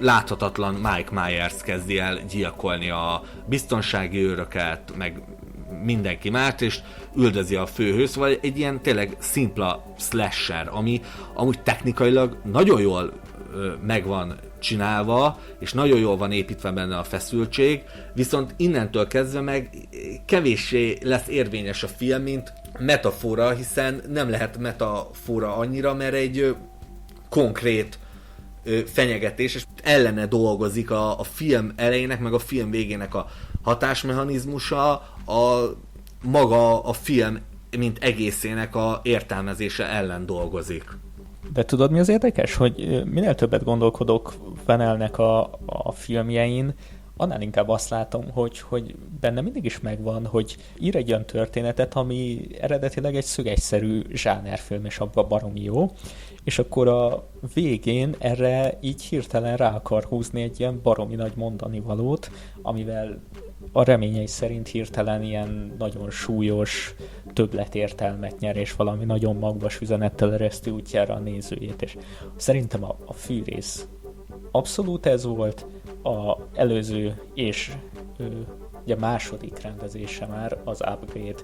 láthatatlan 0.00 0.74
Mike 0.74 1.10
Myers 1.10 1.62
kezdi 1.62 1.98
el 1.98 2.18
gyilkolni 2.30 2.90
a 2.90 3.22
biztonsági 3.46 4.18
őröket, 4.18 4.92
meg 4.96 5.22
mindenki 5.84 6.30
mást, 6.30 6.60
és 6.60 6.78
üldözi 7.16 7.54
a 7.54 7.66
főhős, 7.66 8.14
vagy 8.14 8.38
egy 8.42 8.58
ilyen 8.58 8.82
tényleg 8.82 9.16
szimpla 9.18 9.94
slasher, 9.98 10.68
ami 10.72 11.00
amúgy 11.34 11.62
technikailag 11.62 12.36
nagyon 12.44 12.80
jól 12.80 13.12
megvan 13.86 14.38
csinálva, 14.60 15.38
és 15.58 15.72
nagyon 15.72 15.98
jól 15.98 16.16
van 16.16 16.32
építve 16.32 16.70
benne 16.70 16.98
a 16.98 17.04
feszültség, 17.04 17.82
viszont 18.14 18.54
innentől 18.56 19.06
kezdve 19.06 19.40
meg 19.40 19.70
kevéssé 20.26 20.98
lesz 21.02 21.28
érvényes 21.28 21.82
a 21.82 21.88
film, 21.88 22.22
mint 22.22 22.52
metafora, 22.78 23.50
hiszen 23.50 24.02
nem 24.08 24.30
lehet 24.30 24.58
metafora 24.58 25.56
annyira, 25.56 25.94
mert 25.94 26.14
egy 26.14 26.56
konkrét 27.28 27.98
fenyegetés, 28.86 29.54
és 29.54 29.64
ellene 29.82 30.26
dolgozik 30.26 30.90
a, 30.90 31.18
a 31.18 31.22
film 31.22 31.72
elejének, 31.76 32.20
meg 32.20 32.32
a 32.32 32.38
film 32.38 32.70
végének 32.70 33.14
a 33.14 33.26
hatásmechanizmusa, 33.62 34.92
a 35.26 35.70
maga 36.22 36.82
a 36.82 36.92
film, 36.92 37.38
mint 37.78 37.98
egészének 37.98 38.74
a 38.74 39.00
értelmezése 39.02 39.86
ellen 39.88 40.26
dolgozik. 40.26 40.84
De 41.52 41.64
tudod, 41.64 41.90
mi 41.90 41.98
az 41.98 42.08
érdekes? 42.08 42.54
Hogy 42.54 43.02
minél 43.04 43.34
többet 43.34 43.64
gondolkodok 43.64 44.34
Venelnek 44.66 45.18
a, 45.18 45.50
a 45.66 45.92
filmjein, 45.92 46.74
annál 47.20 47.40
inkább 47.40 47.68
azt 47.68 47.88
látom, 47.88 48.30
hogy, 48.30 48.58
hogy 48.60 48.94
benne 49.20 49.40
mindig 49.40 49.64
is 49.64 49.80
megvan, 49.80 50.26
hogy 50.26 50.56
ír 50.78 50.96
egy 50.96 51.10
olyan 51.10 51.26
történetet, 51.26 51.94
ami 51.94 52.48
eredetileg 52.60 53.16
egy 53.16 53.24
szögegyszerű 53.24 54.02
zsánerfilm, 54.12 54.84
és 54.84 54.98
abban 54.98 55.28
baromi 55.28 55.62
jó, 55.62 55.90
és 56.44 56.58
akkor 56.58 56.88
a 56.88 57.28
végén 57.54 58.14
erre 58.18 58.78
így 58.80 59.02
hirtelen 59.02 59.56
rá 59.56 59.74
akar 59.74 60.04
húzni 60.04 60.42
egy 60.42 60.60
ilyen 60.60 60.80
baromi 60.82 61.14
nagy 61.14 61.32
mondani 61.34 61.80
valót, 61.80 62.30
amivel 62.62 63.20
a 63.72 63.84
reményei 63.84 64.26
szerint 64.26 64.68
hirtelen 64.68 65.22
ilyen 65.22 65.74
nagyon 65.78 66.10
súlyos 66.10 66.94
többletértelmet 67.32 68.38
nyer, 68.38 68.56
és 68.56 68.74
valami 68.74 69.04
nagyon 69.04 69.36
magvas 69.36 69.80
üzenettel 69.80 70.32
ereszti 70.32 70.70
útjára 70.70 71.14
a 71.14 71.18
nézőjét, 71.18 71.82
és 71.82 71.96
szerintem 72.36 72.84
a, 72.84 72.96
a 73.06 73.12
fűrész 73.12 73.88
abszolút 74.50 75.06
ez 75.06 75.24
volt, 75.24 75.66
a 76.02 76.36
előző 76.54 77.20
és 77.34 77.72
ő, 78.18 78.46
ugye 78.84 78.96
második 78.96 79.62
rendezése 79.62 80.26
már 80.26 80.58
az 80.64 80.82
Upgrade. 80.92 81.42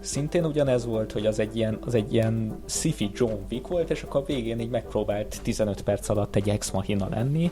Szintén 0.00 0.44
ugyanez 0.44 0.84
volt, 0.84 1.12
hogy 1.12 1.26
az 1.26 1.38
egy 1.38 1.56
ilyen, 1.56 1.78
az 1.84 1.94
egy 1.94 2.12
ilyen 2.12 2.62
sci 2.66 3.10
John 3.14 3.34
Wick 3.50 3.66
volt, 3.66 3.90
és 3.90 4.02
akkor 4.02 4.20
a 4.20 4.24
végén 4.24 4.60
így 4.60 4.70
megpróbált 4.70 5.42
15 5.42 5.82
perc 5.82 6.08
alatt 6.08 6.36
egy 6.36 6.48
ex 6.48 6.70
machina 6.70 7.08
lenni, 7.08 7.50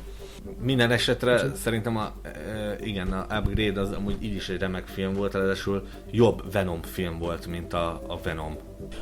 minden 0.61 0.91
esetre 0.91 1.45
Úgy. 1.45 1.55
szerintem 1.55 1.97
a, 1.97 2.12
e, 2.22 2.76
igen, 2.80 3.12
a 3.12 3.38
Upgrade 3.38 3.80
az 3.80 3.93
amúgy 3.93 4.16
így 4.20 4.34
is 4.34 4.49
egy 4.49 4.59
remek 4.59 4.86
film 4.86 5.14
volt, 5.14 5.34
ráadásul 5.34 5.86
jobb 6.11 6.53
Venom 6.53 6.82
film 6.82 7.18
volt, 7.18 7.47
mint 7.47 7.72
a, 7.72 8.03
a 8.07 8.20
Venom. 8.22 8.57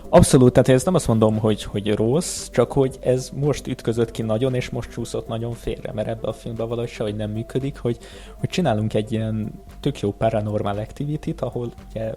Abszolút, 0.09 0.53
tehát 0.53 0.68
ez 0.68 0.85
nem 0.85 0.95
azt 0.95 1.07
mondom, 1.07 1.39
hogy, 1.39 1.62
hogy 1.62 1.95
rossz, 1.95 2.49
csak 2.49 2.72
hogy 2.72 2.99
ez 3.01 3.31
most 3.35 3.66
ütközött 3.66 4.11
ki 4.11 4.22
nagyon, 4.22 4.55
és 4.55 4.70
most 4.70 4.91
csúszott 4.91 5.29
nagyon 5.29 5.53
félre, 5.53 5.93
mert 5.93 6.09
ebbe 6.09 6.29
a 6.29 6.33
filmbe 6.33 6.64
valahogy 6.64 6.89
sehogy 6.89 7.16
nem 7.16 7.31
működik, 7.31 7.79
hogy, 7.79 7.99
hogy 8.35 8.49
csinálunk 8.49 8.95
egy 8.95 9.12
ilyen 9.12 9.53
tök 9.81 10.01
jó 10.01 10.12
paranormal 10.12 10.79
activity-t, 10.79 11.41
ahol 11.41 11.72
ugye 11.91 12.14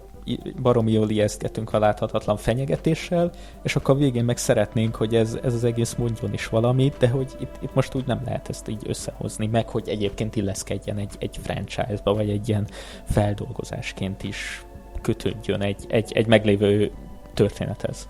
baromi 0.62 0.92
jól 0.92 1.10
ijesztgetünk 1.10 1.72
a 1.72 1.78
láthatatlan 1.78 2.36
fenyegetéssel, 2.36 3.30
és 3.62 3.76
akkor 3.76 3.94
a 3.94 3.98
végén 3.98 4.24
meg 4.24 4.36
szeretnénk, 4.36 4.94
hogy 4.94 5.14
ez, 5.14 5.38
ez 5.42 5.54
az 5.54 5.64
egész 5.64 5.94
mondjon 5.94 6.32
is 6.32 6.48
valamit, 6.48 6.96
de 6.98 7.08
hogy 7.08 7.36
itt, 7.40 7.58
itt 7.60 7.74
most 7.74 7.94
úgy 7.94 8.06
nem 8.06 8.20
lehet 8.24 8.48
ezt 8.48 8.68
így 8.68 8.82
összehozni, 8.86 9.46
meg 9.46 9.68
hogy 9.68 9.88
egyébként 9.88 10.36
illeszkedjen 10.36 10.98
egy, 10.98 11.14
egy 11.18 11.38
franchise-ba, 11.42 12.14
vagy 12.14 12.30
egy 12.30 12.48
ilyen 12.48 12.66
feldolgozásként 13.04 14.22
is 14.22 14.64
kötődjön 15.00 15.60
egy, 15.60 15.84
egy, 15.88 16.12
egy 16.12 16.26
meglévő 16.26 16.90
történethez. 17.34 18.08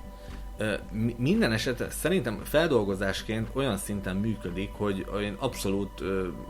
Minden 1.17 1.53
esetre 1.53 1.91
szerintem 1.91 2.41
feldolgozásként 2.45 3.49
olyan 3.53 3.77
szinten 3.77 4.17
működik, 4.17 4.71
hogy 4.73 5.07
én 5.21 5.37
abszolút 5.39 6.03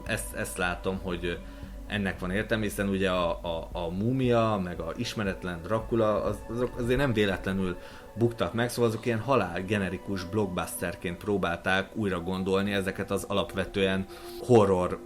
ezt, 0.07 0.35
ezt 0.35 0.57
látom, 0.57 0.99
hogy 1.03 1.39
ennek 1.87 2.19
van 2.19 2.31
értelme, 2.31 2.65
hiszen 2.65 2.89
ugye 2.89 3.11
a, 3.11 3.31
a, 3.31 3.69
a 3.73 3.91
múmia, 3.91 4.61
meg 4.65 4.81
a 4.81 4.93
ismeretlen 4.97 5.63
Dracula, 5.63 6.23
az, 6.23 6.37
azok 6.51 6.79
azért 6.79 6.99
nem 6.99 7.13
véletlenül 7.13 7.77
buktak 8.15 8.53
meg, 8.53 8.71
szóval 8.71 8.91
azok 8.91 9.07
ilyen 9.07 9.21
halál 9.21 9.63
generikus 9.65 10.25
blockbusterként 10.25 11.17
próbálták 11.17 11.97
újra 11.97 12.21
gondolni 12.21 12.73
ezeket 12.73 13.11
az 13.11 13.25
alapvetően 13.29 14.07
horror 14.39 15.01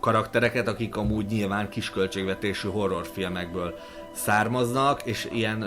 karaktereket, 0.00 0.68
akik 0.68 0.96
amúgy 0.96 1.26
nyilván 1.26 1.68
kisköltségvetésű 1.68 2.68
horrorfilmekből 2.68 3.78
származnak, 4.16 5.02
és 5.02 5.28
ilyen, 5.32 5.64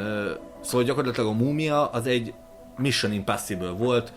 szóval 0.61 0.85
gyakorlatilag 0.85 1.29
a 1.29 1.37
múmia 1.37 1.89
az 1.89 2.07
egy 2.07 2.33
Mission 2.77 3.11
Impossible 3.11 3.69
volt 3.69 4.13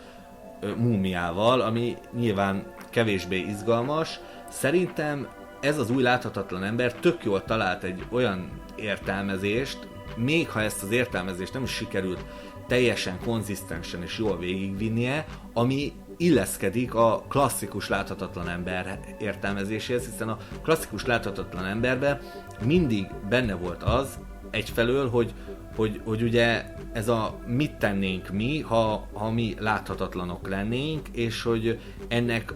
múmiával, 0.76 1.61
ami 1.61 1.97
nyilván 2.12 2.64
kevésbé 2.91 3.39
izgalmas. 3.39 4.20
Szerintem 4.49 5.28
ez 5.61 5.78
az 5.78 5.91
új 5.91 6.03
láthatatlan 6.03 6.64
ember 6.64 6.93
tök 6.93 7.24
jól 7.24 7.45
talált 7.45 7.83
egy 7.83 8.05
olyan 8.11 8.51
értelmezést, 8.76 9.78
még 10.16 10.51
ha 10.51 10.61
ezt 10.61 10.83
az 10.83 10.91
értelmezést 10.91 11.53
nem 11.53 11.62
is 11.62 11.70
sikerült 11.70 12.24
teljesen 12.66 13.18
konzisztensen 13.24 14.03
és 14.03 14.18
jól 14.18 14.39
végigvinnie, 14.39 15.26
ami 15.53 15.93
illeszkedik 16.23 16.95
a 16.95 17.25
klasszikus 17.29 17.89
láthatatlan 17.89 18.49
ember 18.49 18.99
értelmezéséhez, 19.18 20.05
hiszen 20.05 20.29
a 20.29 20.39
klasszikus 20.62 21.07
láthatatlan 21.07 21.64
emberben 21.64 22.20
mindig 22.64 23.07
benne 23.29 23.55
volt 23.55 23.83
az, 23.83 24.18
egyfelől, 24.51 25.11
hogy, 25.11 25.35
hogy, 25.77 26.01
hogy 26.05 26.23
ugye 26.23 26.64
ez 26.93 27.09
a 27.09 27.39
mit 27.47 27.73
tennénk 27.73 28.31
mi, 28.31 28.61
ha, 28.61 29.09
ha 29.12 29.31
mi 29.31 29.55
láthatatlanok 29.59 30.49
lennénk, 30.49 31.09
és 31.09 31.43
hogy 31.43 31.81
ennek 32.09 32.55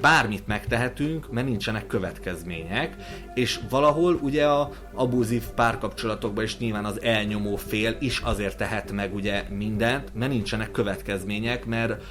bármit 0.00 0.46
megtehetünk, 0.46 1.32
mert 1.32 1.46
nincsenek 1.46 1.86
következmények, 1.86 2.96
és 3.34 3.60
valahol 3.70 4.14
ugye 4.22 4.46
a 4.46 4.70
abuzív 4.94 5.42
párkapcsolatokban 5.54 6.44
is 6.44 6.58
nyilván 6.58 6.84
az 6.84 7.02
elnyomó 7.02 7.56
fél 7.56 7.96
is 8.00 8.20
azért 8.20 8.56
tehet 8.56 8.92
meg 8.92 9.14
ugye 9.14 9.44
mindent, 9.50 10.14
mert 10.14 10.32
nincsenek 10.32 10.70
következmények, 10.70 11.66
mert 11.66 12.02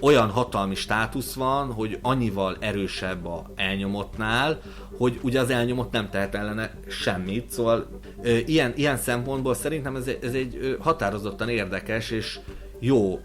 olyan 0.00 0.30
hatalmi 0.30 0.74
státusz 0.74 1.34
van, 1.34 1.72
hogy 1.72 1.98
annyival 2.02 2.56
erősebb 2.60 3.26
a 3.26 3.50
elnyomottnál, 3.56 4.60
hogy 4.96 5.18
ugye 5.22 5.40
az 5.40 5.50
elnyomott 5.50 5.92
nem 5.92 6.10
tehet 6.10 6.34
ellene 6.34 6.70
semmit, 6.88 7.50
szóval 7.50 8.00
ö, 8.22 8.36
ilyen, 8.36 8.72
ilyen 8.76 8.96
szempontból 8.96 9.54
szerintem 9.54 9.96
ez, 9.96 10.10
ez 10.22 10.34
egy 10.34 10.58
ö, 10.60 10.74
határozottan 10.80 11.48
érdekes 11.48 12.10
és 12.10 12.38
jó 12.78 13.20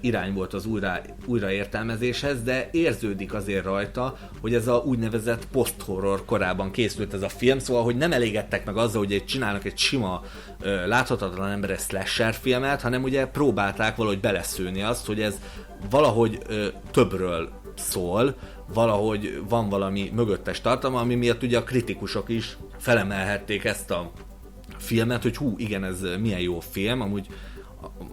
irány 0.00 0.32
volt 0.32 0.54
az 0.54 0.66
újra, 0.66 1.00
újraértelmezéshez, 1.26 2.42
de 2.42 2.68
érződik 2.72 3.34
azért 3.34 3.64
rajta, 3.64 4.16
hogy 4.40 4.54
ez 4.54 4.68
a 4.68 4.82
úgynevezett 4.86 5.46
post-horror 5.46 6.24
korában 6.24 6.70
készült 6.70 7.14
ez 7.14 7.22
a 7.22 7.28
film, 7.28 7.58
szóval, 7.58 7.82
hogy 7.82 7.96
nem 7.96 8.12
elégedtek 8.12 8.64
meg 8.64 8.76
azzal, 8.76 9.02
hogy 9.02 9.12
egy 9.12 9.24
csinálnak 9.24 9.64
egy 9.64 9.78
sima 9.78 10.22
láthatatlan 10.86 11.50
emberes 11.50 11.82
slasher 11.82 12.34
filmet, 12.34 12.80
hanem 12.80 13.02
ugye 13.02 13.26
próbálták 13.26 13.96
valahogy 13.96 14.20
beleszőni 14.20 14.82
azt, 14.82 15.06
hogy 15.06 15.20
ez 15.20 15.40
valahogy 15.90 16.38
többről 16.90 17.48
szól, 17.74 18.36
valahogy 18.74 19.42
van 19.48 19.68
valami 19.68 20.10
mögöttes 20.14 20.60
tartalma, 20.60 21.00
ami 21.00 21.14
miatt 21.14 21.42
ugye 21.42 21.58
a 21.58 21.62
kritikusok 21.62 22.28
is 22.28 22.56
felemelhették 22.78 23.64
ezt 23.64 23.90
a 23.90 24.12
filmet, 24.78 25.22
hogy 25.22 25.36
hú, 25.36 25.54
igen, 25.56 25.84
ez 25.84 26.00
milyen 26.20 26.40
jó 26.40 26.60
film, 26.60 27.00
amúgy 27.00 27.26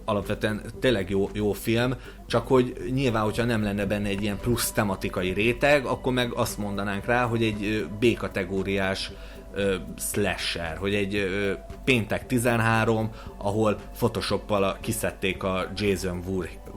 alapvetően 0.04 0.62
tényleg 0.80 1.10
jó, 1.10 1.28
jó 1.32 1.52
film, 1.52 1.94
csak 2.26 2.46
hogy 2.46 2.74
nyilván, 2.94 3.22
hogyha 3.22 3.44
nem 3.44 3.62
lenne 3.62 3.86
benne 3.86 4.08
egy 4.08 4.22
ilyen 4.22 4.38
plusz 4.38 4.72
tematikai 4.72 5.32
réteg, 5.32 5.84
akkor 5.84 6.12
meg 6.12 6.32
azt 6.34 6.58
mondanánk 6.58 7.04
rá, 7.04 7.24
hogy 7.24 7.42
egy 7.42 7.86
B-kategóriás 8.00 9.12
ö, 9.54 9.74
slasher, 9.96 10.76
hogy 10.76 10.94
egy 10.94 11.14
ö, 11.14 11.52
péntek 11.84 12.26
13, 12.26 13.10
ahol 13.36 13.78
Photoshoppal 13.96 14.76
kiszedték 14.80 15.42
a 15.42 15.66
Jason 15.76 16.22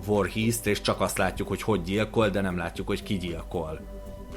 Voorhees-t, 0.05 0.67
és 0.67 0.81
csak 0.81 1.01
azt 1.01 1.17
látjuk, 1.17 1.47
hogy 1.47 1.61
hogy 1.61 1.81
gyilkol, 1.81 2.29
de 2.29 2.41
nem 2.41 2.57
látjuk, 2.57 2.87
hogy 2.87 3.03
ki 3.03 3.17
gyilkol. 3.17 3.79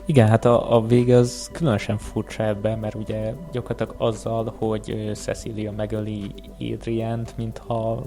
Igen, 0.07 0.29
hát 0.29 0.45
a, 0.45 0.77
a 0.77 0.87
vége 0.87 1.17
az 1.17 1.51
különösen 1.53 1.99
furcsa 1.99 2.45
ebben, 2.45 2.79
mert 2.79 2.95
ugye 2.95 3.33
gyakorlatilag 3.53 3.95
azzal, 3.99 4.55
hogy 4.59 5.11
Cecilia 5.15 5.73
megöli 5.73 6.35
Adriant, 6.59 7.37
mintha 7.37 8.03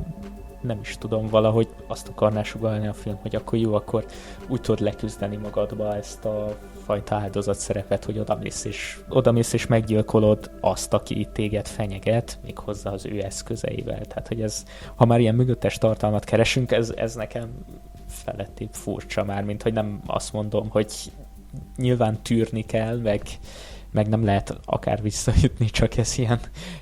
nem 0.61 0.79
is 0.81 0.97
tudom, 0.99 1.27
valahogy 1.27 1.67
azt 1.87 2.07
akarná 2.07 2.43
sugalni 2.43 2.87
a 2.87 2.93
film, 2.93 3.17
hogy 3.21 3.35
akkor 3.35 3.59
jó, 3.59 3.73
akkor 3.73 4.05
úgy 4.47 4.61
tudod 4.61 4.79
leküzdeni 4.79 5.35
magadba 5.35 5.95
ezt 5.95 6.25
a 6.25 6.57
fajta 6.83 7.15
áldozat 7.15 7.57
szerepet, 7.57 8.05
hogy 8.05 8.19
odamész 8.19 8.65
és, 8.65 8.99
odamész 9.09 9.53
és 9.53 9.67
meggyilkolod 9.67 10.51
azt, 10.61 10.93
aki 10.93 11.27
téged 11.33 11.67
fenyeget, 11.67 12.39
még 12.43 12.57
hozzá 12.57 12.91
az 12.91 13.05
ő 13.05 13.23
eszközeivel. 13.23 14.05
Tehát, 14.05 14.27
hogy 14.27 14.41
ez, 14.41 14.65
ha 14.95 15.05
már 15.05 15.19
ilyen 15.19 15.35
mögöttes 15.35 15.77
tartalmat 15.77 16.23
keresünk, 16.23 16.71
ez, 16.71 16.93
ez 16.95 17.15
nekem 17.15 17.65
felettébb 18.07 18.73
furcsa 18.73 19.23
már, 19.23 19.43
mint 19.43 19.61
hogy 19.61 19.73
nem 19.73 20.01
azt 20.05 20.33
mondom, 20.33 20.69
hogy 20.69 20.93
nyilván 21.75 22.21
tűrni 22.21 22.65
kell, 22.65 22.97
meg, 22.97 23.21
meg 23.91 24.07
nem 24.07 24.25
lehet 24.25 24.59
akár 24.65 25.01
visszajutni, 25.01 25.65
csak 25.65 25.97
ez 25.97 26.17
ilyen 26.17 26.39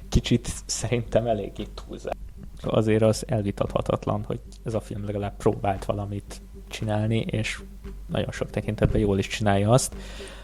kicsit 0.09 0.49
szerintem 0.65 1.27
eléggé 1.27 1.63
túlzás 1.73 2.13
azért 2.61 3.01
az 3.01 3.23
elvitathatatlan, 3.27 4.23
hogy 4.23 4.39
ez 4.63 4.73
a 4.73 4.79
film 4.79 5.05
legalább 5.05 5.37
próbált 5.37 5.85
valamit 5.85 6.41
csinálni, 6.67 7.19
és 7.19 7.61
nagyon 8.07 8.31
sok 8.31 8.49
tekintetben 8.49 9.01
jól 9.01 9.17
is 9.17 9.27
csinálja 9.27 9.69
azt. 9.69 9.95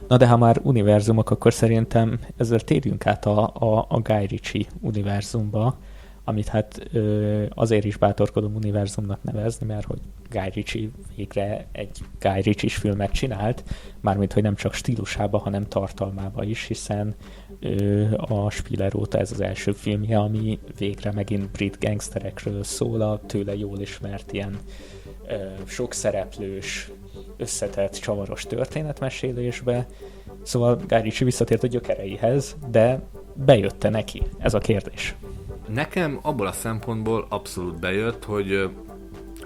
Na 0.07 0.17
de 0.17 0.27
ha 0.27 0.37
már 0.37 0.59
univerzumok, 0.63 1.29
akkor 1.29 1.53
szerintem 1.53 2.19
ezzel 2.37 2.59
térjünk 2.59 3.05
át 3.05 3.25
a, 3.25 3.51
a, 3.53 3.85
a 3.89 3.99
Guy 3.99 4.25
Ritchie 4.25 4.65
univerzumba, 4.81 5.77
amit 6.23 6.47
hát 6.47 6.87
ö, 6.91 7.45
azért 7.49 7.85
is 7.85 7.97
bátorkodom 7.97 8.55
univerzumnak 8.55 9.23
nevezni, 9.23 9.65
mert 9.65 9.85
hogy 9.85 9.99
Guy 10.29 10.49
Ritchie 10.53 10.89
végre 11.15 11.67
egy 11.71 11.99
Guy 12.19 12.41
Ritchie-s 12.41 12.75
filmet 12.75 13.11
csinált, 13.11 13.63
mármint, 14.01 14.33
hogy 14.33 14.43
nem 14.43 14.55
csak 14.55 14.73
stílusába, 14.73 15.37
hanem 15.37 15.67
tartalmába 15.67 16.43
is, 16.43 16.67
hiszen 16.67 17.15
ö, 17.59 18.05
a 18.17 18.49
Spiller 18.49 18.95
óta 18.95 19.17
ez 19.17 19.31
az 19.31 19.41
első 19.41 19.71
filmje, 19.71 20.19
ami 20.19 20.59
végre 20.77 21.11
megint 21.11 21.51
brit 21.51 21.77
gangsterekről 21.79 22.63
szól, 22.63 23.01
a 23.01 23.21
tőle 23.25 23.55
jól 23.55 23.79
ismert 23.79 24.31
ilyen 24.33 24.57
ö, 25.27 25.35
sok 25.65 25.93
szereplős, 25.93 26.91
összetett, 27.37 27.93
csavaros 27.93 28.43
történetmesélésbe. 28.43 29.87
Szóval 30.41 30.75
Guy 30.87 31.01
Ritchie 31.01 31.25
visszatért 31.25 31.63
a 31.63 31.67
gyökereihez, 31.67 32.55
de 32.71 33.01
bejötte 33.33 33.89
neki? 33.89 34.23
Ez 34.37 34.53
a 34.53 34.59
kérdés. 34.59 35.15
Nekem 35.67 36.19
abból 36.21 36.47
a 36.47 36.51
szempontból 36.51 37.25
abszolút 37.29 37.79
bejött, 37.79 38.23
hogy 38.23 38.69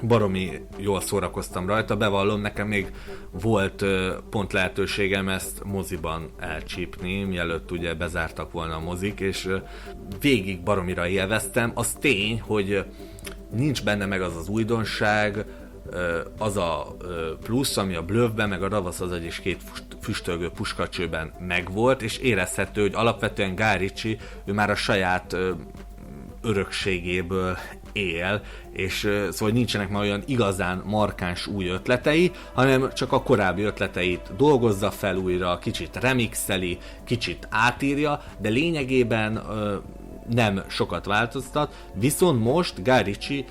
baromi 0.01 0.51
jól 0.77 1.01
szórakoztam 1.01 1.67
rajta, 1.67 1.97
bevallom, 1.97 2.41
nekem 2.41 2.67
még 2.67 2.91
volt 3.31 3.85
pont 4.29 4.53
lehetőségem 4.53 5.29
ezt 5.29 5.63
moziban 5.63 6.29
elcsípni, 6.39 7.23
mielőtt 7.23 7.71
ugye 7.71 7.93
bezártak 7.93 8.51
volna 8.51 8.75
a 8.75 8.79
mozik, 8.79 9.19
és 9.19 9.49
végig 10.19 10.63
baromira 10.63 11.07
élveztem. 11.07 11.71
Az 11.75 11.93
tény, 11.99 12.41
hogy 12.41 12.85
nincs 13.51 13.83
benne 13.83 14.05
meg 14.05 14.21
az 14.21 14.35
az 14.35 14.47
újdonság, 14.47 15.45
az 16.37 16.57
a 16.57 16.95
plusz, 17.43 17.77
ami 17.77 17.95
a 17.95 18.03
blövben, 18.03 18.49
meg 18.49 18.63
a 18.63 18.69
ravasz 18.69 18.99
az 18.99 19.11
egyik 19.11 19.39
két 19.41 19.61
füstölgő 20.01 20.49
puskacsőben 20.49 21.33
megvolt, 21.39 22.01
és 22.01 22.17
érezhető, 22.17 22.81
hogy 22.81 22.93
alapvetően 22.95 23.55
Gárici, 23.55 24.17
ő 24.45 24.53
már 24.53 24.69
a 24.69 24.75
saját 24.75 25.35
örökségéből 26.41 27.57
él, 27.93 28.41
és 28.71 29.09
szóval 29.31 29.53
nincsenek 29.53 29.89
már 29.89 30.01
olyan 30.01 30.23
igazán 30.25 30.81
markáns 30.85 31.47
új 31.47 31.67
ötletei, 31.67 32.31
hanem 32.53 32.89
csak 32.93 33.11
a 33.11 33.23
korábbi 33.23 33.61
ötleteit 33.61 34.35
dolgozza 34.37 34.91
fel 34.91 35.15
újra, 35.15 35.59
kicsit 35.59 35.95
remixeli, 35.95 36.77
kicsit 37.03 37.47
átírja, 37.49 38.21
de 38.39 38.49
lényegében 38.49 39.41
nem 40.33 40.63
sokat 40.67 41.05
változtat, 41.05 41.87
viszont 41.93 42.43
most 42.43 42.83
Guy 42.83 43.45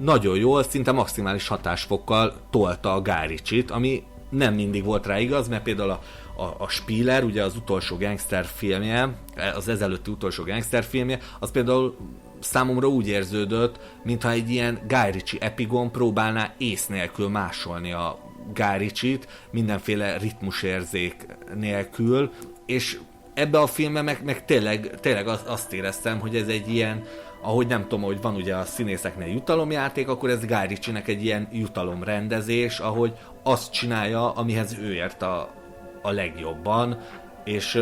nagyon 0.00 0.36
jól, 0.36 0.62
szinte 0.62 0.92
maximális 0.92 1.48
hatásfokkal 1.48 2.34
tolta 2.50 2.94
a 2.94 3.02
Gáricsit, 3.02 3.70
ami 3.70 4.02
nem 4.30 4.54
mindig 4.54 4.84
volt 4.84 5.06
rá 5.06 5.18
igaz, 5.18 5.48
mert 5.48 5.62
például 5.62 5.90
a, 5.90 6.00
a, 6.36 6.54
a 6.58 6.68
Spiller, 6.68 7.24
ugye 7.24 7.42
az 7.42 7.56
utolsó 7.56 7.96
gangster 7.96 8.44
filmje, 8.44 9.14
az 9.54 9.68
ezelőtti 9.68 10.10
utolsó 10.10 10.44
gangster 10.44 10.84
filmje, 10.84 11.18
az 11.40 11.50
például 11.50 11.96
számomra 12.44 12.88
úgy 12.88 13.08
érződött, 13.08 13.80
mintha 14.02 14.30
egy 14.30 14.50
ilyen 14.50 14.78
Guy 14.88 15.10
Ritchie 15.10 15.40
epigon 15.40 15.90
próbálná 15.90 16.52
ész 16.58 16.86
nélkül 16.86 17.28
másolni 17.28 17.92
a 17.92 18.18
Guy 18.54 18.78
Ritchie-t, 18.78 19.28
mindenféle 19.50 20.18
ritmusérzék 20.18 21.26
nélkül, 21.54 22.30
és 22.66 22.98
ebbe 23.34 23.58
a 23.58 23.66
filmbe 23.66 24.02
meg, 24.02 24.20
meg 24.24 24.44
tényleg, 24.44 25.00
tényleg 25.00 25.28
azt 25.28 25.72
éreztem, 25.72 26.20
hogy 26.20 26.36
ez 26.36 26.48
egy 26.48 26.74
ilyen, 26.74 27.02
ahogy 27.42 27.66
nem 27.66 27.82
tudom, 27.82 28.02
hogy 28.02 28.20
van 28.20 28.34
ugye 28.34 28.54
a 28.54 28.64
színészeknél 28.64 29.28
jutalomjáték, 29.28 30.08
akkor 30.08 30.30
ez 30.30 30.46
Guy 30.46 30.66
Ritchie-nek 30.66 31.08
egy 31.08 31.24
ilyen 31.24 31.48
jutalomrendezés, 31.52 32.78
ahogy 32.78 33.12
azt 33.42 33.72
csinálja, 33.72 34.32
amihez 34.32 34.76
ő 34.78 34.94
ért 34.94 35.22
a, 35.22 35.50
a 36.02 36.10
legjobban, 36.10 36.98
és 37.44 37.80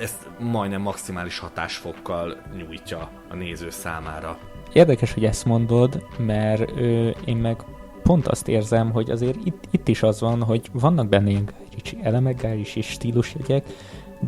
ezt 0.00 0.28
majdnem 0.38 0.80
maximális 0.80 1.38
hatásfokkal 1.38 2.36
nyújtja 2.56 3.10
a 3.30 3.34
néző 3.34 3.70
számára. 3.70 4.38
Érdekes, 4.72 5.12
hogy 5.12 5.24
ezt 5.24 5.44
mondod, 5.44 6.06
mert 6.18 6.70
ö, 6.76 7.10
én 7.24 7.36
meg 7.36 7.64
pont 8.02 8.26
azt 8.26 8.48
érzem, 8.48 8.90
hogy 8.90 9.10
azért 9.10 9.38
itt, 9.44 9.64
itt 9.70 9.88
is 9.88 10.02
az 10.02 10.20
van, 10.20 10.42
hogy 10.42 10.68
vannak 10.72 11.08
benne 11.08 11.30
ilyen 11.30 11.48
Ricsi 11.74 11.98
elemek, 12.02 12.46
is 12.74 12.86
stílusjegyek, 12.86 13.64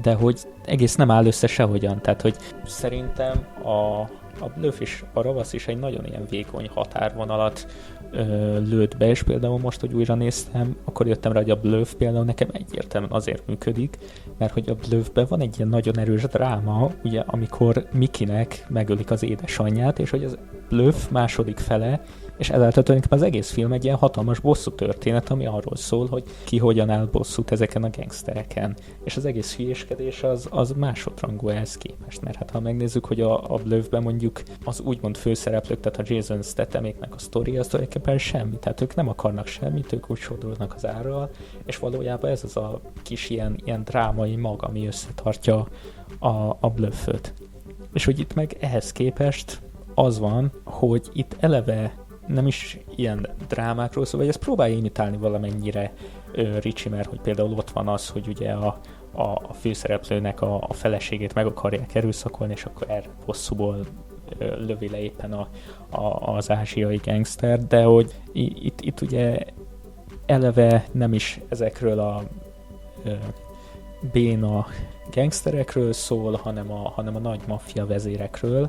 de 0.03 0.14
hogy 0.14 0.41
egész 0.64 0.95
nem 0.95 1.11
áll 1.11 1.26
össze 1.26 1.47
sehogyan. 1.47 2.01
Tehát, 2.01 2.22
hogy 2.22 2.37
szerintem 2.64 3.47
a, 3.62 4.01
a 4.39 4.53
Bluff 4.57 4.80
is, 4.80 5.05
a 5.12 5.22
Ravasz 5.22 5.53
is 5.53 5.66
egy 5.66 5.78
nagyon 5.78 6.05
ilyen 6.05 6.26
vékony 6.30 6.68
határvonalat 6.74 7.66
ö, 8.13 8.59
lőtt 8.59 8.97
be, 8.97 9.09
és 9.09 9.23
például 9.23 9.59
most, 9.59 9.81
hogy 9.81 9.93
újra 9.95 10.15
néztem, 10.15 10.77
akkor 10.85 11.07
jöttem 11.07 11.33
rá, 11.33 11.41
hogy 11.41 11.51
a 11.51 11.61
Bluff 11.61 11.93
például 11.93 12.25
nekem 12.25 12.49
egyértelműen 12.53 13.13
azért 13.13 13.47
működik, 13.47 13.99
mert 14.39 14.53
hogy 14.53 14.69
a 14.69 14.75
Bluffben 14.89 15.27
van 15.29 15.41
egy 15.41 15.55
ilyen 15.57 15.69
nagyon 15.69 15.99
erős 15.99 16.23
dráma, 16.23 16.91
ugye, 17.05 17.23
amikor 17.27 17.87
Mikinek 17.93 18.67
megölik 18.69 19.11
az 19.11 19.23
édesanyját, 19.23 19.99
és 19.99 20.11
hogy 20.11 20.25
az 20.25 20.39
Bluff 20.69 21.09
második 21.09 21.59
fele 21.59 22.01
és 22.39 22.49
ezáltal 22.49 22.82
tulajdonképpen 22.82 23.18
az 23.18 23.24
egész 23.24 23.51
film 23.51 23.72
egy 23.72 23.84
ilyen 23.84 23.97
hatalmas 23.97 24.41
bosszú 24.41 24.70
történet, 24.70 25.30
ami 25.30 25.47
arról 25.47 25.76
szól, 25.76 26.07
hogy 26.07 26.24
ki 26.45 26.59
hogyan 26.59 26.91
áll 26.91 27.09
bosszút 27.12 27.51
ezeken 27.51 27.82
a 27.82 27.91
gangstereken. 27.91 28.76
És 29.05 29.16
az 29.16 29.24
egész 29.24 29.57
hülyéskedés 29.57 30.22
az, 30.22 30.49
az 30.51 30.72
másodrangú 30.76 31.49
ehhez 31.49 31.76
képest, 31.76 32.22
mert 32.22 32.37
hát 32.37 32.51
ha 32.51 32.61
megnézzük, 32.61 33.07
hogy 33.07 33.20
a, 33.20 33.55
a 33.55 33.57
Blövben 33.57 34.03
mondjuk 34.03 34.43
az 34.64 34.80
úgymond 34.80 35.16
főszereplők, 35.16 35.80
tehát 35.80 35.99
a 35.99 36.14
Jason 36.14 36.43
Stathaméknek 36.43 37.14
a 37.14 37.18
sztori, 37.18 37.59
az 37.59 37.66
tulajdonképpen 37.66 38.18
semmi, 38.18 38.59
tehát 38.59 38.80
ők 38.80 38.95
nem 38.95 39.09
akarnak 39.09 39.47
semmit, 39.47 39.93
ők 39.93 40.11
úgy 40.11 40.18
sodornak 40.18 40.74
az 40.74 40.87
árral, 40.87 41.30
és 41.66 41.78
valójában 41.78 42.30
ez 42.30 42.45
az 42.45 42.57
a 42.57 42.80
kis 43.03 43.30
ilyen, 43.30 43.61
ilyen 43.64 43.84
drámai 43.84 44.37
mag, 44.37 44.62
ami 44.62 44.87
összetartja 44.87 45.66
a, 46.18 46.57
a 46.61 46.70
blöfföt. 46.74 47.34
És 47.93 48.05
hogy 48.05 48.18
itt 48.18 48.34
meg 48.34 48.57
ehhez 48.61 48.93
képest 48.93 49.61
az 49.95 50.18
van, 50.18 50.53
hogy 50.64 51.09
itt 51.12 51.37
eleve 51.41 52.06
nem 52.27 52.47
is 52.47 52.79
ilyen 52.97 53.29
drámákról 53.49 54.05
szól, 54.05 54.20
vagy 54.20 54.29
ezt 54.29 54.39
próbálja 54.39 54.77
imitálni 54.77 55.16
valamennyire 55.16 55.93
Ricsi, 56.61 56.89
mert 56.89 57.09
hogy 57.09 57.20
például 57.20 57.53
ott 57.53 57.70
van 57.70 57.89
az, 57.89 58.09
hogy 58.09 58.29
ugye 58.29 58.53
a, 58.53 58.81
a, 59.12 59.22
a 59.22 59.53
főszereplőnek 59.53 60.41
a, 60.41 60.66
a 60.68 60.72
feleségét 60.72 61.35
meg 61.35 61.47
akarják 61.47 61.95
erőszakolni, 61.95 62.53
és 62.53 62.64
akkor 62.64 62.91
erre 62.91 63.09
hosszúból 63.24 63.87
lövi 64.39 64.89
le 64.89 65.01
éppen 65.01 65.33
a, 65.33 65.49
a, 65.91 66.35
az 66.35 66.51
ázsiai 66.51 67.01
gangster, 67.05 67.66
de 67.66 67.83
hogy 67.83 68.14
itt, 68.33 68.81
itt 68.81 69.01
ugye 69.01 69.39
eleve 70.27 70.87
nem 70.93 71.12
is 71.12 71.41
ezekről 71.49 71.99
a 71.99 72.22
ö, 73.05 73.12
béna 74.12 74.66
gangsterekről 75.11 75.93
szól, 75.93 76.41
hanem 76.43 76.72
a, 76.72 76.89
hanem 76.89 77.16
a 77.16 77.18
nagy 77.18 77.41
maffia 77.47 77.87
vezérekről, 77.87 78.68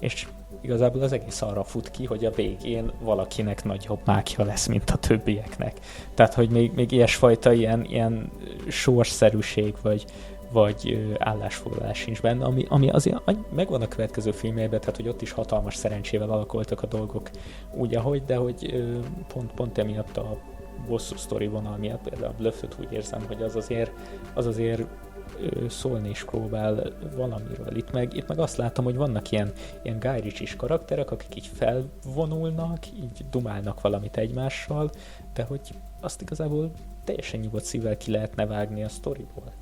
és 0.00 0.28
igazából 0.62 1.02
az 1.02 1.12
egész 1.12 1.42
arra 1.42 1.64
fut 1.64 1.90
ki, 1.90 2.04
hogy 2.04 2.24
a 2.24 2.30
végén 2.30 2.92
valakinek 3.00 3.64
nagyobb 3.64 4.00
mákja 4.04 4.44
lesz, 4.44 4.66
mint 4.66 4.90
a 4.90 4.96
többieknek. 4.96 5.78
Tehát, 6.14 6.34
hogy 6.34 6.50
még, 6.50 6.72
még 6.74 6.92
ilyesfajta 6.92 7.52
ilyen, 7.52 7.84
ilyen 7.84 8.30
sorszerűség, 8.68 9.74
vagy, 9.82 10.04
vagy 10.52 11.12
állásfoglalás 11.18 11.98
sincs 11.98 12.20
benne, 12.20 12.44
ami, 12.44 12.66
ami 12.68 12.90
azért 12.90 13.22
megvan 13.54 13.82
a 13.82 13.88
következő 13.88 14.30
filmjében, 14.30 14.80
tehát 14.80 14.96
hogy 14.96 15.08
ott 15.08 15.22
is 15.22 15.32
hatalmas 15.32 15.74
szerencsével 15.76 16.30
alakultak 16.30 16.82
a 16.82 16.86
dolgok 16.86 17.30
úgy, 17.74 17.94
ahogy, 17.94 18.24
de 18.24 18.36
hogy 18.36 18.84
pont, 19.28 19.52
pont 19.52 19.78
emiatt 19.78 20.16
a 20.16 20.36
bosszú 20.88 21.16
sztori 21.16 21.46
vonal 21.46 21.76
miatt, 21.76 22.02
például 22.08 22.32
a 22.32 22.34
Bluffot 22.38 22.76
úgy 22.80 22.92
érzem, 22.92 23.24
hogy 23.26 23.42
az 23.42 23.56
azért, 23.56 23.92
az 24.34 24.46
azért 24.46 24.82
szólni 25.68 26.08
is 26.08 26.24
próbál 26.24 26.92
valamiről. 27.16 27.76
Itt 27.76 27.92
meg, 27.92 28.16
itt 28.16 28.28
meg 28.28 28.38
azt 28.38 28.56
látom, 28.56 28.84
hogy 28.84 28.96
vannak 28.96 29.30
ilyen, 29.30 29.52
ilyen 29.82 29.98
Guy 29.98 30.32
is 30.38 30.56
karakterek, 30.56 31.10
akik 31.10 31.36
így 31.36 31.50
felvonulnak, 31.54 32.86
így 32.86 33.24
dumálnak 33.30 33.80
valamit 33.80 34.16
egymással, 34.16 34.90
de 35.34 35.42
hogy 35.42 35.60
azt 36.00 36.20
igazából 36.20 36.70
teljesen 37.04 37.40
nyugodt 37.40 37.64
szívvel 37.64 37.96
ki 37.96 38.10
lehetne 38.10 38.46
vágni 38.46 38.82
a 38.82 38.88
sztoriból. 38.88 39.52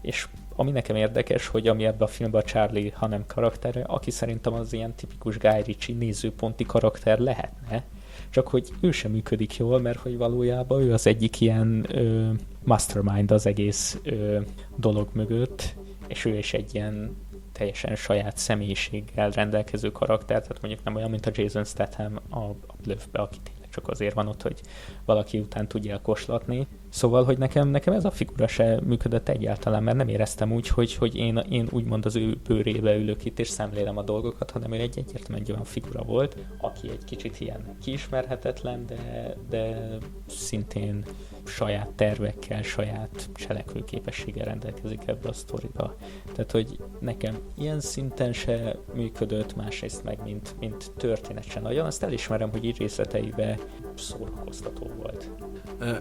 És 0.00 0.28
ami 0.56 0.70
nekem 0.70 0.96
érdekes, 0.96 1.46
hogy 1.46 1.68
ami 1.68 1.84
ebben 1.84 2.00
a 2.00 2.06
filmben 2.06 2.40
a 2.40 2.44
Charlie 2.44 2.90
Hanem 2.94 3.24
karaktere, 3.26 3.82
aki 3.82 4.10
szerintem 4.10 4.52
az 4.52 4.72
ilyen 4.72 4.94
tipikus 4.94 5.38
Guy 5.38 5.62
Ritchie 5.62 5.96
nézőponti 5.96 6.64
karakter 6.64 7.18
lehetne, 7.18 7.84
csak 8.30 8.48
hogy 8.48 8.68
ő 8.80 8.90
sem 8.90 9.10
működik 9.10 9.56
jól, 9.56 9.80
mert 9.80 9.98
hogy 9.98 10.16
valójában 10.16 10.82
ő 10.82 10.92
az 10.92 11.06
egyik 11.06 11.40
ilyen 11.40 11.86
ö, 11.88 12.30
mastermind 12.64 13.30
az 13.30 13.46
egész 13.46 13.98
ö, 14.02 14.40
dolog 14.76 15.08
mögött, 15.12 15.74
és 16.08 16.24
ő 16.24 16.36
is 16.36 16.52
egy 16.54 16.74
ilyen 16.74 17.16
teljesen 17.52 17.96
saját 17.96 18.36
személyiséggel 18.36 19.30
rendelkező 19.30 19.92
karakter, 19.92 20.40
tehát 20.40 20.60
mondjuk 20.60 20.84
nem 20.84 20.94
olyan, 20.94 21.10
mint 21.10 21.26
a 21.26 21.30
Jason 21.34 21.64
Statham 21.64 22.18
a, 22.28 22.38
a 22.38 22.74
Bluffbe, 22.82 23.20
aki 23.20 23.38
tényleg 23.42 23.68
csak 23.70 23.88
azért 23.88 24.14
van 24.14 24.28
ott, 24.28 24.42
hogy 24.42 24.60
valaki 25.04 25.38
után 25.38 25.68
tudja 25.68 26.00
koslatni. 26.00 26.66
Szóval, 26.94 27.24
hogy 27.24 27.38
nekem, 27.38 27.68
nekem 27.68 27.94
ez 27.94 28.04
a 28.04 28.10
figura 28.10 28.46
se 28.46 28.80
működött 28.84 29.28
egyáltalán, 29.28 29.82
mert 29.82 29.96
nem 29.96 30.08
éreztem 30.08 30.52
úgy, 30.52 30.68
hogy, 30.68 30.94
hogy 30.94 31.16
én, 31.16 31.36
én 31.36 31.68
úgymond 31.70 32.06
az 32.06 32.16
ő 32.16 32.36
bőrébe 32.46 32.96
ülök 32.96 33.24
itt 33.24 33.38
és 33.38 33.48
szemlélem 33.48 33.96
a 33.96 34.02
dolgokat, 34.02 34.50
hanem 34.50 34.72
ő 34.72 34.74
egy 34.74 34.98
egyértelműen 34.98 35.40
egy 35.40 35.50
olyan 35.50 35.64
figura 35.64 36.02
volt, 36.02 36.36
aki 36.60 36.90
egy 36.90 37.04
kicsit 37.04 37.40
ilyen 37.40 37.76
kiismerhetetlen, 37.82 38.86
de, 38.86 39.34
de 39.48 39.88
szintén 40.26 41.04
saját 41.44 41.88
tervekkel, 41.88 42.62
saját 42.62 43.30
cselekvőképességgel 43.34 44.44
rendelkezik 44.44 45.02
ebbe 45.06 45.28
a 45.28 45.32
sztoriba. 45.32 45.96
Tehát, 46.32 46.50
hogy 46.50 46.78
nekem 47.00 47.38
ilyen 47.56 47.80
szinten 47.80 48.32
se 48.32 48.76
működött, 48.94 49.56
másrészt 49.56 50.04
meg, 50.04 50.18
mint, 50.24 50.54
mint 50.58 50.92
történet 50.96 51.50
sem 51.50 51.62
nagyon. 51.62 51.86
Azt 51.86 52.02
elismerem, 52.02 52.50
hogy 52.50 52.64
így 52.64 52.78
részleteibe 52.78 53.58
szórakoztató 53.94 54.90
volt. 54.96 55.30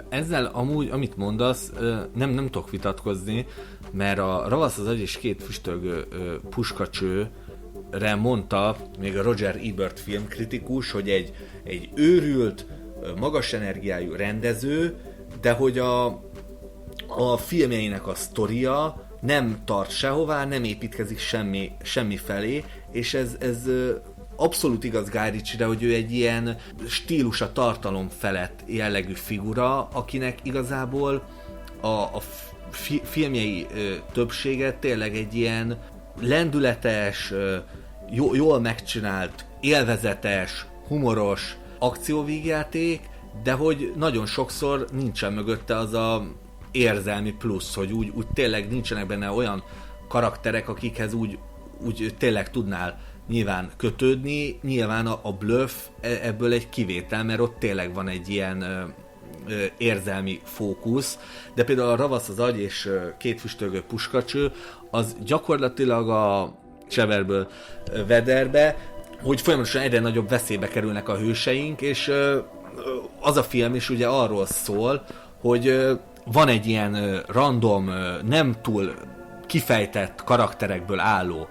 Ezzel 0.10 0.46
amúgy, 0.46 0.83
amit 0.92 1.18
mondasz, 1.18 1.72
nem, 2.16 2.30
nem 2.30 2.50
tudok 2.50 2.70
vitatkozni, 2.70 3.46
mert 3.92 4.20
a 4.20 4.46
Ravasz 4.48 4.78
az 4.78 4.88
agy 4.88 5.00
és 5.00 5.18
két 5.18 5.44
füstölgő 5.44 6.06
puskacső 6.50 7.30
mondta 8.20 8.76
még 9.00 9.18
a 9.18 9.22
Roger 9.22 9.60
Ebert 9.64 10.00
filmkritikus, 10.00 10.92
hogy 10.92 11.10
egy, 11.10 11.34
egy 11.64 11.90
őrült, 11.96 12.66
magas 13.20 13.54
energiájú 13.54 14.14
rendező, 14.14 14.96
de 15.42 15.52
hogy 15.52 15.80
a, 15.80 16.06
a 17.08 17.38
filmjeinek 17.38 18.08
a 18.08 18.16
sztoria 18.16 19.08
nem 19.22 19.62
tart 19.66 19.90
sehová, 19.90 20.46
nem 20.46 20.64
építkezik 20.64 21.20
semmi, 21.20 21.72
semmi 21.82 22.18
felé, 22.18 22.64
és 22.92 23.14
ez, 23.14 23.36
ez 23.40 23.70
abszolút 24.36 24.84
igaz 24.84 25.10
Guy 25.10 25.30
Ritchie-re, 25.30 25.66
hogy 25.66 25.84
ő 25.84 25.94
egy 25.94 26.12
ilyen 26.12 26.58
stílus 26.88 27.42
a 27.42 27.52
tartalom 27.52 28.10
felett 28.18 28.60
jellegű 28.66 29.14
figura, 29.14 29.88
akinek 29.88 30.40
igazából 30.44 31.24
a, 31.82 31.88
a 31.88 32.22
fi, 32.72 33.02
filmjei 33.04 33.68
ö, 33.76 33.94
többsége 34.12 34.74
tényleg 34.74 35.16
egy 35.16 35.36
ilyen 35.36 35.78
lendületes, 36.22 37.32
ö, 37.32 37.58
jó, 38.10 38.36
jól 38.36 38.60
megcsinált, 38.60 39.46
élvezetes, 39.62 40.66
humoros 40.88 41.58
akcióvígjáték, 41.80 43.02
de 43.44 43.52
hogy 43.52 43.94
nagyon 43.96 44.26
sokszor 44.26 44.88
nincsen 44.92 45.34
mögötte 45.34 45.78
az 45.78 45.94
a 45.94 46.28
érzelmi 46.72 47.32
plusz, 47.32 47.76
hogy 47.76 47.92
úgy, 47.92 48.12
úgy 48.14 48.28
tényleg 48.34 48.70
nincsenek 48.70 49.08
benne 49.08 49.32
olyan 49.32 49.64
karakterek, 50.08 50.70
akikhez 50.70 51.14
úgy, 51.14 51.38
úgy 51.86 52.16
tényleg 52.18 52.52
tudnál 52.52 53.00
nyilván 53.28 53.72
kötődni, 53.78 54.60
nyilván 54.62 55.08
a, 55.08 55.20
a 55.22 55.34
bluff 55.34 55.72
e, 56.02 56.20
ebből 56.22 56.54
egy 56.54 56.70
kivétel, 56.70 57.24
mert 57.24 57.40
ott 57.40 57.60
tényleg 57.60 57.94
van 57.94 58.08
egy 58.08 58.30
ilyen 58.30 58.64
érzelmi 59.78 60.40
fókusz, 60.44 61.20
de 61.56 61.64
például 61.64 61.90
a 61.90 61.96
Ravasz 61.96 62.30
az 62.30 62.40
agy 62.40 62.60
és 62.60 62.90
két 63.18 63.40
füstölgő 63.40 63.82
puskacső, 63.82 64.52
az 64.92 65.16
gyakorlatilag 65.26 66.10
a 66.10 66.54
Cseverből 66.90 67.48
Vederbe, 68.08 68.78
hogy 69.22 69.42
folyamatosan 69.42 69.82
egyre 69.82 70.00
nagyobb 70.00 70.30
veszélybe 70.30 70.68
kerülnek 70.68 71.10
a 71.10 71.18
hőseink, 71.18 71.82
és 71.82 72.12
az 73.20 73.38
a 73.38 73.44
film 73.44 73.76
is 73.76 73.90
ugye 73.90 74.08
arról 74.08 74.46
szól, 74.46 75.04
hogy 75.42 75.90
van 76.26 76.48
egy 76.48 76.66
ilyen 76.66 77.24
random, 77.28 77.92
nem 78.26 78.56
túl 78.62 78.94
kifejtett 79.46 80.24
karakterekből 80.24 81.00
álló 81.00 81.48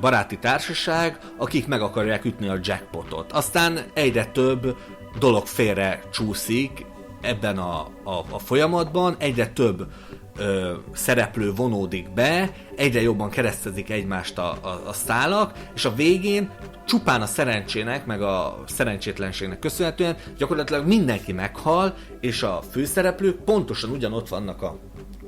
baráti 0.00 0.38
társaság, 0.38 1.18
akik 1.36 1.66
meg 1.66 1.80
akarják 1.80 2.24
ütni 2.24 2.48
a 2.48 2.58
jackpotot. 2.62 3.32
Aztán 3.32 3.78
egyre 3.94 4.24
több 4.24 4.76
dolog 5.18 5.46
félre 5.46 6.02
csúszik 6.12 6.86
ebben 7.20 7.58
a, 7.58 7.80
a, 8.04 8.24
a 8.30 8.38
folyamatban, 8.38 9.16
egyre 9.18 9.46
több 9.46 9.86
ö, 10.36 10.72
szereplő 10.92 11.52
vonódik 11.52 12.12
be, 12.14 12.52
egyre 12.76 13.00
jobban 13.00 13.30
keresztezik 13.30 13.90
egymást 13.90 14.38
a, 14.38 14.58
a, 14.60 14.88
a 14.88 14.92
szálak, 14.92 15.52
és 15.74 15.84
a 15.84 15.94
végén 15.94 16.50
csupán 16.86 17.22
a 17.22 17.26
szerencsének, 17.26 18.06
meg 18.06 18.22
a 18.22 18.64
szerencsétlenségnek 18.66 19.58
köszönhetően 19.58 20.16
gyakorlatilag 20.38 20.86
mindenki 20.86 21.32
meghal, 21.32 21.94
és 22.20 22.42
a 22.42 22.62
főszereplők 22.70 23.36
pontosan 23.36 23.90
ugyanott 23.90 24.28
vannak 24.28 24.62
a 24.62 24.78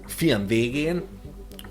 film 0.07 0.47
végén, 0.47 1.03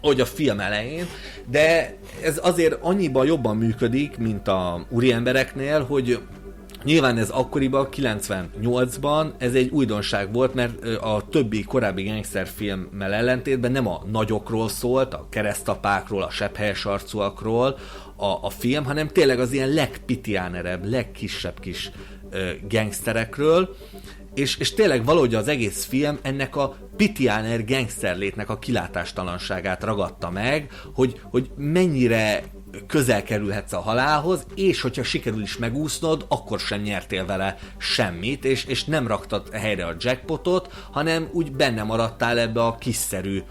hogy 0.08 0.20
a 0.22 0.26
film 0.26 0.60
elején, 0.60 1.06
de 1.50 1.98
ez 2.24 2.40
azért 2.44 2.78
annyiban 2.82 3.26
jobban 3.26 3.58
működik, 3.58 4.18
mint 4.18 4.48
a 4.48 4.86
úri 4.90 5.12
embereknél, 5.12 5.84
hogy 5.84 6.20
Nyilván 6.84 7.18
ez 7.18 7.30
akkoriban, 7.30 7.88
98-ban 7.92 9.32
ez 9.38 9.54
egy 9.54 9.70
újdonság 9.70 10.34
volt, 10.34 10.54
mert 10.54 10.86
a 10.86 11.24
többi 11.30 11.64
korábbi 11.64 12.04
gangsterfilmmel 12.04 13.14
ellentétben 13.14 13.72
nem 13.72 13.88
a 13.88 14.04
nagyokról 14.12 14.70
szólt, 14.70 15.14
a 15.14 15.28
keresztapákról, 15.30 16.22
a 16.22 16.30
sepphelyes 16.30 16.86
arcúakról 16.86 17.78
a, 18.16 18.26
a 18.26 18.50
film, 18.50 18.84
hanem 18.84 19.08
tényleg 19.08 19.40
az 19.40 19.52
ilyen 19.52 19.70
legpitiánerebb, 19.70 20.86
legkisebb 20.86 21.60
kis 21.60 21.92
ö, 22.32 22.50
gangsterekről, 22.70 23.76
és, 24.36 24.58
és 24.58 24.74
tényleg 24.74 25.06
valahogy 25.06 25.36
az 25.36 25.48
egész 25.48 25.86
film 25.86 26.20
ennek 26.22 26.56
a 26.56 26.76
pitiáner 26.98 27.66
gangsterlétnek 27.66 28.50
a 28.50 28.60
kilátástalanságát 28.60 29.84
ragadta 29.84 30.30
meg, 30.30 30.72
hogy, 30.94 31.20
hogy 31.24 31.50
mennyire 31.58 32.44
közel 32.88 33.24
kerülhetsz 33.24 33.74
a 33.74 33.80
halálhoz, 33.80 34.46
és 34.56 34.82
hogyha 34.82 35.04
sikerül 35.04 35.42
is 35.42 35.58
megúsznod, 35.58 36.26
akkor 36.28 36.60
sem 36.60 36.82
nyertél 36.82 37.26
vele 37.26 37.58
semmit, 37.78 38.46
és, 38.46 38.66
és 38.66 38.84
nem 38.84 39.08
raktad 39.08 39.50
helyre 39.52 39.86
a 39.86 39.96
jackpotot, 40.00 40.74
hanem 40.92 41.30
úgy 41.32 41.52
benne 41.52 41.84
maradtál 41.84 42.40
ebbe 42.40 42.64
a 42.64 42.78
kiszerű 42.78 43.42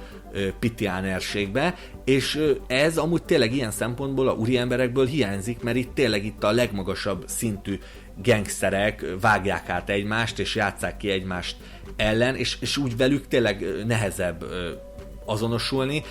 pitiánerségbe, 0.58 1.74
és 2.04 2.40
ez 2.66 2.98
amúgy 2.98 3.22
tényleg 3.22 3.54
ilyen 3.54 3.70
szempontból 3.70 4.28
a 4.28 4.32
úri 4.32 4.56
emberekből 4.56 5.06
hiányzik, 5.06 5.62
mert 5.62 5.76
itt 5.76 5.94
tényleg 5.94 6.24
itt 6.24 6.44
a 6.44 6.50
legmagasabb 6.50 7.24
szintű 7.26 7.78
gangsterek 8.22 9.04
vágják 9.20 9.68
át 9.68 9.90
egymást, 9.90 10.38
és 10.38 10.54
játszák 10.54 10.96
ki 10.96 11.10
egymást 11.10 11.56
ellen, 11.96 12.36
és, 12.36 12.56
és 12.60 12.76
úgy 12.76 12.96
velük 12.96 13.28
tényleg 13.28 13.66
nehezebb 13.86 14.44
azonosulni, 15.24 16.02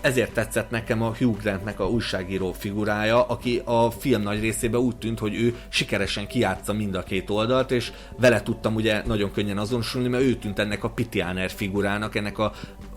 ezért 0.00 0.32
tetszett 0.32 0.70
nekem 0.70 1.02
a 1.02 1.14
Hugh 1.18 1.42
Grantnek 1.42 1.80
a 1.80 1.88
újságíró 1.88 2.52
figurája, 2.52 3.26
aki 3.26 3.62
a 3.64 3.90
film 3.90 4.22
nagy 4.22 4.40
részében 4.40 4.80
úgy 4.80 4.96
tűnt, 4.96 5.18
hogy 5.18 5.34
ő 5.34 5.54
sikeresen 5.68 6.26
kiátsza 6.26 6.72
mind 6.72 6.94
a 6.94 7.02
két 7.02 7.30
oldalt, 7.30 7.70
és 7.70 7.92
vele 8.18 8.42
tudtam 8.42 8.74
ugye 8.74 9.02
nagyon 9.06 9.32
könnyen 9.32 9.58
azonosulni, 9.58 10.08
mert 10.08 10.22
ő 10.22 10.34
tűnt 10.34 10.58
ennek 10.58 10.84
a 10.84 10.90
Pitianer 10.90 11.50
figurának, 11.50 12.14
ennek 12.14 12.38
a, 12.38 12.52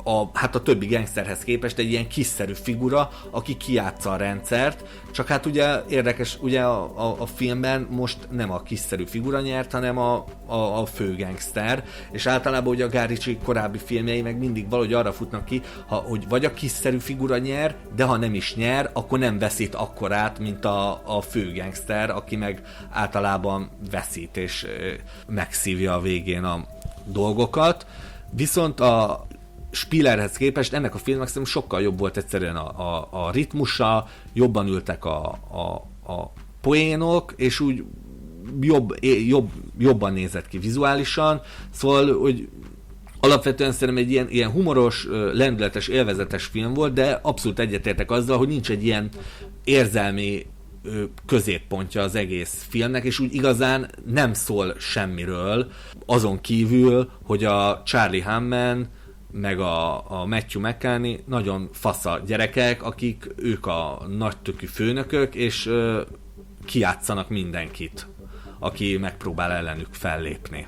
a, 0.08 0.30
hát 0.34 0.56
a 0.56 0.62
többi 0.62 0.86
gangsterhez 0.86 1.40
képest 1.40 1.78
egy 1.78 1.92
ilyen 1.92 2.08
kiszerű 2.08 2.54
figura, 2.54 3.10
aki 3.30 3.58
kiátsza 3.58 4.12
a 4.12 4.16
rendszert, 4.16 4.84
csak 5.12 5.28
hát 5.28 5.46
ugye 5.46 5.84
érdekes, 5.90 6.38
ugye 6.42 6.62
a, 6.62 6.84
a, 6.96 7.16
a 7.20 7.26
filmben 7.26 7.88
most 7.90 8.18
nem 8.32 8.52
a 8.52 8.62
kiszerű 8.62 9.06
figura 9.06 9.42
nyert, 9.42 9.72
hanem 9.72 9.98
a, 9.98 10.26
a, 10.46 10.56
a 10.56 10.86
fő 10.86 11.16
gangster, 11.16 11.84
és 12.12 12.26
általában 12.26 12.74
ugye 12.74 12.86
a 12.86 12.90
Gáricsi 12.90 13.38
korábbi 13.44 13.78
filmjei 13.78 14.22
meg 14.22 14.38
mindig 14.38 14.70
valahogy 14.70 14.94
arra 14.94 15.14
futnak 15.14 15.46
ki, 15.46 15.62
ha, 15.88 15.96
hogy 15.96 16.28
vagy 16.28 16.46
a 16.46 16.54
kiszerű 16.54 16.98
figura 16.98 17.38
nyer, 17.38 17.76
de 17.96 18.04
ha 18.04 18.18
nem 18.18 18.34
is 18.34 18.56
nyer, 18.56 18.90
akkor 18.94 19.20
nem 19.20 19.40
veszít 19.40 19.76
akkorát, 19.76 20.40
mint 20.40 20.66
a, 20.66 21.02
a 21.18 21.22
fő 21.22 21.54
gangster, 21.54 22.10
aki 22.10 22.36
meg 22.36 22.62
általában 22.90 23.70
veszít 23.92 24.38
és 24.38 24.68
megszívja 25.28 25.94
a 25.94 26.02
végén 26.02 26.44
a 26.44 26.66
dolgokat. 27.06 27.86
Viszont 28.30 28.80
a 28.80 29.27
Spillerhez 29.78 30.38
képest 30.38 30.74
ennek 30.74 30.96
a 30.96 30.98
filmnek 30.98 31.28
szerintem 31.28 31.52
sokkal 31.52 31.82
jobb 31.82 32.00
volt 32.00 32.18
egyszerűen 32.18 32.56
a, 32.56 32.98
a, 32.98 33.08
a 33.12 33.32
ritmusa, 33.32 34.08
jobban 34.34 34.68
ültek 34.68 35.06
a, 35.06 35.26
a, 35.52 35.88
a 36.14 36.32
poénok, 36.62 37.34
és 37.36 37.60
úgy 37.60 37.84
jobb, 38.62 38.96
jobb, 39.28 39.50
jobban 39.78 40.14
nézett 40.14 40.48
ki 40.48 40.58
vizuálisan, 40.58 41.42
szóval, 41.72 42.20
hogy 42.20 42.48
alapvetően 43.20 43.72
szerintem 43.72 44.04
egy 44.04 44.12
ilyen, 44.12 44.30
ilyen 44.30 44.52
humoros, 44.52 45.08
lendületes, 45.34 45.88
élvezetes 45.88 46.46
film 46.46 46.74
volt, 46.74 46.94
de 46.94 47.20
abszolút 47.22 47.60
egyetértek 47.60 48.12
azzal, 48.12 48.38
hogy 48.38 48.48
nincs 48.48 48.70
egy 48.70 48.86
ilyen 48.86 49.10
érzelmi 49.64 50.46
középpontja 51.26 52.02
az 52.02 52.16
egész 52.16 52.66
filmnek, 52.70 53.04
és 53.04 53.20
úgy 53.20 53.34
igazán 53.34 53.90
nem 54.06 54.34
szól 54.34 54.76
semmiről, 54.78 55.72
azon 56.06 56.42
kívül, 56.42 57.10
hogy 57.24 57.44
a 57.44 57.82
Charlie 57.86 58.22
Hamman 58.22 58.88
meg 59.42 59.60
a, 59.60 60.12
a 60.22 60.26
Matthew 60.26 60.62
McCanny 60.62 61.24
nagyon 61.26 61.70
fasza 61.72 62.22
gyerekek, 62.26 62.84
akik 62.84 63.34
ők 63.36 63.66
a 63.66 64.06
nagytökű 64.18 64.66
főnökök, 64.66 65.36
és 65.36 65.66
ö, 65.66 66.02
kiátszanak 66.66 67.30
mindenkit, 67.30 68.08
aki 68.60 68.98
megpróbál 68.98 69.52
ellenük 69.52 69.94
fellépni. 69.94 70.68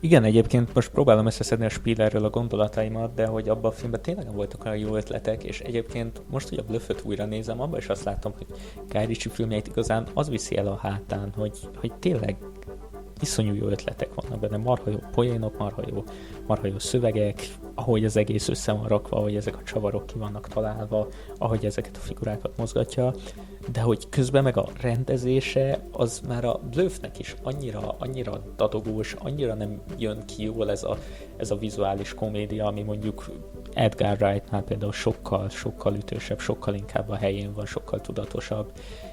Igen, 0.00 0.24
egyébként 0.24 0.74
most 0.74 0.90
próbálom 0.90 1.26
összeszedni 1.26 1.64
a 1.64 1.68
Spielerről 1.68 2.24
a 2.24 2.30
gondolataimat, 2.30 3.14
de 3.14 3.26
hogy 3.26 3.48
abban 3.48 3.70
a 3.70 3.74
filmben 3.74 4.02
tényleg 4.02 4.24
nem 4.24 4.34
voltak 4.34 4.64
olyan 4.64 4.76
jó 4.76 4.96
ötletek, 4.96 5.44
és 5.44 5.60
egyébként 5.60 6.22
most, 6.30 6.48
hogy 6.48 6.58
a 6.58 6.62
Bluffot 6.62 7.02
újra 7.04 7.24
nézem, 7.24 7.60
abban 7.60 7.78
is 7.78 7.88
azt 7.88 8.04
látom, 8.04 8.32
hogy 8.36 8.46
Guy 8.88 9.04
Ritchie 9.04 9.32
filmjeit 9.32 9.66
igazán 9.66 10.06
az 10.14 10.28
viszi 10.28 10.56
el 10.56 10.66
a 10.66 10.78
hátán, 10.82 11.32
hogy, 11.36 11.58
hogy 11.76 11.92
tényleg 11.92 12.36
iszonyú 13.20 13.54
jó 13.54 13.66
ötletek 13.66 14.14
vannak 14.14 14.40
benne, 14.40 14.56
marha 14.56 14.90
jó 14.90 14.98
poénok, 15.12 15.58
marha 15.58 15.82
jó, 15.88 16.04
marha 16.46 16.66
jó 16.66 16.78
szövegek, 16.78 17.48
ahogy 17.74 18.04
az 18.04 18.16
egész 18.16 18.48
össze 18.48 18.72
van 18.72 18.88
rakva, 18.88 19.16
ahogy 19.16 19.36
ezek 19.36 19.56
a 19.56 19.62
csavarok 19.62 20.06
ki 20.06 20.18
vannak 20.18 20.48
találva, 20.48 21.08
ahogy 21.38 21.64
ezeket 21.64 21.96
a 21.96 22.00
figurákat 22.00 22.56
mozgatja, 22.56 23.14
de 23.72 23.80
hogy 23.80 24.08
közben 24.08 24.42
meg 24.42 24.56
a 24.56 24.68
rendezése, 24.80 25.78
az 25.92 26.20
már 26.28 26.44
a 26.44 26.60
Blöfnek 26.70 27.18
is 27.18 27.34
annyira, 27.42 27.94
annyira 27.98 28.42
dadogós, 28.56 29.16
annyira 29.18 29.54
nem 29.54 29.82
jön 29.98 30.24
ki 30.24 30.42
jól 30.42 30.70
ez 30.70 30.82
a, 30.84 30.98
ez 31.36 31.50
a 31.50 31.56
vizuális 31.56 32.14
komédia, 32.14 32.66
ami 32.66 32.82
mondjuk 32.82 33.30
Edgar 33.74 34.16
Wrightnál 34.20 34.62
például 34.62 34.92
sokkal, 34.92 35.48
sokkal 35.48 35.94
ütősebb, 35.94 36.40
sokkal 36.40 36.74
inkább 36.74 37.08
a 37.08 37.16
helyén 37.16 37.52
van, 37.52 37.66
sokkal 37.66 38.00
tudatosabb. 38.00 38.72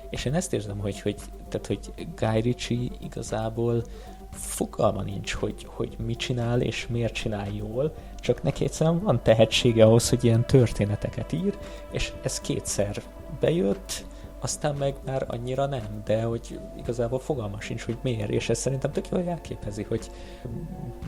És 0.10 0.26
én 0.26 0.34
ezt 0.34 0.54
érzem, 0.54 0.78
hogy, 0.78 1.02
hogy, 1.02 1.16
tehát, 1.50 1.68
hogy 1.68 1.80
Guy 2.16 2.42
Ritchie 2.42 2.90
igazából 3.00 3.84
fogalma 4.32 5.02
nincs, 5.02 5.34
hogy, 5.34 5.66
hogy 5.66 5.96
mit 6.06 6.18
csinál 6.18 6.62
és 6.62 6.88
miért 6.88 7.14
csinál 7.14 7.50
jól, 7.52 7.94
csak 8.20 8.44
neki 8.44 8.64
egyszerűen 8.64 9.00
van 9.00 9.24
tehetsége 9.24 9.86
ahhoz, 9.86 10.10
hogy 10.10 10.24
ilyen 10.24 10.46
történeteket 10.46 11.32
ír, 11.32 11.58
és 11.92 12.14
ez 12.24 12.42
kétszer 12.42 13.02
bejött, 13.40 14.06
aztán 14.40 14.76
meg 14.76 14.96
már 15.06 15.26
annyira 15.28 15.66
nem, 15.66 16.02
de 16.06 16.24
hogy 16.24 16.60
igazából 16.78 17.20
fogalma 17.20 17.62
sincs, 17.62 17.86
hogy 17.86 17.98
miért, 18.02 18.30
és 18.30 18.50
ez 18.50 18.58
szerintem 18.58 18.92
tök 18.92 19.10
jól 19.10 19.22
jelképezi, 19.22 19.84
hogy 19.84 20.12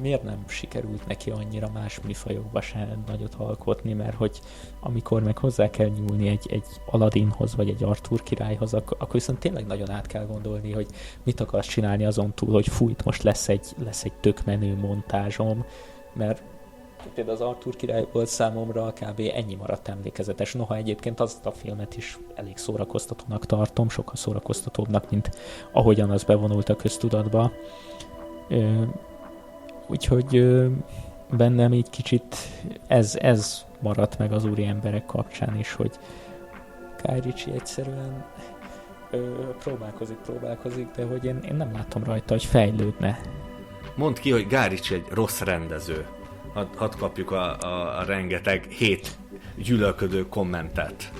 miért 0.01 0.23
nem 0.23 0.43
sikerült 0.47 1.07
neki 1.07 1.31
annyira 1.31 1.69
más 1.73 1.99
műfajokba 1.99 2.61
se 2.61 2.97
nagyot 3.07 3.33
alkotni, 3.33 3.93
mert 3.93 4.15
hogy 4.15 4.39
amikor 4.79 5.23
meg 5.23 5.37
hozzá 5.37 5.69
kell 5.69 5.87
nyúlni 5.87 6.27
egy, 6.27 6.45
egy 6.49 6.65
Aladdinhoz, 6.85 7.55
vagy 7.55 7.69
egy 7.69 7.83
Arthur 7.83 8.23
királyhoz, 8.23 8.73
akkor, 8.73 8.97
akkor 8.99 9.13
viszont 9.13 9.39
tényleg 9.39 9.65
nagyon 9.65 9.89
át 9.89 10.07
kell 10.07 10.25
gondolni, 10.25 10.71
hogy 10.71 10.87
mit 11.23 11.39
akarsz 11.39 11.67
csinálni 11.67 12.05
azon 12.05 12.33
túl, 12.33 12.53
hogy 12.53 12.67
fújt, 12.67 13.03
most 13.03 13.23
lesz 13.23 13.49
egy, 13.49 13.67
lesz 13.83 14.03
egy 14.03 14.13
tök 14.13 14.45
menő 14.45 14.75
montázsom, 14.75 15.65
mert 16.13 16.43
például 17.13 17.35
az 17.35 17.41
Arthur 17.41 17.75
király 17.75 18.07
volt 18.11 18.27
számomra 18.27 18.93
kb. 18.93 19.21
ennyi 19.33 19.55
maradt 19.55 19.87
emlékezetes. 19.87 20.53
Noha 20.53 20.75
egyébként 20.75 21.19
azt 21.19 21.45
a 21.45 21.51
filmet 21.51 21.97
is 21.97 22.17
elég 22.35 22.57
szórakoztatónak 22.57 23.45
tartom, 23.45 23.89
sokkal 23.89 24.15
szórakoztatóbbnak, 24.15 25.09
mint 25.09 25.29
ahogyan 25.71 26.09
az 26.09 26.23
bevonult 26.23 26.69
a 26.69 26.75
köztudatba. 26.75 27.51
Úgyhogy 29.87 30.57
bennem 31.37 31.73
így 31.73 31.89
kicsit 31.89 32.35
ez, 32.87 33.15
ez 33.15 33.65
maradt 33.79 34.17
meg 34.17 34.31
az 34.31 34.45
úri 34.45 34.65
emberek 34.65 35.05
kapcsán 35.05 35.57
is, 35.57 35.73
hogy 35.73 35.91
Ritchie 37.01 37.53
egyszerűen 37.53 38.25
ö, 39.11 39.33
próbálkozik, 39.59 40.17
próbálkozik, 40.17 40.87
de 40.95 41.05
hogy 41.05 41.25
én, 41.25 41.39
én 41.49 41.55
nem 41.55 41.73
látom 41.73 42.03
rajta, 42.03 42.33
hogy 42.33 42.45
fejlődne. 42.45 43.19
Mondd 43.95 44.19
ki, 44.19 44.31
hogy 44.31 44.47
Gárics 44.47 44.91
egy 44.91 45.05
rossz 45.09 45.41
rendező 45.41 46.07
hadd 46.53 46.67
had 46.75 46.95
kapjuk 46.95 47.31
a, 47.31 47.57
a, 47.57 47.99
a 47.99 48.03
rengeteg 48.03 48.63
hét 48.63 49.17
gyűlölködő 49.57 50.27
kommentet. 50.27 51.11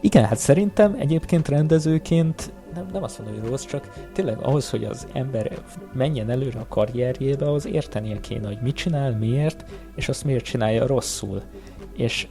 Igen, 0.00 0.24
hát 0.24 0.38
szerintem 0.38 0.96
egyébként 0.98 1.48
rendezőként 1.48 2.52
nem, 2.74 2.88
nem 2.92 3.02
azt 3.02 3.18
mondom, 3.18 3.40
hogy 3.40 3.48
rossz, 3.48 3.64
csak 3.64 4.08
tényleg 4.12 4.38
ahhoz, 4.38 4.70
hogy 4.70 4.84
az 4.84 5.06
ember 5.12 5.52
menjen 5.92 6.30
előre 6.30 6.60
a 6.60 6.66
karrierjébe, 6.68 7.50
az 7.50 7.66
értenie 7.66 8.20
kéne, 8.20 8.46
hogy 8.46 8.58
mit 8.62 8.74
csinál, 8.74 9.16
miért, 9.16 9.64
és 9.94 10.08
azt 10.08 10.24
miért 10.24 10.44
csinálja 10.44 10.86
rosszul. 10.86 11.42
És 11.96 12.28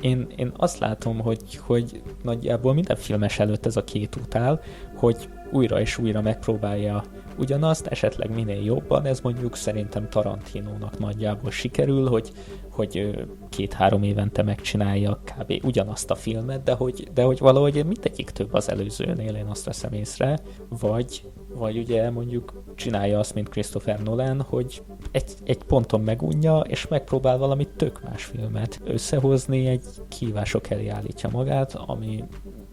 én, 0.00 0.26
én 0.36 0.52
azt 0.56 0.78
látom, 0.78 1.20
hogy, 1.20 1.56
hogy 1.56 2.02
nagyjából 2.22 2.74
minden 2.74 2.96
filmes 2.96 3.38
előtt 3.38 3.66
ez 3.66 3.76
a 3.76 3.84
két 3.84 4.16
út 4.16 4.34
áll, 4.34 4.60
hogy 4.94 5.28
újra 5.50 5.80
és 5.80 5.98
újra 5.98 6.20
megpróbálja 6.20 7.02
ugyanazt, 7.38 7.86
esetleg 7.86 8.34
minél 8.34 8.64
jobban, 8.64 9.04
ez 9.04 9.20
mondjuk 9.20 9.56
szerintem 9.56 10.08
Tarantinónak 10.08 10.98
nagyjából 10.98 11.50
sikerül, 11.50 12.08
hogy, 12.08 12.30
hogy 12.70 13.26
két-három 13.48 14.02
évente 14.02 14.42
megcsinálja 14.42 15.20
kb. 15.24 15.60
ugyanazt 15.64 16.10
a 16.10 16.14
filmet, 16.14 16.62
de 16.62 16.72
hogy, 16.72 17.08
de 17.14 17.22
hogy 17.22 17.38
valahogy 17.38 17.86
mindegyik 17.86 18.30
több 18.30 18.54
az 18.54 18.70
előzőnél, 18.70 19.34
én 19.34 19.46
azt 19.46 19.64
veszem 19.64 19.92
észre, 19.92 20.38
vagy, 20.68 21.22
vagy 21.54 21.78
ugye 21.78 22.10
mondjuk 22.10 22.62
csinálja 22.74 23.18
azt, 23.18 23.34
mint 23.34 23.48
Christopher 23.48 24.02
Nolan, 24.02 24.40
hogy 24.40 24.82
egy, 25.10 25.32
egy 25.44 25.62
ponton 25.62 26.00
megunja, 26.00 26.58
és 26.60 26.88
megpróbál 26.88 27.38
valami 27.38 27.68
tök 27.76 28.02
más 28.02 28.24
filmet 28.24 28.80
összehozni, 28.84 29.66
egy 29.66 29.84
kívások 30.08 30.70
elé 30.70 30.88
állítja 30.88 31.28
magát, 31.32 31.74
ami 31.74 32.24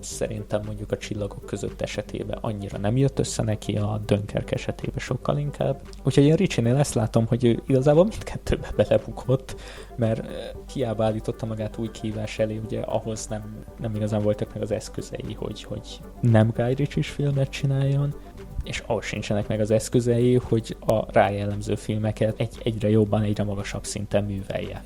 szerintem 0.03 0.61
mondjuk 0.65 0.91
a 0.91 0.97
csillagok 0.97 1.45
között 1.45 1.81
esetében 1.81 2.37
annyira 2.41 2.77
nem 2.77 2.97
jött 2.97 3.19
össze 3.19 3.43
neki, 3.43 3.77
a 3.77 4.01
Dönkerk 4.05 4.51
esetében 4.51 4.99
sokkal 4.99 5.37
inkább. 5.37 5.81
Úgyhogy 6.03 6.23
én 6.23 6.35
Ricsinél 6.35 6.75
ezt 6.75 6.93
látom, 6.93 7.27
hogy 7.27 7.45
ő 7.45 7.61
igazából 7.67 8.03
mindkettőbe 8.03 8.71
belebukott, 8.77 9.55
mert 9.95 10.27
hiába 10.73 11.03
állította 11.03 11.45
magát 11.45 11.77
új 11.77 11.91
kívás 11.91 12.39
elé, 12.39 12.61
ugye 12.65 12.79
ahhoz 12.79 13.27
nem, 13.27 13.65
nem 13.79 13.95
igazán 13.95 14.21
voltak 14.21 14.53
meg 14.53 14.61
az 14.61 14.71
eszközei, 14.71 15.33
hogy, 15.33 15.63
hogy 15.63 15.99
nem 16.21 16.51
Guy 16.55 16.73
Ritchie 16.73 17.03
filmet 17.03 17.49
csináljon, 17.49 18.13
és 18.63 18.83
ahhoz 18.85 19.05
sincsenek 19.05 19.47
meg 19.47 19.59
az 19.59 19.71
eszközei, 19.71 20.35
hogy 20.35 20.77
a 20.79 21.11
rájellemző 21.11 21.75
filmeket 21.75 22.39
egy, 22.39 22.57
egyre 22.63 22.89
jobban, 22.89 23.21
egyre 23.21 23.43
magasabb 23.43 23.85
szinten 23.85 24.23
művelje 24.23 24.83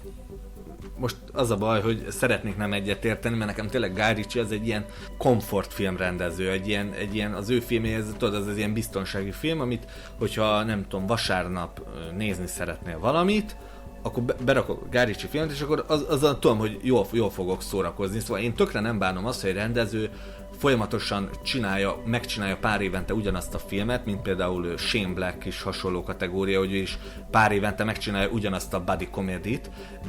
most 1.00 1.16
az 1.34 1.52
a 1.52 1.58
baj, 1.58 1.82
hogy 1.82 2.06
szeretnék 2.10 2.58
nem 2.58 2.74
egyet 2.74 3.06
érteni, 3.06 3.36
mert 3.36 3.50
nekem 3.50 3.68
tényleg 3.68 3.94
Guy 3.94 4.14
Ritchie 4.14 4.42
az 4.42 4.52
egy 4.52 4.68
ilyen 4.68 4.86
komfortfilm 5.18 5.98
rendező, 5.98 6.52
egy 6.52 6.68
ilyen, 6.68 6.94
egy 6.94 7.16
ilyen 7.16 7.34
az 7.34 7.50
ő 7.50 7.60
filmje, 7.60 7.98
ez, 7.98 8.06
tudod, 8.18 8.36
az 8.36 8.48
az 8.48 8.58
ilyen 8.58 8.74
biztonsági 8.74 9.32
film, 9.32 9.60
amit, 9.60 9.86
hogyha 10.18 10.64
nem 10.64 10.86
tudom, 10.88 11.06
vasárnap 11.06 11.82
nézni 12.18 12.48
szeretnél 12.48 13.00
valamit, 13.00 13.56
akkor 14.02 14.24
berakok 14.24 14.88
Guy 14.92 15.06
Ritchie 15.06 15.30
filmet, 15.30 15.52
és 15.52 15.62
akkor 15.62 15.86
az, 15.88 16.06
azzal 16.10 16.40
tudom, 16.40 16.58
hogy 16.58 16.80
jól, 16.82 17.06
jól 17.12 17.30
fogok 17.30 17.62
szórakozni. 17.62 18.20
Szóval 18.20 18.42
én 18.42 18.54
tökre 18.54 18.80
nem 18.80 19.00
bánom 19.00 19.26
azt, 19.26 19.42
hogy 19.42 19.50
egy 19.50 19.56
rendező 19.56 20.10
folyamatosan 20.58 21.30
csinálja, 21.44 22.02
megcsinálja 22.06 22.58
pár 22.58 22.82
évente 22.82 23.14
ugyanazt 23.14 23.54
a 23.54 23.60
filmet, 23.60 24.06
mint 24.06 24.22
például 24.22 24.78
Shane 24.78 25.14
Black 25.14 25.46
is 25.46 25.62
hasonló 25.62 26.04
kategória, 26.04 26.60
hogy 26.60 26.74
ő 26.74 26.78
is 26.78 26.98
pár 27.32 27.52
évente 27.52 27.84
megcsinálja 27.84 28.30
ugyanazt 28.30 28.74
a 28.74 28.84
buddy 28.84 29.08
comedy 29.12 29.60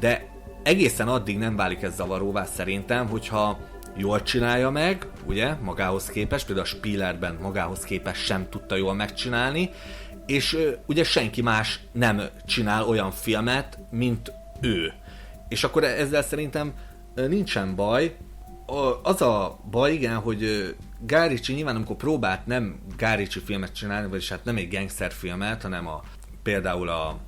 de 0.01 0.38
egészen 0.63 1.09
addig 1.09 1.39
nem 1.39 1.57
válik 1.57 1.83
ez 1.83 1.95
zavaróvá 1.95 2.45
szerintem, 2.45 3.09
hogyha 3.09 3.59
jól 3.97 4.23
csinálja 4.23 4.71
meg, 4.71 5.07
ugye, 5.27 5.55
magához 5.55 6.07
képest, 6.07 6.47
például 6.47 6.67
a 6.67 6.71
Spielerben 6.71 7.39
magához 7.43 7.81
képest 7.81 8.25
sem 8.25 8.49
tudta 8.51 8.77
jól 8.77 8.95
megcsinálni, 8.95 9.71
és 10.27 10.59
ugye 10.87 11.05
senki 11.05 11.43
más 11.43 11.81
nem 11.93 12.23
csinál 12.47 12.85
olyan 12.85 13.11
filmet, 13.11 13.79
mint 13.91 14.33
ő. 14.61 14.93
És 15.49 15.65
akkor 15.65 15.85
ezzel 15.85 16.23
szerintem 16.23 16.73
nincsen 17.15 17.75
baj. 17.75 18.17
Az 19.03 19.23
a 19.23 19.59
baj, 19.71 19.93
igen, 19.93 20.17
hogy 20.17 20.75
Gárici 21.07 21.53
nyilván 21.53 21.75
amikor 21.75 21.97
próbált 21.97 22.47
nem 22.47 22.81
Gárici 22.97 23.41
filmet 23.41 23.75
csinálni, 23.75 24.09
vagyis 24.09 24.29
hát 24.29 24.45
nem 24.45 24.57
egy 24.57 24.69
gangster 24.69 25.13
filmet, 25.13 25.63
hanem 25.63 25.87
a, 25.87 26.03
például 26.43 26.89
a 26.89 27.19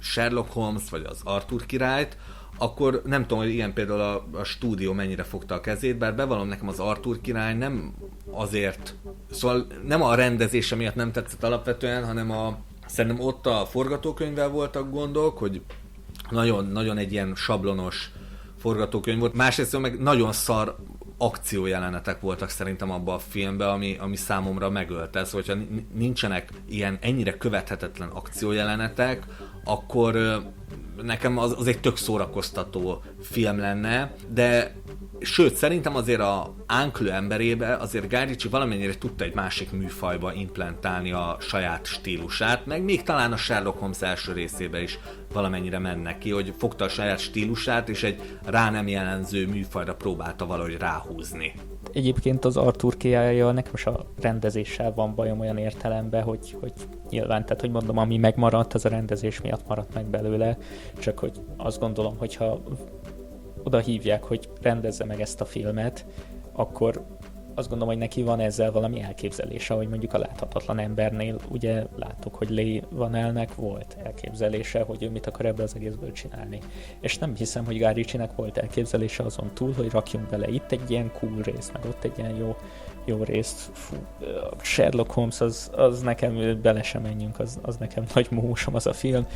Sherlock 0.00 0.52
Holmes, 0.52 0.90
vagy 0.90 1.04
az 1.04 1.20
Arthur 1.24 1.66
királyt, 1.66 2.16
akkor 2.62 3.02
nem 3.04 3.22
tudom, 3.22 3.38
hogy 3.38 3.52
ilyen 3.54 3.72
például 3.72 4.00
a, 4.00 4.26
a 4.32 4.44
stúdió 4.44 4.92
mennyire 4.92 5.22
fogta 5.22 5.54
a 5.54 5.60
kezét, 5.60 5.98
bár 5.98 6.14
bevallom 6.14 6.48
nekem 6.48 6.68
az 6.68 6.78
Arthur 6.78 7.20
király 7.20 7.54
nem 7.54 7.94
azért, 8.30 8.94
szóval 9.30 9.66
nem 9.86 10.02
a 10.02 10.14
rendezése 10.14 10.76
miatt 10.76 10.94
nem 10.94 11.12
tetszett 11.12 11.44
alapvetően, 11.44 12.04
hanem 12.04 12.30
a, 12.30 12.58
szerintem 12.86 13.26
ott 13.26 13.46
a 13.46 13.66
forgatókönyvvel 13.70 14.48
voltak 14.48 14.90
gondok, 14.90 15.38
hogy 15.38 15.60
nagyon, 16.30 16.66
nagyon 16.66 16.98
egy 16.98 17.12
ilyen 17.12 17.32
sablonos 17.34 18.10
forgatókönyv 18.58 19.18
volt. 19.18 19.34
Másrészt 19.34 19.78
meg 19.78 20.00
nagyon 20.00 20.32
szar 20.32 20.76
akciójelenetek 21.18 22.20
voltak 22.20 22.48
szerintem 22.48 22.90
abban 22.90 23.14
a 23.14 23.18
filmben, 23.18 23.68
ami, 23.68 23.96
ami 24.00 24.16
számomra 24.16 24.70
megölte. 24.70 25.24
Szóval, 25.24 25.42
hogyha 25.46 25.62
nincsenek 25.94 26.52
ilyen 26.68 26.98
ennyire 27.00 27.36
követhetetlen 27.36 28.08
akciójelenetek, 28.08 29.24
akkor 29.64 30.42
nekem 31.02 31.38
az, 31.38 31.54
az 31.58 31.66
egy 31.66 31.80
tök 31.80 31.96
szórakoztató 31.96 33.02
film 33.22 33.58
lenne, 33.58 34.14
de 34.28 34.74
sőt, 35.20 35.54
szerintem 35.54 35.96
azért 35.96 36.20
a 36.20 36.54
Ánklő 36.66 37.10
emberébe 37.10 37.76
azért 37.76 38.08
Gáricsi 38.08 38.48
valamennyire 38.48 38.98
tudta 38.98 39.24
egy 39.24 39.34
másik 39.34 39.70
műfajba 39.72 40.32
implementálni 40.32 41.12
a 41.12 41.36
saját 41.40 41.86
stílusát, 41.86 42.66
meg 42.66 42.82
még 42.82 43.02
talán 43.02 43.32
a 43.32 43.36
Sherlock 43.36 43.78
Holmes 43.78 44.02
első 44.02 44.32
részébe 44.32 44.82
is 44.82 44.98
valamennyire 45.32 45.78
mennek 45.78 46.18
ki, 46.18 46.30
hogy 46.30 46.54
fogta 46.58 46.84
a 46.84 46.88
saját 46.88 47.18
stílusát, 47.18 47.88
és 47.88 48.02
egy 48.02 48.38
rá 48.44 48.70
nem 48.70 48.88
jelenző 48.88 49.46
műfajra 49.46 49.94
próbálta 49.94 50.46
valahogy 50.46 50.76
ráhúzni. 50.76 51.52
Egyébként 51.92 52.44
az 52.44 52.56
Arthur 52.56 52.96
kiája 52.96 53.52
nekem 53.52 53.72
is 53.74 53.86
a 53.86 54.06
rendezéssel 54.20 54.92
van 54.94 55.14
bajom 55.14 55.40
olyan 55.40 55.56
értelemben, 55.56 56.22
hogy, 56.22 56.56
hogy 56.60 56.72
nyilván, 57.10 57.44
tehát 57.44 57.60
hogy 57.60 57.70
mondom, 57.70 57.98
ami 57.98 58.16
megmaradt, 58.16 58.74
az 58.74 58.84
a 58.84 58.88
rendezés 58.88 59.40
miatt 59.40 59.66
maradt 59.68 59.94
meg 59.94 60.06
belőle, 60.06 60.58
csak 60.98 61.18
hogy 61.18 61.32
azt 61.56 61.80
gondolom, 61.80 62.16
hogyha 62.18 62.62
oda 63.62 63.78
hívják, 63.78 64.24
hogy 64.24 64.48
rendezze 64.62 65.04
meg 65.04 65.20
ezt 65.20 65.40
a 65.40 65.44
filmet, 65.44 66.06
akkor 66.52 67.04
azt 67.54 67.68
gondolom, 67.68 67.94
hogy 67.94 68.02
neki 68.02 68.22
van 68.22 68.40
ezzel 68.40 68.72
valami 68.72 69.00
elképzelése, 69.00 69.74
hogy 69.74 69.88
mondjuk 69.88 70.12
a 70.12 70.18
láthatatlan 70.18 70.78
embernél 70.78 71.36
ugye 71.48 71.84
láttuk, 71.96 72.34
hogy 72.34 72.50
Lee 72.50 72.82
Van 72.90 73.14
Elnek 73.14 73.54
volt 73.54 73.96
elképzelése, 74.04 74.82
hogy 74.82 75.02
ő 75.02 75.10
mit 75.10 75.26
akar 75.26 75.46
ebből 75.46 75.64
az 75.64 75.74
egészből 75.74 76.12
csinálni. 76.12 76.58
És 77.00 77.18
nem 77.18 77.34
hiszem, 77.34 77.64
hogy 77.64 77.78
Guy 77.78 77.92
Ritchie-nek 77.92 78.34
volt 78.34 78.58
elképzelése 78.58 79.22
azon 79.22 79.50
túl, 79.54 79.72
hogy 79.72 79.90
rakjunk 79.90 80.28
bele 80.28 80.48
itt 80.48 80.72
egy 80.72 80.90
ilyen 80.90 81.12
cool 81.18 81.42
rész, 81.42 81.70
meg 81.72 81.84
ott 81.84 82.04
egy 82.04 82.18
ilyen 82.18 82.36
jó, 82.36 82.56
jó 83.04 83.22
részt. 83.22 83.70
Fú, 83.72 83.96
Sherlock 84.60 85.10
Holmes, 85.10 85.40
az, 85.40 85.70
az 85.74 86.00
nekem, 86.00 86.60
bele 86.62 86.82
sem 86.82 87.02
menjünk, 87.02 87.38
az, 87.38 87.58
az 87.62 87.76
nekem 87.76 88.04
nagy 88.14 88.26
músom 88.30 88.74
az 88.74 88.86
a 88.86 88.92
film. 88.92 89.26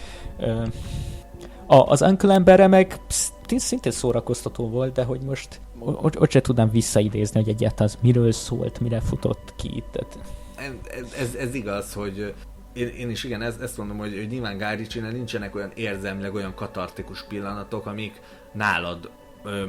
A, 1.66 1.76
az 1.76 2.02
Uncle 2.02 2.34
Emberre 2.34 2.66
meg 2.66 3.00
szintén 3.46 3.92
szórakoztató 3.92 4.68
volt, 4.68 4.92
de 4.92 5.04
hogy 5.04 5.20
most 5.20 5.60
ott, 5.78 6.20
ott 6.20 6.30
se 6.30 6.40
tudnám 6.40 6.70
visszaidézni, 6.70 7.40
hogy 7.40 7.48
egyáltalán 7.48 7.92
az 7.94 7.98
miről 8.02 8.32
szólt, 8.32 8.80
mire 8.80 9.00
futott 9.00 9.54
ki. 9.56 9.82
Tehát... 9.92 10.18
Ez, 10.56 11.12
ez, 11.18 11.34
ez 11.34 11.54
igaz, 11.54 11.92
hogy 11.92 12.34
én, 12.72 12.88
én 12.88 13.10
is 13.10 13.24
igen, 13.24 13.42
ez, 13.42 13.56
ezt 13.62 13.76
mondom, 13.76 13.98
hogy, 13.98 14.16
hogy 14.16 14.28
nyilván 14.28 14.76
ritchie 14.76 15.10
nincsenek 15.10 15.54
olyan 15.54 15.70
érzelmileg 15.74 16.34
olyan 16.34 16.54
katartikus 16.54 17.24
pillanatok, 17.24 17.86
amik 17.86 18.20
nálad, 18.52 19.10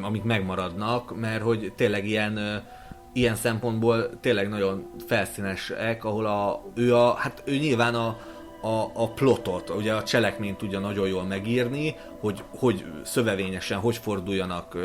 amik 0.02 0.24
megmaradnak, 0.24 1.20
mert 1.20 1.42
hogy 1.42 1.74
tényleg 1.76 2.08
ilyen 2.08 2.64
ilyen 3.16 3.36
szempontból 3.36 4.20
tényleg 4.20 4.50
nagyon 4.50 4.90
felszínesek, 5.08 6.04
ahol 6.04 6.26
a, 6.26 6.64
ő 6.76 6.96
a, 6.96 7.14
hát 7.14 7.44
ő 7.46 7.58
nyilván 7.58 7.96
a, 7.96 8.18
a, 8.66 8.91
a 8.93 9.09
plotot, 9.09 9.70
ugye 9.70 9.93
a 9.93 10.03
cselekményt 10.03 10.57
tudja 10.57 10.80
nagyon 10.80 11.07
jól 11.07 11.24
megírni, 11.24 11.95
hogy, 12.20 12.43
hogy 12.57 12.86
szövevényesen, 13.03 13.80
hogy 13.80 13.97
forduljanak 13.97 14.78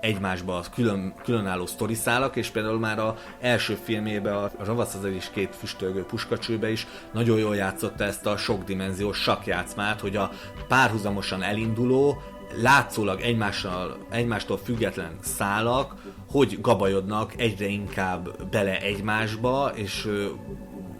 egymásba 0.00 0.56
az 0.56 0.70
külön, 0.74 1.14
különálló 1.22 1.66
sztoriszálak, 1.66 2.36
és 2.36 2.48
például 2.48 2.78
már 2.78 2.98
a 2.98 3.16
első 3.40 3.74
filmében 3.74 4.34
a 4.34 4.50
Ravasz 4.64 4.94
az 4.94 5.04
is 5.04 5.30
két 5.30 5.56
füstölgő 5.56 6.04
puskacsőbe 6.04 6.70
is 6.70 6.86
nagyon 7.12 7.38
jól 7.38 7.56
játszotta 7.56 8.04
ezt 8.04 8.26
a 8.26 8.36
sokdimenziós 8.36 9.18
sakjátszmát, 9.18 10.00
hogy 10.00 10.16
a 10.16 10.30
párhuzamosan 10.68 11.42
elinduló, 11.42 12.22
látszólag 12.62 13.20
egymással, 13.20 13.96
egymástól 14.10 14.58
független 14.58 15.18
szálak, 15.20 15.94
hogy 16.30 16.60
gabajodnak 16.60 17.40
egyre 17.40 17.66
inkább 17.66 18.48
bele 18.50 18.80
egymásba, 18.80 19.72
és 19.74 20.08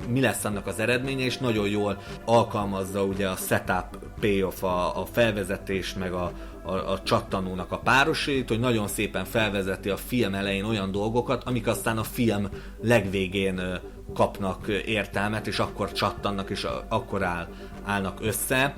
mi 0.09 0.21
lesz 0.21 0.45
annak 0.45 0.67
az 0.67 0.79
eredménye, 0.79 1.25
és 1.25 1.39
nagyon 1.39 1.69
jól 1.69 1.99
alkalmazza 2.25 3.03
ugye 3.03 3.29
a 3.29 3.37
setup, 3.37 3.99
payoff, 4.21 4.63
a, 4.63 5.01
a 5.01 5.07
felvezetés, 5.07 5.95
meg 5.95 6.13
a, 6.13 6.33
a, 6.63 6.73
a 6.73 7.03
csattanónak 7.03 7.73
a 7.73 7.79
párosait, 7.79 8.49
hogy 8.49 8.61
nagyon 8.61 8.89
szépen 8.89 9.25
felvezeti 9.25 9.89
a 9.89 9.97
film 9.97 10.35
elején 10.35 10.65
olyan 10.65 10.91
dolgokat, 10.91 11.45
amik 11.45 11.67
aztán 11.67 11.99
a 11.99 12.03
film 12.03 12.49
legvégén 12.83 13.81
kapnak 14.15 14.69
értelmet, 14.69 15.47
és 15.47 15.59
akkor 15.59 15.93
csattannak, 15.93 16.51
és 16.51 16.67
akkor 16.89 17.23
áll, 17.23 17.49
állnak 17.85 18.19
össze. 18.23 18.75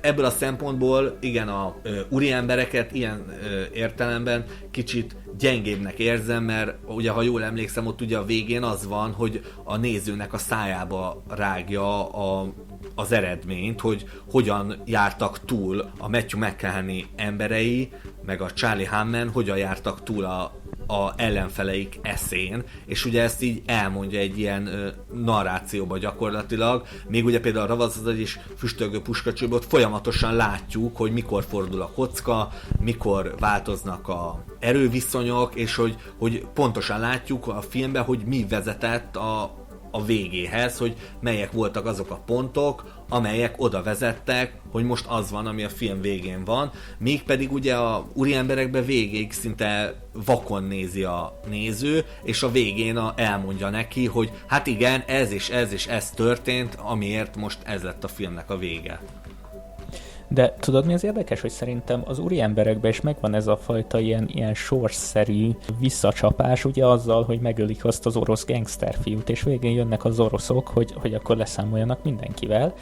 Ebből 0.00 0.24
a 0.24 0.30
szempontból 0.30 1.16
igen, 1.20 1.48
a 1.48 1.76
úri 2.08 2.30
embereket 2.32 2.92
ilyen 2.92 3.24
értelemben 3.72 4.44
kicsit 4.70 5.16
gyengébbnek 5.38 5.98
érzem, 5.98 6.44
mert 6.44 6.74
ugye, 6.86 7.10
ha 7.10 7.22
jól 7.22 7.42
emlékszem, 7.42 7.86
ott 7.86 8.00
ugye 8.00 8.18
a 8.18 8.24
végén 8.24 8.62
az 8.62 8.86
van, 8.86 9.12
hogy 9.12 9.44
a 9.64 9.76
nézőnek 9.76 10.32
a 10.32 10.38
szájába 10.38 11.22
rágja 11.28 12.08
a, 12.08 12.52
az 12.94 13.12
eredményt, 13.12 13.80
hogy 13.80 14.08
hogyan 14.30 14.82
jártak 14.84 15.44
túl 15.44 15.90
a 15.98 16.08
Matthew 16.08 16.40
McConaughey 16.40 17.04
emberei, 17.16 17.92
meg 18.24 18.40
a 18.40 18.50
Charlie 18.50 18.84
Hamman, 18.84 19.28
hogyan 19.28 19.56
jártak 19.56 20.02
túl 20.02 20.24
a, 20.24 20.52
a 20.86 21.12
ellenfeleik 21.16 21.98
eszén, 22.02 22.62
és 22.86 23.04
ugye 23.04 23.22
ezt 23.22 23.42
így 23.42 23.62
elmondja 23.66 24.18
egy 24.18 24.38
ilyen 24.38 24.66
ö, 24.66 24.88
narrációba 25.14 25.98
gyakorlatilag, 25.98 26.86
még 27.08 27.24
ugye 27.24 27.40
például 27.40 27.64
a 27.64 27.68
Ravazad 27.68 28.18
is 28.18 28.38
füstölgő 28.56 29.00
puskacsőből 29.00 29.60
folyamatosan 29.60 30.34
látjuk, 30.34 30.96
hogy 30.96 31.12
mikor 31.12 31.44
fordul 31.48 31.80
a 31.80 31.90
kocka, 31.94 32.48
mikor 32.80 33.34
változnak 33.38 34.08
a 34.08 34.44
erőviszonyok, 34.58 35.54
és 35.54 35.74
hogy, 35.74 35.96
hogy 36.18 36.46
pontosan 36.54 37.00
látjuk 37.00 37.46
a 37.46 37.60
filmben, 37.60 38.02
hogy 38.02 38.22
mi 38.26 38.46
vezetett 38.48 39.16
a, 39.16 39.42
a 39.90 40.04
végéhez, 40.04 40.78
hogy 40.78 40.96
melyek 41.20 41.52
voltak 41.52 41.86
azok 41.86 42.10
a 42.10 42.22
pontok, 42.26 42.95
amelyek 43.08 43.54
oda 43.56 43.82
vezettek, 43.82 44.52
hogy 44.70 44.84
most 44.84 45.06
az 45.08 45.30
van, 45.30 45.46
ami 45.46 45.62
a 45.64 45.68
film 45.68 46.00
végén 46.00 46.44
van, 46.44 46.70
még 46.98 47.22
pedig 47.22 47.52
ugye 47.52 47.76
a 47.76 48.06
úri 48.12 48.34
emberekbe 48.34 48.82
végig 48.82 49.32
szinte 49.32 49.94
vakon 50.12 50.62
nézi 50.62 51.02
a 51.02 51.40
néző, 51.48 52.04
és 52.22 52.42
a 52.42 52.50
végén 52.50 52.96
a, 52.96 53.12
elmondja 53.16 53.70
neki, 53.70 54.06
hogy 54.06 54.30
hát 54.46 54.66
igen, 54.66 55.02
ez 55.06 55.32
és 55.32 55.48
ez 55.48 55.72
és 55.72 55.86
ez 55.86 56.10
történt, 56.10 56.74
amiért 56.74 57.36
most 57.36 57.58
ez 57.62 57.82
lett 57.82 58.04
a 58.04 58.08
filmnek 58.08 58.50
a 58.50 58.58
vége. 58.58 59.00
De 60.28 60.54
tudod 60.60 60.86
mi 60.86 60.94
az 60.94 61.04
érdekes, 61.04 61.40
hogy 61.40 61.50
szerintem 61.50 62.02
az 62.06 62.18
úri 62.18 62.40
emberekben 62.40 62.90
is 62.90 63.00
megvan 63.00 63.34
ez 63.34 63.46
a 63.46 63.56
fajta 63.56 63.98
ilyen, 63.98 64.28
ilyen 64.32 64.54
sorsszerű 64.54 65.50
visszacsapás, 65.78 66.64
ugye 66.64 66.86
azzal, 66.86 67.24
hogy 67.24 67.40
megölik 67.40 67.84
azt 67.84 68.06
az 68.06 68.16
orosz 68.16 68.46
gangsterfiút, 68.46 69.30
és 69.30 69.42
végén 69.42 69.72
jönnek 69.72 70.04
az 70.04 70.20
oroszok, 70.20 70.68
hogy, 70.68 70.92
hogy 70.96 71.14
akkor 71.14 71.36
leszámoljanak 71.36 72.04
mindenkivel. 72.04 72.74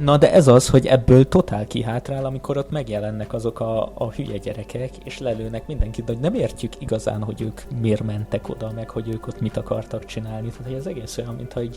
Na 0.00 0.16
de 0.16 0.32
ez 0.32 0.46
az, 0.46 0.68
hogy 0.68 0.86
ebből 0.86 1.28
totál 1.28 1.66
kihátrál, 1.66 2.24
amikor 2.24 2.56
ott 2.56 2.70
megjelennek 2.70 3.32
azok 3.32 3.60
a, 3.60 3.92
a 3.94 4.10
hülye 4.10 4.36
gyerekek, 4.36 4.90
és 5.04 5.18
lelőnek 5.18 5.66
mindenkit, 5.66 6.04
de 6.04 6.14
nem 6.20 6.34
értjük 6.34 6.72
igazán, 6.78 7.22
hogy 7.22 7.40
ők 7.40 7.60
miért 7.80 8.02
mentek 8.02 8.48
oda, 8.48 8.70
meg 8.74 8.90
hogy 8.90 9.08
ők 9.08 9.26
ott 9.26 9.40
mit 9.40 9.56
akartak 9.56 10.04
csinálni. 10.04 10.48
Tehát 10.48 10.66
hogy 10.66 10.74
az 10.74 10.86
egész 10.86 11.18
olyan, 11.18 11.34
mintha 11.34 11.60
egy 11.60 11.76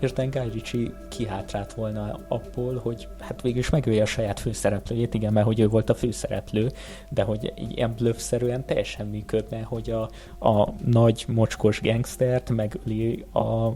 hirtelen 0.00 0.30
Guy 0.30 0.50
Ritchie 0.52 0.90
kihátrált 1.08 1.72
volna 1.72 2.20
abból, 2.28 2.80
hogy 2.82 3.08
hát 3.20 3.42
végül 3.42 3.58
is 3.58 3.70
megölje 3.70 4.02
a 4.02 4.06
saját 4.06 4.40
főszereplőjét, 4.40 5.14
igen, 5.14 5.32
mert 5.32 5.46
hogy 5.46 5.60
ő 5.60 5.68
volt 5.68 5.90
a 5.90 5.94
főszereplő, 5.94 6.72
de 7.10 7.22
hogy 7.22 7.52
ilyen 7.56 7.94
bluff-szerűen 7.96 8.64
teljesen 8.64 9.06
működne, 9.06 9.62
hogy 9.62 9.90
a, 9.90 10.02
a 10.48 10.72
nagy 10.84 11.24
mocskos 11.28 11.80
gangstert 11.80 12.50
megöli 12.50 13.24
a 13.32 13.70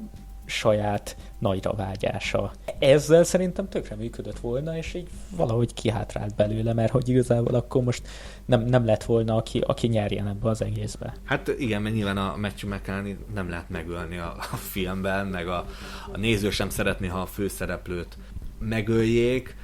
saját 0.44 1.16
nagyra 1.38 1.72
vágyása. 1.72 2.52
Ezzel 2.78 3.24
szerintem 3.24 3.68
tökre 3.68 3.96
működött 3.96 4.38
volna, 4.38 4.76
és 4.76 4.94
így 4.94 5.08
valahogy 5.36 5.74
kihátrált 5.74 6.34
belőle, 6.34 6.72
mert 6.72 6.92
hogy 6.92 7.08
igazából 7.08 7.54
akkor 7.54 7.82
most 7.82 8.08
nem, 8.44 8.64
nem 8.64 8.84
lett 8.84 9.04
volna, 9.04 9.36
aki, 9.36 9.58
aki 9.58 9.86
nyerjen 9.86 10.28
ebbe 10.28 10.48
az 10.48 10.62
egészbe. 10.62 11.14
Hát 11.24 11.48
igen, 11.58 11.82
mert 11.82 11.94
nyilván 11.94 12.16
a 12.16 12.36
Matthew 12.36 12.70
McConaughey 12.70 13.16
nem 13.34 13.48
lehet 13.48 13.68
megölni 13.70 14.16
a, 14.16 14.36
a 14.52 14.56
filmben, 14.56 15.26
meg 15.26 15.48
a, 15.48 15.66
a 16.12 16.16
néző 16.16 16.50
sem 16.50 16.68
szeretné, 16.68 17.06
ha 17.06 17.20
a 17.20 17.26
főszereplőt 17.26 18.16
megöljék, 18.58 19.56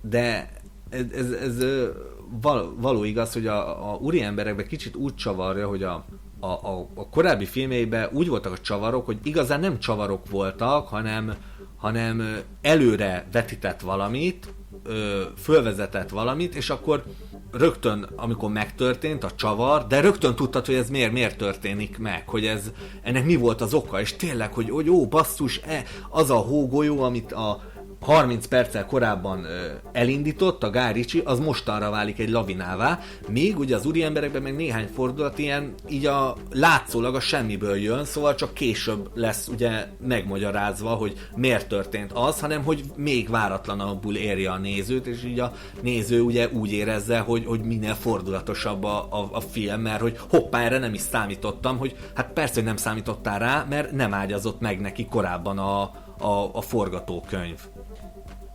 de 0.00 0.50
ez, 0.90 1.10
ez, 1.10 1.30
ez 1.30 1.64
val, 2.40 2.74
való 2.76 3.04
igaz, 3.04 3.32
hogy 3.32 3.46
a, 3.46 3.92
a 3.92 3.96
úri 3.96 4.22
emberekben 4.22 4.66
kicsit 4.66 4.96
úgy 4.96 5.14
csavarja, 5.14 5.68
hogy 5.68 5.82
a, 5.82 6.04
a, 6.44 6.68
a, 6.68 6.88
a 6.94 7.08
korábbi 7.08 7.44
filmeiben 7.44 8.08
úgy 8.12 8.28
voltak 8.28 8.52
a 8.52 8.58
csavarok, 8.58 9.06
hogy 9.06 9.18
igazán 9.22 9.60
nem 9.60 9.78
csavarok 9.78 10.30
voltak, 10.30 10.88
hanem, 10.88 11.34
hanem 11.76 12.38
előre 12.62 13.26
vetített 13.32 13.80
valamit, 13.80 14.54
fölvezetett 15.36 16.08
valamit, 16.08 16.54
és 16.54 16.70
akkor 16.70 17.04
rögtön, 17.52 18.08
amikor 18.16 18.50
megtörtént 18.50 19.24
a 19.24 19.30
csavar, 19.30 19.86
de 19.86 20.00
rögtön 20.00 20.34
tudtad, 20.34 20.66
hogy 20.66 20.74
ez 20.74 20.90
miért, 20.90 21.12
miért 21.12 21.38
történik 21.38 21.98
meg, 21.98 22.28
hogy 22.28 22.46
ez, 22.46 22.72
ennek 23.02 23.24
mi 23.24 23.36
volt 23.36 23.60
az 23.60 23.74
oka, 23.74 24.00
és 24.00 24.16
tényleg, 24.16 24.52
hogy, 24.52 24.70
hogy 24.70 24.86
jó, 24.86 25.06
basszus, 25.06 25.60
e, 25.66 25.84
az 26.10 26.30
a 26.30 26.36
hógolyó, 26.36 27.02
amit 27.02 27.32
a, 27.32 27.62
30 28.04 28.46
perccel 28.46 28.86
korábban 28.86 29.46
elindított 29.92 30.62
a 30.62 30.70
Guy 30.70 30.92
Ritchie, 30.92 31.22
az 31.24 31.38
mostanra 31.38 31.90
válik 31.90 32.18
egy 32.18 32.30
lavinává, 32.30 33.00
még 33.28 33.58
ugye 33.58 33.76
az 33.76 33.86
úri 33.86 34.02
emberekben 34.02 34.42
meg 34.42 34.56
néhány 34.56 34.88
fordulat 34.94 35.38
ilyen 35.38 35.74
így 35.88 36.06
a 36.06 36.36
látszólag 36.52 37.14
a 37.14 37.20
semmiből 37.20 37.76
jön, 37.76 38.04
szóval 38.04 38.34
csak 38.34 38.54
később 38.54 39.10
lesz 39.14 39.48
ugye 39.48 39.86
megmagyarázva, 40.06 40.90
hogy 40.90 41.28
miért 41.36 41.68
történt 41.68 42.12
az, 42.12 42.40
hanem 42.40 42.64
hogy 42.64 42.84
még 42.96 43.30
váratlanabbul 43.30 44.16
érje 44.16 44.50
a 44.50 44.58
nézőt, 44.58 45.06
és 45.06 45.24
így 45.24 45.40
a 45.40 45.52
néző 45.82 46.20
ugye 46.20 46.48
úgy 46.48 46.72
érezze, 46.72 47.18
hogy, 47.18 47.44
hogy 47.46 47.60
minél 47.60 47.94
fordulatosabb 47.94 48.84
a, 48.84 49.06
a, 49.10 49.28
a 49.32 49.40
film, 49.40 49.80
mert 49.80 50.00
hogy 50.00 50.18
hoppá, 50.30 50.60
erre 50.60 50.78
nem 50.78 50.94
is 50.94 51.00
számítottam, 51.00 51.78
hogy 51.78 51.96
hát 52.14 52.32
persze, 52.32 52.54
hogy 52.54 52.64
nem 52.64 52.76
számítottál 52.76 53.38
rá, 53.38 53.66
mert 53.68 53.92
nem 53.92 54.14
ágyazott 54.14 54.60
meg 54.60 54.80
neki 54.80 55.06
korábban 55.06 55.58
a, 55.58 55.82
a, 56.18 56.50
a 56.52 56.60
forgatókönyv. 56.60 57.60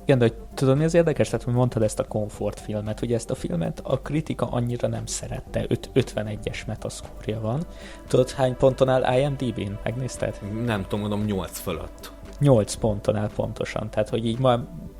Igen, 0.10 0.22
de 0.22 0.27
hogy 0.27 0.38
tudod, 0.53 0.77
mi 0.77 0.84
az 0.84 0.94
érdekes? 0.94 1.30
Tehát, 1.30 1.45
hogy 1.45 1.53
mondtad 1.53 1.84
ezt 1.84 1.99
a 1.99 2.03
komfortfilmet, 2.03 2.99
hogy 2.99 3.14
ezt 3.14 3.30
a 3.30 3.36
filmet 3.36 3.80
a 3.84 3.99
kritika 3.99 4.45
annyira 4.45 4.88
nem 4.88 5.06
szerette, 5.06 5.65
51-es 5.69 6.65
metaszkórja 6.68 7.40
van. 7.40 7.64
Tudod, 8.07 8.30
hány 8.30 8.56
ponton 8.56 8.90
áll 8.90 9.19
IMDb-n? 9.19 9.80
Megnézted? 9.84 10.40
Nem 10.65 10.81
tudom, 10.81 10.99
mondom 10.99 11.26
8 11.26 11.60
fölött. 11.60 12.11
8 12.40 12.76
ponton 12.76 13.15
áll 13.15 13.30
pontosan, 13.36 13.90
tehát 13.90 14.10
hogy 14.10 14.26
így 14.26 14.40
ma 14.40 14.53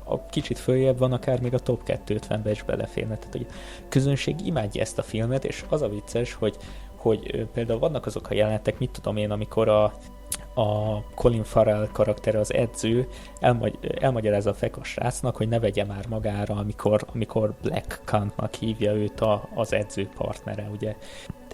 a 0.04 0.26
kicsit 0.26 0.58
följebb 0.58 0.98
van, 0.98 1.12
akár 1.12 1.40
még 1.40 1.54
a 1.54 1.58
top 1.58 1.82
250-be 1.86 2.50
is 2.50 2.62
beleférne. 2.62 3.16
Tehát, 3.16 3.32
hogy 3.32 3.46
a 3.50 3.86
közönség 3.88 4.46
imádja 4.46 4.80
ezt 4.80 4.98
a 4.98 5.02
filmet, 5.02 5.44
és 5.44 5.64
az 5.68 5.82
a 5.82 5.88
vicces, 5.88 6.34
hogy 6.34 6.56
hogy 6.96 7.46
például 7.52 7.78
vannak 7.78 8.06
azok 8.06 8.30
a 8.30 8.34
jelenetek, 8.34 8.78
mit 8.78 8.90
tudom 8.90 9.16
én, 9.16 9.30
amikor 9.30 9.68
a, 9.68 9.92
a 10.54 11.02
Colin 11.14 11.44
Farrell 11.44 11.88
karaktere, 11.92 12.38
az 12.38 12.54
edző 12.54 13.08
elmagy- 13.40 13.78
elmagyarázza 14.00 14.50
a 14.50 14.54
fekas 14.54 14.88
srácnak, 14.88 15.36
hogy 15.36 15.48
ne 15.48 15.58
vegye 15.58 15.84
már 15.84 16.06
magára, 16.08 16.54
amikor, 16.54 17.06
amikor 17.14 17.54
Black 17.62 18.00
Kantnak 18.04 18.54
hívja 18.54 18.92
őt 18.92 19.20
a, 19.20 19.48
az 19.54 19.72
edző 19.72 20.08
partnere, 20.16 20.68
ugye. 20.72 20.96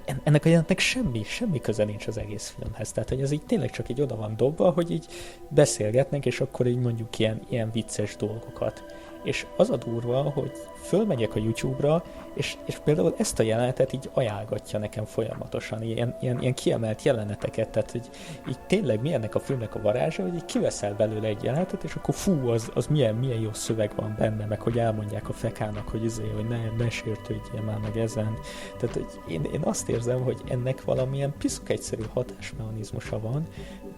En- 0.05 0.21
ennek 0.25 0.45
a 0.45 0.49
jelentnek 0.49 0.79
semmi, 0.79 1.23
semmi 1.23 1.61
köze 1.61 1.85
nincs 1.85 2.07
az 2.07 2.19
egész 2.19 2.55
filmhez. 2.59 2.93
Tehát, 2.93 3.09
hogy 3.09 3.21
ez 3.21 3.31
így 3.31 3.43
tényleg 3.47 3.71
csak 3.71 3.89
így 3.89 4.01
oda 4.01 4.17
van 4.17 4.37
dobva, 4.37 4.71
hogy 4.71 4.91
így 4.91 5.07
beszélgetnek, 5.49 6.27
és 6.27 6.41
akkor 6.41 6.67
így 6.67 6.79
mondjuk 6.79 7.19
ilyen, 7.19 7.41
ilyen 7.49 7.71
vicces 7.73 8.17
dolgokat. 8.17 8.85
És 9.27 9.47
az 9.57 9.71
a 9.71 9.77
durva, 9.77 10.23
hogy 10.23 10.53
fölmegyek 10.83 11.35
a 11.35 11.39
YouTube-ra, 11.39 12.03
és, 12.35 12.57
és 12.65 12.79
például 12.85 13.15
ezt 13.19 13.39
a 13.39 13.43
jelenetet 13.43 13.93
így 13.93 14.11
ajánlgatja 14.13 14.79
nekem 14.79 15.05
folyamatosan, 15.05 15.83
ilyen, 15.83 16.17
ilyen, 16.21 16.41
ilyen 16.41 16.55
kiemelt 16.55 17.03
jeleneteket, 17.03 17.69
tehát 17.69 17.91
hogy 17.91 18.09
így 18.49 18.59
tényleg 18.67 19.01
mi 19.01 19.13
ennek 19.13 19.35
a 19.35 19.39
filmnek 19.39 19.75
a 19.75 19.81
varázsa, 19.81 20.23
hogy 20.23 20.35
így 20.35 20.45
kiveszel 20.45 20.95
belőle 20.95 21.29
egy 21.29 21.43
jelenetet, 21.43 21.85
és 21.85 21.95
akkor 21.95 22.15
fú, 22.15 22.49
az, 22.49 22.71
az 22.75 22.87
milyen, 22.87 23.15
milyen 23.15 23.41
jó 23.41 23.53
szöveg 23.53 23.93
van 23.97 24.15
benne, 24.19 24.45
meg 24.45 24.61
hogy 24.61 24.79
elmondják 24.79 25.29
a 25.29 25.33
fekának, 25.33 25.89
hogy, 25.89 26.05
izé, 26.05 26.31
hogy 26.35 26.49
ne, 26.49 26.71
ne 26.77 26.91
sértődjél 26.91 27.63
már 27.65 27.79
meg 27.79 27.97
ezen. 27.97 28.39
Tehát 28.79 28.95
hogy 28.95 29.07
én, 29.29 29.45
én 29.53 29.61
azt 29.63 29.89
érzem, 29.89 30.23
hogy 30.23 30.41
ennek 30.49 30.85
valamilyen 30.85 31.35
piszok 31.39 31.69
egyszerű 31.69 32.03
hatásmechanizmusa 32.13 33.21
van, 33.21 33.47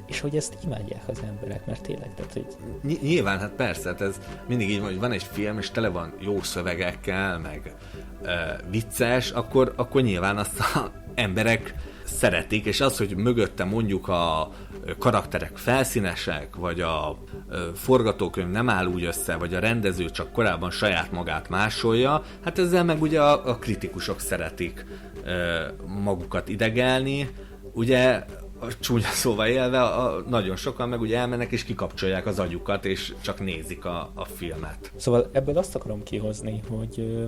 és 0.09 0.21
hogy 0.21 0.37
ezt 0.37 0.57
imádják 0.65 1.03
az 1.07 1.21
emberek, 1.27 1.67
mert 1.67 1.83
tényleg, 1.83 2.15
tehát 2.15 2.33
hogy 2.33 2.47
Ny- 2.83 3.03
nyilván, 3.03 3.39
hát 3.39 3.51
persze, 3.51 3.89
hát 3.89 4.01
ez 4.01 4.21
mindig 4.49 4.71
így 4.71 4.81
van, 4.81 4.89
hogy 4.89 4.99
van 4.99 5.13
egy 5.13 5.23
film, 5.23 5.59
és 5.59 5.71
tele 5.71 5.89
van 5.89 6.13
jó 6.21 6.43
szövegekkel, 6.43 7.39
meg 7.39 7.75
uh, 8.23 8.29
vicces, 8.71 9.31
akkor, 9.31 9.73
akkor 9.77 10.03
nyilván 10.03 10.37
azt 10.37 10.61
a 10.61 10.91
emberek 11.15 11.75
szeretik, 12.05 12.65
és 12.65 12.81
az, 12.81 12.99
hogy 12.99 13.17
mögötte 13.17 13.65
mondjuk 13.65 14.09
a 14.09 14.51
karakterek 14.99 15.57
felszínesek, 15.57 16.57
vagy 16.57 16.81
a 16.81 17.19
ö, 17.49 17.69
forgatókönyv 17.75 18.49
nem 18.49 18.69
áll 18.69 18.87
úgy 18.87 19.05
össze, 19.05 19.37
vagy 19.37 19.55
a 19.55 19.59
rendező 19.59 20.11
csak 20.11 20.33
korábban 20.33 20.71
saját 20.71 21.13
magát 21.13 21.49
másolja, 21.49 22.23
hát 22.45 22.59
ezzel 22.59 22.85
meg 22.85 23.03
ugye 23.03 23.23
a, 23.23 23.59
kritikusok 23.59 24.21
szeretik 24.21 24.87
ö, 25.25 25.61
magukat 25.87 26.49
idegelni. 26.49 27.31
Ugye 27.73 28.25
a 28.61 28.67
csúnya 28.81 29.09
szóval 29.09 29.47
élve, 29.47 29.83
a, 29.83 30.23
nagyon 30.29 30.57
sokan 30.57 30.89
meg 30.89 31.01
ugye 31.01 31.19
elmennek 31.19 31.53
és 31.53 31.65
kikapcsolják 31.65 32.27
az 32.27 32.39
agyukat, 32.39 32.85
és 32.85 33.15
csak 33.21 33.41
nézik 33.41 33.85
a, 33.85 34.11
a 34.15 34.25
filmet. 34.25 34.93
Szóval 34.97 35.29
ebből 35.33 35.59
azt 35.59 35.75
akarom 35.75 36.03
kihozni, 36.03 36.63
hogy, 36.71 37.25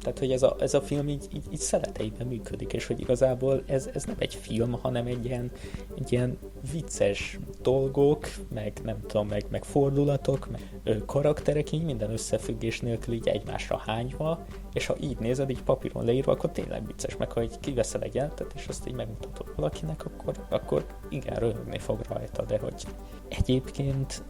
tehát, 0.00 0.18
hogy 0.18 0.30
ez, 0.30 0.42
a, 0.42 0.56
ez 0.58 0.74
a 0.74 0.80
film 0.80 1.08
így, 1.08 1.26
így, 1.34 1.44
így 1.52 1.58
szereteiben 1.58 2.26
működik, 2.26 2.72
és 2.72 2.86
hogy 2.86 3.00
igazából 3.00 3.62
ez, 3.66 3.88
ez 3.94 4.04
nem 4.04 4.16
egy 4.18 4.34
film, 4.34 4.72
hanem 4.72 5.06
egy 5.06 5.24
ilyen, 5.24 5.50
egy 5.98 6.12
ilyen 6.12 6.38
vicces 6.72 7.38
dolgok, 7.62 8.28
meg 8.54 8.72
nem 8.84 8.96
tudom, 9.06 9.28
meg, 9.28 9.44
meg 9.50 9.64
fordulatok, 9.64 10.48
meg 10.50 11.02
karakterek 11.06 11.72
így 11.72 11.84
minden 11.84 12.10
összefüggés 12.10 12.80
nélkül 12.80 13.14
így 13.14 13.28
egymásra 13.28 13.82
hányva, 13.86 14.46
és 14.72 14.86
ha 14.86 14.96
így 15.00 15.18
nézed, 15.18 15.50
így 15.50 15.62
papíron 15.62 16.04
leírva, 16.04 16.32
akkor 16.32 16.50
tényleg 16.50 16.86
vicces, 16.86 17.16
meg 17.16 17.32
ha 17.32 17.42
így 17.42 17.60
kiveszel 17.60 18.00
egy 18.00 18.14
jelentet, 18.14 18.52
és 18.54 18.66
azt 18.66 18.88
így 18.88 18.94
megmutatod 18.94 19.52
valakinek, 19.56 20.04
akkor, 20.04 20.34
akkor 20.48 20.86
igen, 21.08 21.34
röhögni 21.34 21.78
fog 21.78 22.00
rajta, 22.08 22.44
de 22.44 22.58
hogy 22.58 22.86
egyébként 23.28 24.22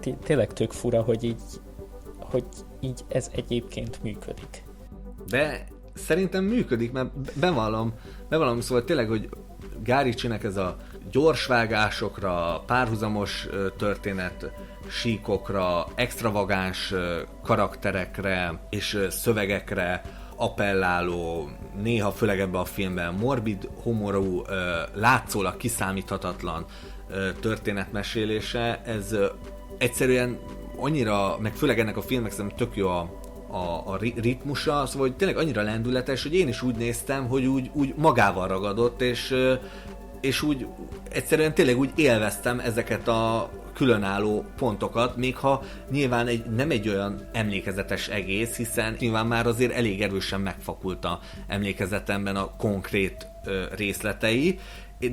té- 0.00 0.18
tényleg 0.18 0.52
tök 0.52 0.72
fura, 0.72 1.02
hogy 1.02 1.24
így, 1.24 1.42
hogy 2.20 2.44
így 2.80 3.04
ez 3.08 3.30
egyébként 3.34 4.02
működik. 4.02 4.64
De 5.26 5.66
szerintem 5.94 6.44
működik, 6.44 6.92
mert 6.92 7.38
bevallom, 7.38 7.92
bevallom, 8.28 8.60
szóval 8.60 8.84
tényleg, 8.84 9.08
hogy 9.08 9.28
Gáricsinek 9.82 10.44
ez 10.44 10.56
a 10.56 10.76
gyorsvágásokra, 11.10 12.62
párhuzamos 12.66 13.48
történet 13.76 14.50
síkokra, 14.90 15.86
extravagáns 15.94 16.94
karakterekre 17.42 18.58
és 18.70 18.98
szövegekre 19.10 20.02
appelláló, 20.36 21.48
néha 21.82 22.10
főleg 22.10 22.40
ebben 22.40 22.60
a 22.60 22.64
filmben 22.64 23.14
morbid, 23.14 23.68
homorú, 23.82 24.42
látszólag 24.94 25.56
kiszámíthatatlan 25.56 26.64
történetmesélése, 27.40 28.82
ez 28.84 29.16
egyszerűen 29.78 30.38
annyira, 30.76 31.38
meg 31.40 31.54
főleg 31.54 31.78
ennek 31.78 31.96
a 31.96 32.02
filmnek 32.02 32.32
szerintem 32.32 32.56
tök 32.58 32.76
jó 32.76 32.88
a, 32.88 33.10
a, 33.50 33.82
a 33.86 33.96
ri- 33.96 34.20
ritmusa, 34.20 34.86
szóval 34.86 35.08
hogy 35.08 35.16
tényleg 35.16 35.36
annyira 35.36 35.62
lendületes, 35.62 36.22
hogy 36.22 36.34
én 36.34 36.48
is 36.48 36.62
úgy 36.62 36.76
néztem, 36.76 37.28
hogy 37.28 37.46
úgy, 37.46 37.70
úgy 37.72 37.94
magával 37.96 38.48
ragadott, 38.48 39.00
és, 39.00 39.34
és 40.20 40.42
úgy 40.42 40.66
egyszerűen 41.10 41.54
tényleg 41.54 41.78
úgy 41.78 41.90
élveztem 41.94 42.60
ezeket 42.60 43.08
a 43.08 43.50
különálló 43.74 44.44
pontokat, 44.56 45.16
még 45.16 45.36
ha 45.36 45.62
nyilván 45.90 46.26
egy, 46.26 46.44
nem 46.44 46.70
egy 46.70 46.88
olyan 46.88 47.28
emlékezetes 47.32 48.08
egész, 48.08 48.56
hiszen 48.56 48.96
nyilván 48.98 49.26
már 49.26 49.46
azért 49.46 49.72
elég 49.72 50.02
erősen 50.02 50.40
megfakult 50.40 51.04
a 51.04 51.20
emlékezetemben 51.46 52.36
a 52.36 52.56
konkrét 52.56 53.26
ö, 53.44 53.64
részletei, 53.76 54.58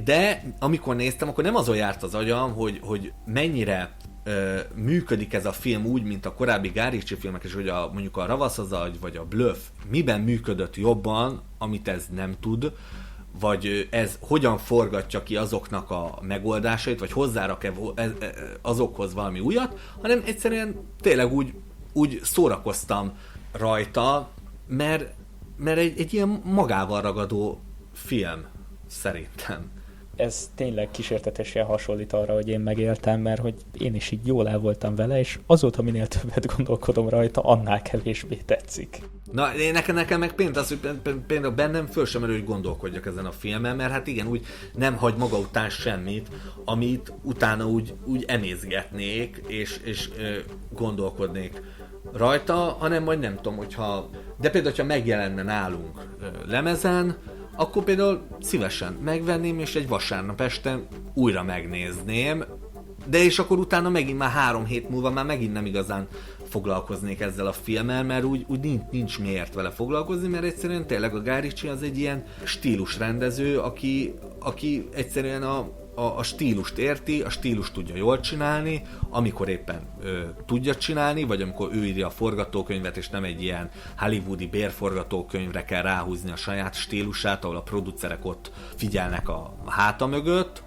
de 0.04 0.44
amikor 0.60 0.96
néztem, 0.96 1.28
akkor 1.28 1.44
nem 1.44 1.56
azon 1.56 1.76
járt 1.76 2.04
az 2.04 2.16
agyam, 2.16 2.54
hogy, 2.54 2.80
hogy 2.82 3.14
mennyire 3.26 3.92
ö, 4.24 4.60
működik 4.76 5.34
ez 5.34 5.46
a 5.46 5.52
film 5.52 5.86
úgy, 5.86 6.04
mint 6.04 6.26
a 6.26 6.34
korábbi 6.34 6.70
Gáricsi 6.70 7.16
filmek, 7.16 7.44
és 7.44 7.54
hogy 7.54 7.68
a, 7.68 7.90
mondjuk 7.94 8.18
a 8.18 8.26
Ravasz 8.26 8.58
az 8.58 8.72
agy, 8.72 9.00
vagy 9.00 9.18
a 9.18 9.26
Bluff 9.26 9.58
miben 9.90 10.22
működött 10.22 10.76
jobban, 10.76 11.42
amit 11.58 11.88
ez 11.88 12.06
nem 12.16 12.36
tud, 12.40 12.74
vagy 13.40 13.88
ez 13.92 14.18
hogyan 14.22 14.58
forgatja 14.58 15.24
ki 15.24 15.36
azoknak 15.36 15.92
a 15.92 16.20
megoldásait, 16.22 17.00
vagy 17.00 17.12
hozzárak-e 17.12 17.72
vo- 17.72 18.00
e- 18.00 18.14
e- 18.20 18.34
azokhoz 18.62 19.14
valami 19.14 19.40
újat, 19.40 19.80
hanem 20.02 20.22
egyszerűen 20.26 20.76
tényleg 21.02 21.34
úgy, 21.34 21.54
úgy 21.94 22.20
szórakoztam 22.24 23.18
rajta, 23.52 24.30
mert, 24.68 25.14
mert 25.58 25.78
egy, 25.78 26.00
egy 26.00 26.14
ilyen 26.14 26.42
magával 26.44 27.02
ragadó 27.02 27.60
film, 27.94 28.46
szerintem 28.88 29.75
ez 30.16 30.50
tényleg 30.56 30.92
kísértetesen 30.92 31.66
hasonlít 31.66 32.14
arra, 32.14 32.34
hogy 32.34 32.48
én 32.48 32.60
megéltem, 32.60 33.22
mert 33.22 33.42
hogy 33.42 33.54
én 33.78 33.96
is 33.96 34.12
így 34.12 34.26
jól 34.26 34.50
el 34.50 34.60
voltam 34.60 34.96
vele, 34.96 35.20
és 35.20 35.40
azóta 35.46 35.82
minél 35.82 36.08
többet 36.08 36.56
gondolkodom 36.56 37.10
rajta, 37.10 37.42
annál 37.42 37.82
kevésbé 37.82 38.36
tetszik. 38.46 39.02
Na, 39.32 39.56
én 39.56 39.74
nekem, 39.74 39.96
nekem 39.96 40.20
meg 40.20 40.34
például 40.34 40.60
az, 40.60 40.68
hogy 40.68 40.80
például 41.28 41.54
bennem 41.54 41.86
föl 41.86 42.06
sem 42.06 42.24
erő, 42.24 42.34
hogy 42.34 42.46
gondolkodjak 42.46 43.06
ezen 43.06 43.26
a 43.26 43.32
filmen, 43.32 43.76
mert 43.76 43.92
hát 43.92 44.08
igen, 44.08 44.28
úgy 44.28 44.46
nem 44.74 44.96
hagy 44.96 45.16
maga 45.16 45.38
után 45.38 45.70
semmit, 45.70 46.28
amit 46.66 47.14
utána 47.22 47.66
úgy, 47.68 47.94
úgy 48.06 48.24
emészgetnék, 48.28 49.42
és, 49.48 49.80
és 49.84 50.10
ö, 50.18 50.38
gondolkodnék 50.70 51.62
rajta, 52.14 52.54
hanem 52.54 53.04
majd 53.04 53.20
nem 53.20 53.36
tudom, 53.36 53.56
hogyha... 53.56 54.10
De 54.40 54.50
például, 54.50 54.74
hogyha 54.76 54.88
megjelenne 54.88 55.44
nálunk 55.44 56.02
ö, 56.22 56.26
lemezen, 56.48 57.18
akkor 57.56 57.84
például 57.84 58.22
szívesen 58.42 58.94
megvenném, 59.04 59.60
és 59.60 59.76
egy 59.76 59.88
vasárnap 59.88 60.42
este 60.42 60.80
újra 61.14 61.44
megnézném, 61.44 62.44
de 63.06 63.24
és 63.24 63.40
akkor 63.40 63.58
utána 63.58 63.90
megint 63.90 64.18
már 64.18 64.30
három 64.30 64.66
hét 64.66 64.90
múlva 64.90 65.12
már 65.12 65.26
megint 65.26 65.54
nem 65.54 65.66
igazán 65.66 66.08
foglalkoznék 66.50 67.20
ezzel 67.20 67.48
a 67.48 67.52
filmmel, 67.52 68.04
mert 68.04 68.24
úgy, 68.24 68.46
úgy 68.48 68.60
nincs, 68.60 68.82
nincs 68.92 69.20
miért 69.20 69.54
vele 69.54 69.70
foglalkozni, 69.70 70.28
mert 70.28 70.44
egyszerűen 70.44 70.88
tényleg 70.88 71.16
a 71.16 71.22
Gáricsi 71.22 71.68
az 71.68 71.84
egy 71.84 71.98
ilyen 71.98 72.24
stílusrendező, 72.44 73.60
aki, 73.60 74.14
aki 74.40 74.88
egyszerűen 74.94 75.44
a, 75.44 75.70
a, 75.96 76.02
a 76.02 76.24
stílust 76.24 76.78
érti, 76.78 77.22
a 77.22 77.30
stílust 77.30 77.74
tudja 77.74 77.96
jól 77.96 78.20
csinálni, 78.20 78.82
amikor 79.10 79.50
éppen 79.50 79.82
ö, 80.02 80.22
tudja 80.46 80.76
csinálni, 80.76 81.24
vagy 81.24 81.42
amikor 81.42 81.70
ő 81.74 81.86
írja 81.86 82.08
a 82.08 82.10
forgatókönyvet, 82.10 82.98
és 82.98 83.10
nem 83.10 83.24
egy 83.24 83.44
ilyen 83.44 83.70
hollywoodi 83.98 84.48
bérforgatókönyvre 84.48 85.64
kell 85.64 85.82
ráhúzni 85.82 86.32
a 86.32 86.36
saját 86.36 86.74
stílusát, 86.74 87.44
ahol 87.44 87.56
a 87.56 87.62
producerek 87.62 88.26
ott 88.26 88.52
figyelnek 88.76 89.30
a 89.30 89.56
háta 89.66 90.08
mögött, 90.08 90.64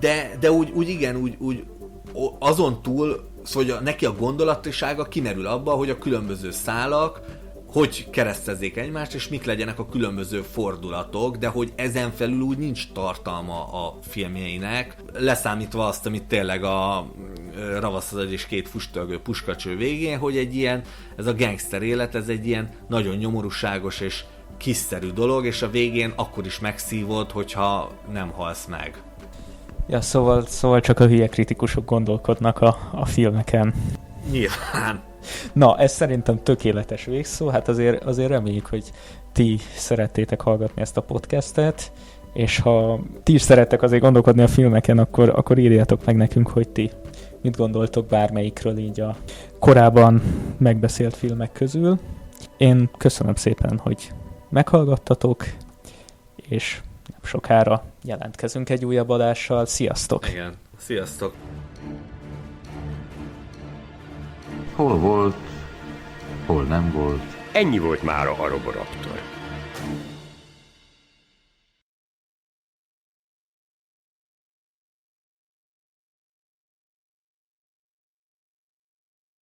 de, 0.00 0.36
de 0.40 0.50
úgy, 0.50 0.70
úgy 0.70 0.88
igen, 0.88 1.16
úgy, 1.16 1.34
úgy 1.38 1.64
azon 2.38 2.82
túl, 2.82 3.28
szóval 3.44 3.68
hogy 3.68 3.70
a, 3.70 3.80
neki 3.80 4.06
a 4.06 4.14
gondolatisága 4.14 5.04
kimerül 5.04 5.46
abba, 5.46 5.72
hogy 5.72 5.90
a 5.90 5.98
különböző 5.98 6.50
szálak 6.50 7.20
hogy 7.76 8.10
keresztezzék 8.10 8.76
egymást, 8.76 9.14
és 9.14 9.28
mik 9.28 9.44
legyenek 9.44 9.78
a 9.78 9.88
különböző 9.88 10.40
fordulatok, 10.40 11.36
de 11.36 11.48
hogy 11.48 11.72
ezen 11.74 12.10
felül 12.10 12.40
úgy 12.40 12.58
nincs 12.58 12.92
tartalma 12.92 13.64
a 13.64 13.98
filmjeinek, 14.02 14.96
leszámítva 15.12 15.86
azt, 15.86 16.06
amit 16.06 16.24
tényleg 16.24 16.64
a 16.64 17.06
ö, 17.56 17.78
Ravasz 17.78 18.12
az 18.12 18.18
Agy 18.18 18.32
és 18.32 18.46
két 18.46 18.68
fustölgő 18.68 19.20
puskacső 19.20 19.76
végén, 19.76 20.18
hogy 20.18 20.36
egy 20.36 20.54
ilyen, 20.54 20.82
ez 21.16 21.26
a 21.26 21.34
gangster 21.34 21.82
élet, 21.82 22.14
ez 22.14 22.28
egy 22.28 22.46
ilyen 22.46 22.68
nagyon 22.88 23.16
nyomorúságos 23.16 24.00
és 24.00 24.24
kiszerű 24.56 25.10
dolog, 25.10 25.44
és 25.44 25.62
a 25.62 25.70
végén 25.70 26.12
akkor 26.16 26.46
is 26.46 26.58
megszívod, 26.58 27.30
hogyha 27.30 27.90
nem 28.12 28.30
halsz 28.30 28.66
meg. 28.66 29.02
Ja, 29.88 30.00
szóval, 30.00 30.46
szóval 30.46 30.80
csak 30.80 31.00
a 31.00 31.06
hülye 31.06 31.26
kritikusok 31.26 31.84
gondolkodnak 31.84 32.60
a, 32.60 32.78
a 32.92 33.04
filmeken. 33.04 33.74
Nyilván. 34.30 35.14
Na, 35.52 35.78
ez 35.78 35.92
szerintem 35.92 36.42
tökéletes 36.42 37.04
végszó, 37.04 37.48
hát 37.48 37.68
azért, 37.68 38.04
azért 38.04 38.28
reméljük, 38.28 38.66
hogy 38.66 38.92
ti 39.32 39.58
szerettétek 39.74 40.40
hallgatni 40.40 40.82
ezt 40.82 40.96
a 40.96 41.00
podcastet, 41.00 41.92
és 42.32 42.58
ha 42.58 43.00
ti 43.22 43.34
is 43.34 43.42
szerettek 43.42 43.82
azért 43.82 44.02
gondolkodni 44.02 44.42
a 44.42 44.48
filmeken, 44.48 44.98
akkor, 44.98 45.28
akkor 45.28 45.58
írjátok 45.58 46.04
meg 46.04 46.16
nekünk, 46.16 46.48
hogy 46.48 46.68
ti 46.68 46.90
mit 47.40 47.56
gondoltok 47.56 48.06
bármelyikről 48.06 48.78
így 48.78 49.00
a 49.00 49.16
korábban 49.58 50.22
megbeszélt 50.58 51.16
filmek 51.16 51.52
közül. 51.52 51.98
Én 52.56 52.90
köszönöm 52.96 53.34
szépen, 53.34 53.78
hogy 53.78 54.12
meghallgattatok, 54.48 55.44
és 56.48 56.80
nem 57.08 57.20
sokára 57.22 57.84
jelentkezünk 58.04 58.70
egy 58.70 58.84
újabb 58.84 59.08
adással. 59.08 59.66
Sziasztok! 59.66 60.28
Igen, 60.28 60.54
sziasztok! 60.76 61.34
Hol 64.76 64.98
volt, 64.98 65.36
hol 66.46 66.62
nem 66.62 66.92
volt. 66.92 67.36
Ennyi 67.52 67.78
volt 67.78 68.02
már 68.02 68.26
a 68.26 68.48
Roboraptor. 68.48 69.35